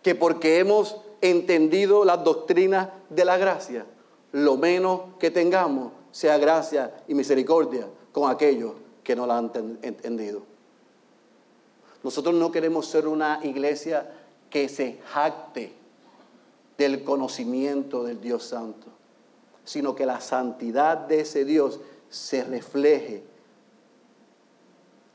que 0.02 0.14
porque 0.14 0.58
hemos 0.58 0.96
entendido 1.20 2.04
las 2.04 2.22
doctrinas 2.24 2.88
de 3.08 3.24
la 3.24 3.36
gracia, 3.36 3.86
lo 4.32 4.56
menos 4.56 5.00
que 5.18 5.30
tengamos 5.30 5.92
sea 6.10 6.38
gracia 6.38 7.02
y 7.06 7.14
misericordia 7.14 7.86
con 8.12 8.30
aquellos 8.30 8.72
que 9.02 9.16
no 9.16 9.26
la 9.26 9.38
han 9.38 9.50
entendido. 9.82 10.42
Nosotros 12.02 12.34
no 12.34 12.52
queremos 12.52 12.86
ser 12.86 13.08
una 13.08 13.40
iglesia 13.42 14.10
que 14.50 14.68
se 14.68 15.00
jacte 15.12 15.72
del 16.76 17.02
conocimiento 17.04 18.04
del 18.04 18.20
Dios 18.20 18.44
Santo, 18.44 18.86
sino 19.64 19.94
que 19.94 20.06
la 20.06 20.20
santidad 20.20 20.96
de 20.96 21.20
ese 21.20 21.44
Dios 21.44 21.80
se 22.08 22.44
refleje 22.44 23.24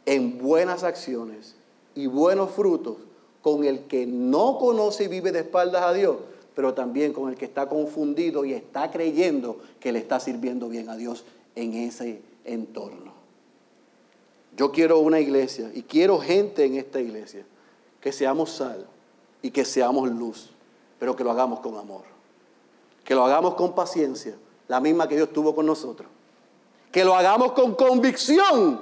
en 0.06 0.38
buenas 0.38 0.84
acciones 0.84 1.56
y 1.95 2.08
buenos 2.08 2.51
frutos 2.51 2.97
con 3.44 3.66
el 3.66 3.82
que 3.82 4.08
no 4.08 4.58
conoce 4.58 5.04
y 5.04 5.08
vive 5.10 5.32
de 5.34 5.39
espaldas 5.39 5.84
a 5.84 5.94
Dios, 5.94 6.16
pero 6.56 6.74
también 6.74 7.12
con 7.12 7.30
el 7.30 7.36
que 7.36 7.46
está 7.46 7.68
confundido 7.68 8.46
y 8.46 8.54
está 8.54 8.89
creyendo 8.89 9.60
que 9.82 9.91
le 9.91 10.00
está 10.00 10.20
sirviendo 10.20 10.70
bien 10.70 10.89
a 10.89 10.96
Dios 10.96 11.26
en 11.56 11.74
ese 11.74 12.22
entorno. 12.46 13.12
Yo 14.56 14.72
quiero 14.72 15.00
una 15.00 15.20
iglesia 15.20 15.70
y 15.74 15.84
quiero 15.84 16.20
gente 16.20 16.64
en 16.64 16.76
esta 16.76 17.02
iglesia 17.02 17.46
que 18.00 18.14
seamos 18.14 18.52
sal 18.52 18.88
y 19.41 19.52
que 19.52 19.66
seamos 19.66 20.10
luz, 20.10 20.52
pero 20.98 21.16
que 21.16 21.26
lo 21.26 21.32
hagamos 21.32 21.60
con 21.60 21.76
amor, 21.76 22.04
que 23.04 23.14
lo 23.14 23.26
hagamos 23.26 23.56
con 23.56 23.76
paciencia, 23.76 24.36
la 24.70 24.80
misma 24.80 25.10
que 25.10 25.16
Dios 25.16 25.34
tuvo 25.34 25.54
con 25.54 25.66
nosotros, 25.66 26.08
que 26.94 27.04
lo 27.04 27.14
hagamos 27.14 27.52
con 27.52 27.76
convicción, 27.76 28.80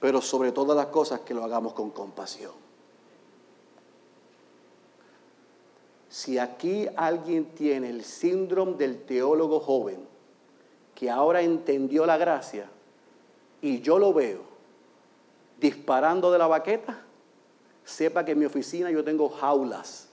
pero 0.00 0.20
sobre 0.20 0.50
todas 0.50 0.76
las 0.76 0.86
cosas 0.86 1.20
que 1.20 1.34
lo 1.34 1.44
hagamos 1.44 1.74
con 1.74 1.90
compasión. 1.90 2.59
Si 6.10 6.38
aquí 6.38 6.88
alguien 6.96 7.54
tiene 7.54 7.88
el 7.88 8.02
síndrome 8.02 8.74
del 8.74 9.04
teólogo 9.04 9.60
joven, 9.60 10.00
que 10.92 11.08
ahora 11.08 11.40
entendió 11.40 12.04
la 12.04 12.18
gracia, 12.18 12.68
y 13.62 13.80
yo 13.80 13.98
lo 13.98 14.12
veo 14.12 14.40
disparando 15.60 16.32
de 16.32 16.38
la 16.38 16.48
baqueta, 16.48 17.00
sepa 17.84 18.24
que 18.24 18.32
en 18.32 18.40
mi 18.40 18.44
oficina 18.44 18.90
yo 18.90 19.04
tengo 19.04 19.28
jaulas 19.28 20.08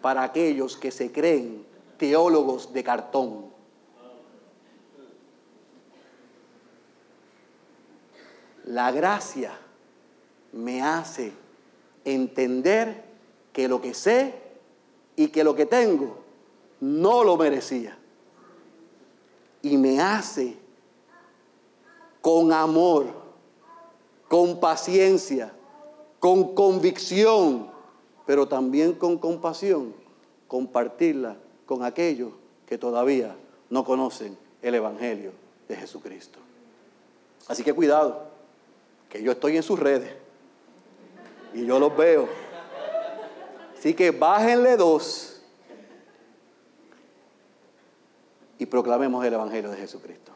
para 0.00 0.24
aquellos 0.24 0.76
que 0.76 0.90
se 0.90 1.12
creen 1.12 1.64
teólogos 1.96 2.72
de 2.72 2.82
cartón. 2.82 3.46
La 8.64 8.90
gracia 8.90 9.52
me 10.52 10.82
hace 10.82 11.32
entender 12.04 13.07
que 13.58 13.66
lo 13.66 13.80
que 13.80 13.92
sé 13.92 14.34
y 15.16 15.26
que 15.30 15.42
lo 15.42 15.56
que 15.56 15.66
tengo 15.66 16.16
no 16.78 17.24
lo 17.24 17.36
merecía. 17.36 17.98
Y 19.62 19.76
me 19.76 20.00
hace 20.00 20.56
con 22.20 22.52
amor, 22.52 23.06
con 24.28 24.60
paciencia, 24.60 25.52
con 26.20 26.54
convicción, 26.54 27.68
pero 28.26 28.46
también 28.46 28.92
con 28.92 29.18
compasión, 29.18 29.92
compartirla 30.46 31.36
con 31.66 31.82
aquellos 31.82 32.30
que 32.64 32.78
todavía 32.78 33.34
no 33.70 33.84
conocen 33.84 34.38
el 34.62 34.76
Evangelio 34.76 35.32
de 35.66 35.74
Jesucristo. 35.74 36.38
Así 37.48 37.64
que 37.64 37.72
cuidado, 37.72 38.22
que 39.08 39.20
yo 39.20 39.32
estoy 39.32 39.56
en 39.56 39.64
sus 39.64 39.80
redes 39.80 40.12
y 41.52 41.66
yo 41.66 41.80
los 41.80 41.96
veo. 41.96 42.47
Así 43.78 43.94
que 43.94 44.10
bájenle 44.10 44.76
dos 44.76 45.40
y 48.58 48.66
proclamemos 48.66 49.24
el 49.24 49.34
Evangelio 49.34 49.70
de 49.70 49.76
Jesucristo. 49.76 50.32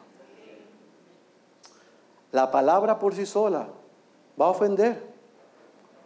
La 2.31 2.51
palabra 2.51 2.99
por 2.99 3.13
sí 3.13 3.25
sola 3.25 3.67
va 4.39 4.45
a 4.45 4.49
ofender. 4.49 5.03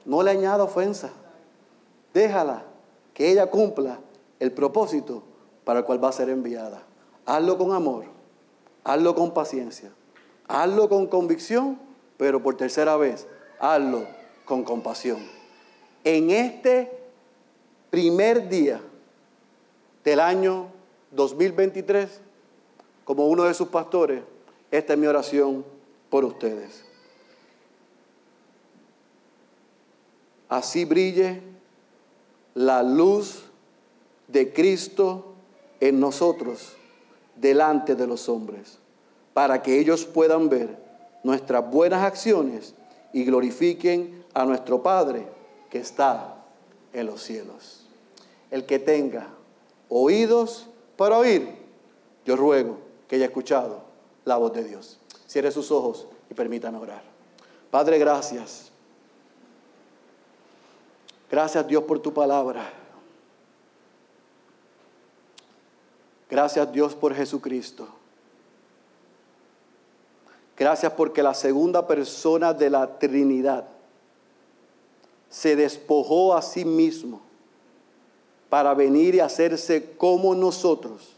No 0.04 0.24
le 0.24 0.32
añada 0.32 0.64
ofensa. 0.64 1.12
Déjala 2.12 2.64
que 3.14 3.30
ella 3.30 3.52
cumpla 3.52 4.00
el 4.40 4.52
propósito 4.52 5.22
para 5.64 5.80
el 5.80 5.86
cual 5.86 6.04
va 6.04 6.10
a 6.10 6.14
ser 6.14 6.30
enviada. 6.30 6.82
Hazlo 7.28 7.60
con 7.60 7.72
amor, 7.72 8.06
hazlo 8.84 9.14
con 9.14 9.32
paciencia, 9.32 9.92
hazlo 10.48 10.90
con 10.90 11.06
convicción, 11.06 11.80
pero 12.18 12.42
por 12.42 12.58
tercera 12.58 12.98
vez, 12.98 13.28
hazlo 13.60 14.08
con 14.46 14.64
compasión. 14.64 15.20
En 16.04 16.32
este 16.32 16.98
primer 17.98 18.48
día 18.48 18.80
del 20.04 20.20
año 20.20 20.68
2023, 21.14 22.22
como 23.04 23.26
uno 23.26 23.46
de 23.46 23.56
sus 23.56 23.70
pastores, 23.70 24.22
esta 24.70 24.94
es 24.94 25.00
mi 25.00 25.08
oración 25.08 25.66
por 26.12 26.24
ustedes. 26.24 26.84
Así 30.48 30.86
brille 30.86 31.42
la 32.54 32.84
luz 32.84 33.46
de 34.28 34.54
Cristo 34.54 35.34
en 35.80 36.00
nosotros 36.00 36.76
delante 37.36 37.96
de 37.96 38.06
los 38.06 38.30
hombres, 38.30 38.78
para 39.34 39.64
que 39.64 39.80
ellos 39.80 40.06
puedan 40.06 40.50
ver 40.50 40.78
nuestras 41.24 41.68
buenas 41.68 42.04
acciones 42.04 42.76
y 43.12 43.24
glorifiquen 43.24 44.24
a 44.36 44.46
nuestro 44.46 44.84
Padre 44.84 45.26
que 45.72 45.80
está 45.80 46.46
en 46.94 47.08
los 47.08 47.24
cielos. 47.24 47.87
El 48.52 48.66
que 48.66 48.80
tenga 48.80 49.28
oídos 49.90 50.68
para 50.96 51.18
oír, 51.18 51.56
yo 52.26 52.36
ruego 52.36 52.78
que 53.08 53.16
haya 53.16 53.26
escuchado 53.26 53.82
la 54.26 54.38
voz 54.38 54.54
de 54.54 54.64
Dios. 54.64 55.00
Cierre 55.26 55.52
sus 55.52 55.72
ojos 55.72 56.08
y 56.30 56.34
permítame 56.34 56.78
orar. 56.78 57.04
Padre, 57.72 57.98
gracias. 57.98 58.72
Gracias 61.30 61.68
Dios 61.68 61.84
por 61.84 62.00
tu 62.00 62.14
palabra. 62.14 62.72
Gracias 66.30 66.72
Dios 66.72 66.96
por 66.96 67.14
Jesucristo. 67.14 67.88
Gracias 70.58 70.92
porque 70.94 71.22
la 71.22 71.34
segunda 71.34 71.86
persona 71.86 72.54
de 72.54 72.70
la 72.70 72.98
Trinidad 72.98 73.68
se 75.30 75.56
despojó 75.56 76.36
a 76.36 76.42
sí 76.42 76.66
mismo 76.66 77.27
para 78.50 78.74
venir 78.74 79.16
y 79.16 79.20
hacerse 79.20 79.92
como 79.98 80.34
nosotros, 80.36 81.16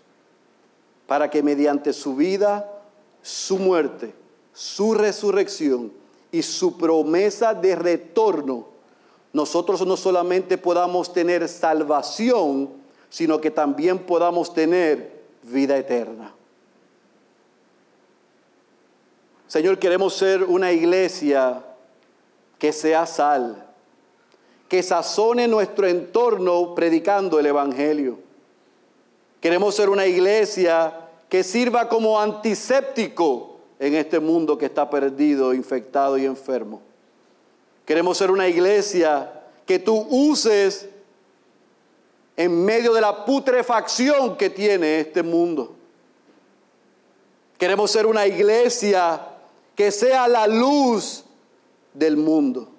para 1.07 1.29
que 1.29 1.43
mediante 1.43 1.93
su 1.93 2.15
vida 2.15 2.79
su 3.21 3.57
muerte, 3.57 4.13
su 4.53 4.93
resurrección 4.93 5.91
y 6.31 6.41
su 6.41 6.77
promesa 6.77 7.53
de 7.53 7.75
retorno, 7.75 8.67
nosotros 9.33 9.85
no 9.85 9.95
solamente 9.95 10.57
podamos 10.57 11.13
tener 11.13 11.47
salvación, 11.47 12.69
sino 13.09 13.39
que 13.39 13.51
también 13.51 13.99
podamos 13.99 14.53
tener 14.53 15.19
vida 15.43 15.77
eterna. 15.77 16.33
Señor, 19.47 19.79
queremos 19.79 20.13
ser 20.13 20.43
una 20.43 20.71
iglesia 20.71 21.63
que 22.57 22.71
sea 22.71 23.05
sal, 23.05 23.68
que 24.69 24.83
sazone 24.83 25.47
nuestro 25.47 25.87
entorno 25.87 26.75
predicando 26.75 27.39
el 27.39 27.47
Evangelio. 27.47 28.19
Queremos 29.41 29.75
ser 29.75 29.89
una 29.89 30.05
iglesia 30.05 30.93
que 31.27 31.43
sirva 31.43 31.89
como 31.89 32.19
antiséptico 32.19 33.57
en 33.79 33.95
este 33.95 34.19
mundo 34.19 34.57
que 34.57 34.67
está 34.67 34.89
perdido, 34.89 35.53
infectado 35.53 36.17
y 36.17 36.25
enfermo. 36.25 36.81
Queremos 37.85 38.17
ser 38.17 38.29
una 38.29 38.47
iglesia 38.47 39.41
que 39.65 39.79
tú 39.79 40.05
uses 40.09 40.87
en 42.37 42.63
medio 42.63 42.93
de 42.93 43.01
la 43.01 43.25
putrefacción 43.25 44.37
que 44.37 44.51
tiene 44.51 44.99
este 44.99 45.23
mundo. 45.23 45.75
Queremos 47.57 47.89
ser 47.89 48.05
una 48.05 48.27
iglesia 48.27 49.19
que 49.75 49.91
sea 49.91 50.27
la 50.27 50.45
luz 50.45 51.25
del 51.93 52.17
mundo. 52.17 52.69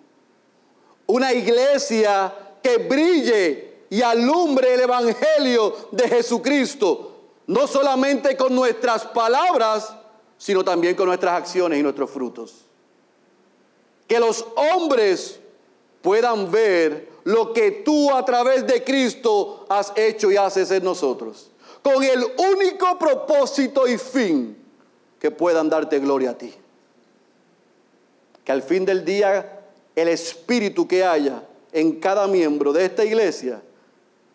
Una 1.10 1.32
iglesia 1.32 2.32
que 2.62 2.76
brille 2.78 3.86
y 3.90 4.00
alumbre 4.00 4.74
el 4.74 4.80
Evangelio 4.80 5.88
de 5.90 6.08
Jesucristo 6.08 7.16
no 7.48 7.66
solamente 7.66 8.36
con 8.36 8.54
nuestras 8.54 9.06
palabras, 9.06 9.92
sino 10.38 10.62
también 10.62 10.94
con 10.94 11.06
nuestras 11.06 11.34
acciones 11.34 11.80
y 11.80 11.82
nuestros 11.82 12.08
frutos. 12.08 12.64
Que 14.06 14.20
los 14.20 14.46
hombres 14.54 15.40
puedan 16.00 16.48
ver 16.48 17.08
lo 17.24 17.52
que 17.52 17.72
tú 17.84 18.14
a 18.14 18.24
través 18.24 18.64
de 18.68 18.84
Cristo 18.84 19.66
has 19.68 19.92
hecho 19.96 20.30
y 20.30 20.36
haces 20.36 20.70
en 20.70 20.84
nosotros. 20.84 21.50
Con 21.82 22.04
el 22.04 22.24
único 22.54 22.96
propósito 23.00 23.88
y 23.88 23.98
fin 23.98 24.56
que 25.18 25.32
puedan 25.32 25.68
darte 25.68 25.98
gloria 25.98 26.30
a 26.30 26.38
ti. 26.38 26.54
Que 28.44 28.52
al 28.52 28.62
fin 28.62 28.84
del 28.84 29.04
día 29.04 29.59
el 29.94 30.08
espíritu 30.08 30.86
que 30.86 31.04
haya 31.04 31.42
en 31.72 32.00
cada 32.00 32.26
miembro 32.26 32.72
de 32.72 32.84
esta 32.84 33.04
iglesia 33.04 33.62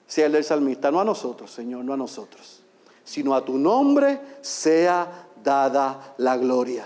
sea 0.07 0.27
el 0.27 0.33
del 0.33 0.43
salmista, 0.43 0.91
no 0.91 0.99
a 0.99 1.05
nosotros, 1.05 1.51
Señor, 1.51 1.83
no 1.83 1.93
a 1.93 1.97
nosotros 1.97 2.65
sino 3.05 3.35
a 3.35 3.45
tu 3.45 3.57
nombre 3.57 4.19
sea 4.41 5.29
dada 5.41 6.15
la 6.17 6.35
gloria. 6.35 6.85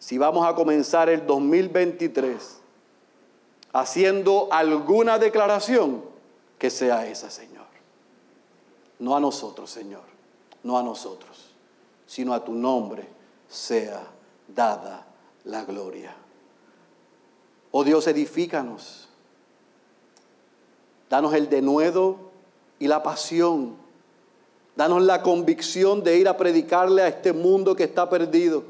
Si 0.00 0.16
vamos 0.16 0.46
a 0.46 0.54
comenzar 0.54 1.10
el 1.10 1.26
2023 1.26 2.58
haciendo 3.74 4.48
alguna 4.50 5.18
declaración, 5.18 6.02
que 6.58 6.70
sea 6.70 7.06
esa, 7.06 7.30
Señor. 7.30 7.66
No 8.98 9.14
a 9.14 9.20
nosotros, 9.20 9.70
Señor, 9.70 10.02
no 10.64 10.78
a 10.78 10.82
nosotros, 10.82 11.50
sino 12.06 12.32
a 12.32 12.42
tu 12.42 12.52
nombre 12.52 13.06
sea 13.46 14.02
dada 14.48 15.06
la 15.44 15.64
gloria. 15.64 16.16
Oh 17.70 17.84
Dios, 17.84 18.06
edifícanos. 18.06 19.08
Danos 21.10 21.34
el 21.34 21.48
denuedo 21.48 22.16
y 22.78 22.88
la 22.88 23.02
pasión. 23.02 23.76
Danos 24.76 25.02
la 25.02 25.22
convicción 25.22 26.02
de 26.02 26.18
ir 26.18 26.28
a 26.28 26.36
predicarle 26.36 27.02
a 27.02 27.08
este 27.08 27.32
mundo 27.32 27.74
que 27.74 27.84
está 27.84 28.08
perdido. 28.08 28.64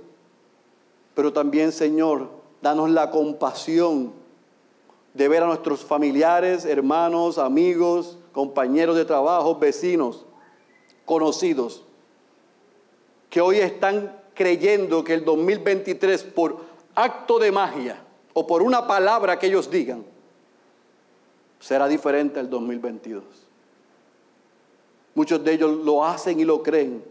Pero 1.15 1.33
también, 1.33 1.73
Señor, 1.73 2.29
danos 2.63 2.91
la 2.91 3.11
compasión 3.11 4.13
de 5.15 5.29
ver 5.29 5.43
a 5.43 5.47
nuestros 5.47 5.85
familiares, 5.85 6.65
hermanos, 6.65 7.39
amigos, 7.39 8.19
compañeros 8.33 8.97
de 8.97 9.05
trabajo, 9.05 9.57
vecinos, 9.57 10.25
conocidos, 11.05 11.83
que 13.29 13.41
hoy 13.41 13.59
están 13.59 14.17
creyendo 14.35 15.03
que 15.03 15.15
el 15.15 15.25
2023 15.25 16.23
por 16.23 16.61
acto 16.95 17.39
de 17.39 17.51
magia 17.51 18.05
o 18.39 18.47
por 18.47 18.63
una 18.63 18.87
palabra 18.87 19.37
que 19.37 19.49
ellos 19.49 19.69
digan 19.69 20.05
será 21.59 21.89
diferente 21.89 22.39
al 22.39 22.49
2022. 22.49 23.25
Muchos 25.17 25.43
de 25.43 25.55
ellos 25.55 25.77
lo 25.85 26.05
hacen 26.05 26.39
y 26.39 26.45
lo 26.45 26.63
creen 26.63 27.03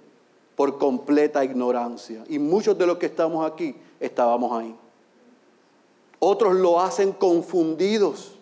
por 0.56 0.78
completa 0.78 1.44
ignorancia. 1.44 2.24
Y 2.30 2.40
muchos 2.40 2.78
de 2.78 2.88
los 2.88 2.98
que 2.98 3.08
estamos 3.08 3.46
aquí 3.46 3.76
estábamos 4.00 4.58
ahí. 4.58 4.74
Otros 6.20 6.56
lo 6.56 6.80
hacen 6.80 7.12
confundidos. 7.12 8.36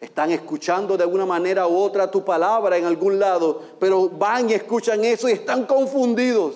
Están 0.00 0.30
escuchando 0.30 0.96
de 0.96 1.02
alguna 1.02 1.26
manera 1.26 1.66
u 1.66 1.76
otra 1.76 2.08
tu 2.08 2.24
palabra 2.24 2.76
en 2.76 2.84
algún 2.84 3.18
lado, 3.18 3.62
pero 3.80 4.08
van 4.08 4.48
y 4.48 4.52
escuchan 4.52 5.04
eso 5.04 5.28
y 5.28 5.32
están 5.32 5.66
confundidos. 5.66 6.54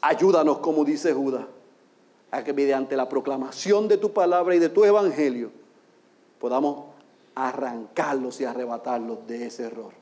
Ayúdanos, 0.00 0.56
como 0.60 0.86
dice 0.86 1.12
Judas, 1.12 1.44
a 2.30 2.44
que 2.44 2.52
mediante 2.52 2.96
la 2.96 3.08
proclamación 3.08 3.88
de 3.88 3.96
tu 3.96 4.12
palabra 4.12 4.54
y 4.54 4.58
de 4.58 4.68
tu 4.68 4.84
evangelio 4.84 5.50
podamos 6.38 6.86
arrancarlos 7.34 8.40
y 8.40 8.44
arrebatarlos 8.44 9.26
de 9.26 9.46
ese 9.46 9.64
error, 9.64 9.92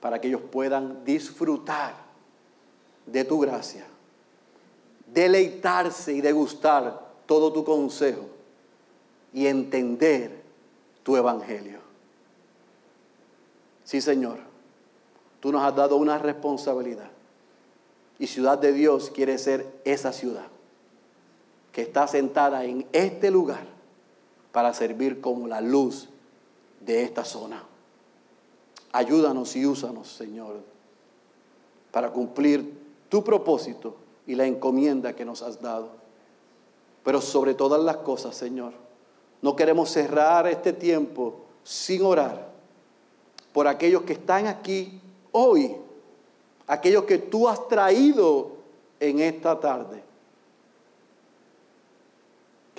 para 0.00 0.20
que 0.20 0.28
ellos 0.28 0.42
puedan 0.50 1.04
disfrutar 1.04 1.94
de 3.06 3.24
tu 3.24 3.38
gracia, 3.40 3.86
deleitarse 5.06 6.12
y 6.12 6.20
degustar 6.20 7.08
todo 7.26 7.52
tu 7.52 7.64
consejo 7.64 8.26
y 9.32 9.46
entender 9.46 10.42
tu 11.02 11.16
evangelio. 11.16 11.80
Sí, 13.84 14.00
Señor, 14.00 14.38
tú 15.40 15.50
nos 15.50 15.62
has 15.62 15.74
dado 15.74 15.96
una 15.96 16.18
responsabilidad. 16.18 17.10
Y 18.18 18.26
ciudad 18.26 18.58
de 18.58 18.72
Dios 18.72 19.10
quiere 19.10 19.38
ser 19.38 19.66
esa 19.84 20.12
ciudad 20.12 20.46
que 21.72 21.82
está 21.82 22.06
sentada 22.06 22.64
en 22.64 22.86
este 22.92 23.30
lugar 23.30 23.64
para 24.52 24.74
servir 24.74 25.20
como 25.20 25.46
la 25.46 25.60
luz 25.60 26.08
de 26.80 27.02
esta 27.02 27.24
zona. 27.24 27.62
Ayúdanos 28.92 29.54
y 29.54 29.66
úsanos, 29.66 30.08
Señor, 30.08 30.56
para 31.92 32.10
cumplir 32.10 32.78
tu 33.08 33.22
propósito 33.22 33.96
y 34.26 34.34
la 34.34 34.46
encomienda 34.46 35.14
que 35.14 35.24
nos 35.24 35.42
has 35.42 35.60
dado. 35.60 35.90
Pero 37.04 37.20
sobre 37.20 37.54
todas 37.54 37.82
las 37.82 37.98
cosas, 37.98 38.34
Señor, 38.34 38.72
no 39.42 39.56
queremos 39.56 39.90
cerrar 39.90 40.46
este 40.48 40.72
tiempo 40.72 41.36
sin 41.62 42.02
orar 42.02 42.50
por 43.52 43.66
aquellos 43.66 44.02
que 44.02 44.14
están 44.14 44.46
aquí 44.46 45.00
hoy, 45.32 45.76
aquellos 46.66 47.04
que 47.04 47.18
tú 47.18 47.48
has 47.48 47.68
traído 47.68 48.52
en 48.98 49.20
esta 49.20 49.58
tarde, 49.58 50.02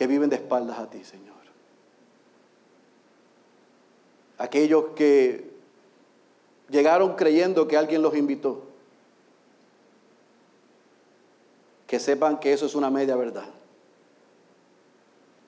que 0.01 0.07
viven 0.07 0.31
de 0.31 0.35
espaldas 0.35 0.79
a 0.79 0.89
ti, 0.89 1.03
Señor. 1.03 1.35
Aquellos 4.39 4.85
que 4.95 5.51
llegaron 6.71 7.15
creyendo 7.15 7.67
que 7.67 7.77
alguien 7.77 8.01
los 8.01 8.17
invitó, 8.17 8.63
que 11.85 11.99
sepan 11.99 12.39
que 12.39 12.51
eso 12.51 12.65
es 12.65 12.73
una 12.73 12.89
media 12.89 13.15
verdad 13.15 13.45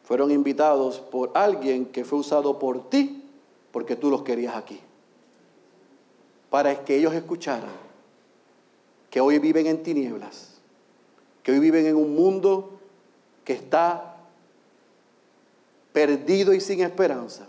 fueron 0.04 0.30
invitados 0.30 1.00
por 1.00 1.32
alguien 1.34 1.88
que 1.88 2.06
fue 2.06 2.20
usado 2.20 2.60
por 2.60 2.92
ti 2.92 3.24
porque 3.72 3.96
tú 3.96 4.12
los 4.12 4.22
querías 4.22 4.56
aquí. 4.56 4.80
Para 6.52 6.86
que 6.86 6.98
ellos 6.98 7.16
escucharan 7.16 7.74
que 9.10 9.20
hoy 9.20 9.40
viven 9.40 9.66
en 9.66 9.82
tinieblas, 9.82 10.62
que 11.42 11.54
hoy 11.54 11.58
viven 11.58 11.88
en 11.88 11.96
un 11.96 12.14
mundo 12.14 12.78
que 13.44 13.54
está 13.54 14.13
perdido 15.94 16.54
y 16.54 16.60
sin 16.60 16.82
esperanza, 16.82 17.48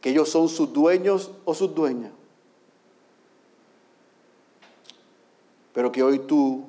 que 0.00 0.10
ellos 0.10 0.30
son 0.30 0.48
sus 0.48 0.72
dueños 0.72 1.32
o 1.44 1.52
sus 1.52 1.74
dueñas, 1.74 2.12
pero 5.74 5.92
que 5.92 6.02
hoy 6.02 6.20
tú 6.20 6.64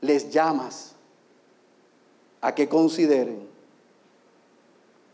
les 0.00 0.30
llamas 0.30 0.94
a 2.40 2.54
que 2.54 2.68
consideren 2.68 3.48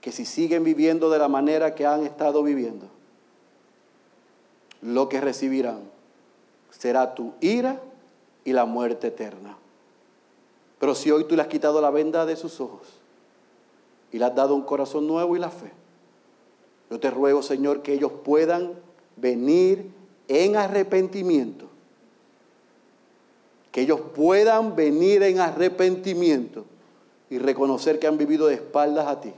que 0.00 0.12
si 0.12 0.26
siguen 0.26 0.64
viviendo 0.64 1.08
de 1.08 1.18
la 1.18 1.28
manera 1.28 1.74
que 1.74 1.86
han 1.86 2.04
estado 2.04 2.42
viviendo, 2.42 2.86
lo 4.82 5.08
que 5.08 5.20
recibirán 5.20 5.80
será 6.70 7.14
tu 7.14 7.32
ira 7.40 7.80
y 8.44 8.52
la 8.52 8.66
muerte 8.66 9.06
eterna. 9.06 9.56
Pero 10.78 10.94
si 10.94 11.10
hoy 11.10 11.24
tú 11.24 11.36
le 11.36 11.42
has 11.42 11.48
quitado 11.48 11.80
la 11.80 11.90
venda 11.90 12.26
de 12.26 12.36
sus 12.36 12.60
ojos 12.60 13.03
y 14.12 14.18
le 14.18 14.24
has 14.24 14.34
dado 14.34 14.54
un 14.54 14.62
corazón 14.62 15.06
nuevo 15.06 15.36
y 15.36 15.38
la 15.38 15.50
fe, 15.50 15.72
yo 16.90 17.00
te 17.00 17.10
ruego, 17.10 17.42
Señor, 17.42 17.82
que 17.82 17.94
ellos 17.94 18.12
puedan 18.24 18.74
venir 19.16 19.90
en 20.28 20.56
arrepentimiento. 20.56 21.68
Que 23.72 23.82
ellos 23.82 24.00
puedan 24.14 24.76
venir 24.76 25.22
en 25.24 25.40
arrepentimiento 25.40 26.64
y 27.30 27.38
reconocer 27.38 27.98
que 27.98 28.06
han 28.06 28.18
vivido 28.18 28.46
de 28.46 28.54
espaldas 28.54 29.08
a 29.08 29.20
ti. 29.20 29.32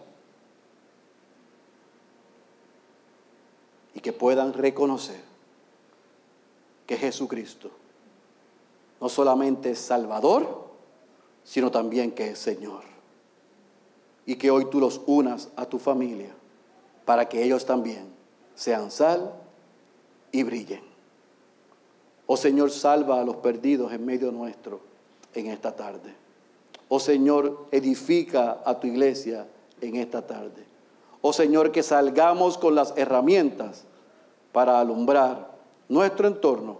Y 3.94 4.00
que 4.00 4.12
puedan 4.12 4.52
reconocer 4.52 5.20
que 6.86 6.96
Jesucristo 6.96 7.70
no 9.00 9.08
solamente 9.08 9.70
es 9.70 9.78
Salvador, 9.78 10.66
sino 11.44 11.70
también 11.70 12.12
que 12.12 12.30
es 12.30 12.38
Señor. 12.38 12.95
Y 14.26 14.36
que 14.36 14.50
hoy 14.50 14.66
tú 14.66 14.80
los 14.80 15.00
unas 15.06 15.48
a 15.56 15.66
tu 15.66 15.78
familia 15.78 16.34
para 17.04 17.28
que 17.28 17.42
ellos 17.42 17.64
también 17.64 18.08
sean 18.54 18.90
sal 18.90 19.32
y 20.32 20.42
brillen. 20.42 20.82
Oh 22.26 22.36
Señor, 22.36 22.70
salva 22.70 23.20
a 23.20 23.24
los 23.24 23.36
perdidos 23.36 23.92
en 23.92 24.04
medio 24.04 24.32
nuestro 24.32 24.80
en 25.34 25.46
esta 25.46 25.74
tarde. 25.74 26.14
Oh 26.88 26.98
Señor, 26.98 27.66
edifica 27.70 28.60
a 28.64 28.78
tu 28.80 28.88
iglesia 28.88 29.46
en 29.80 29.96
esta 29.96 30.26
tarde. 30.26 30.64
Oh 31.20 31.32
Señor, 31.32 31.72
que 31.72 31.82
salgamos 31.82 32.58
con 32.58 32.74
las 32.74 32.94
herramientas 32.96 33.84
para 34.52 34.80
alumbrar 34.80 35.50
nuestro 35.88 36.26
entorno, 36.26 36.78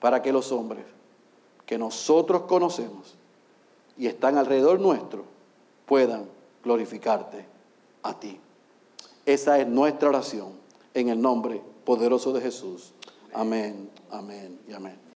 para 0.00 0.22
que 0.22 0.32
los 0.32 0.52
hombres 0.52 0.84
que 1.66 1.78
nosotros 1.78 2.42
conocemos 2.42 3.14
y 3.96 4.06
están 4.06 4.36
alrededor 4.36 4.80
nuestro 4.80 5.24
puedan 5.86 6.24
glorificarte 6.62 7.44
a 8.02 8.18
ti. 8.18 8.38
Esa 9.26 9.58
es 9.58 9.66
nuestra 9.66 10.08
oración 10.08 10.52
en 10.94 11.08
el 11.08 11.20
nombre 11.20 11.62
poderoso 11.84 12.32
de 12.32 12.40
Jesús. 12.40 12.92
Amén, 13.32 13.90
amén 14.10 14.60
y 14.68 14.72
amén. 14.72 15.09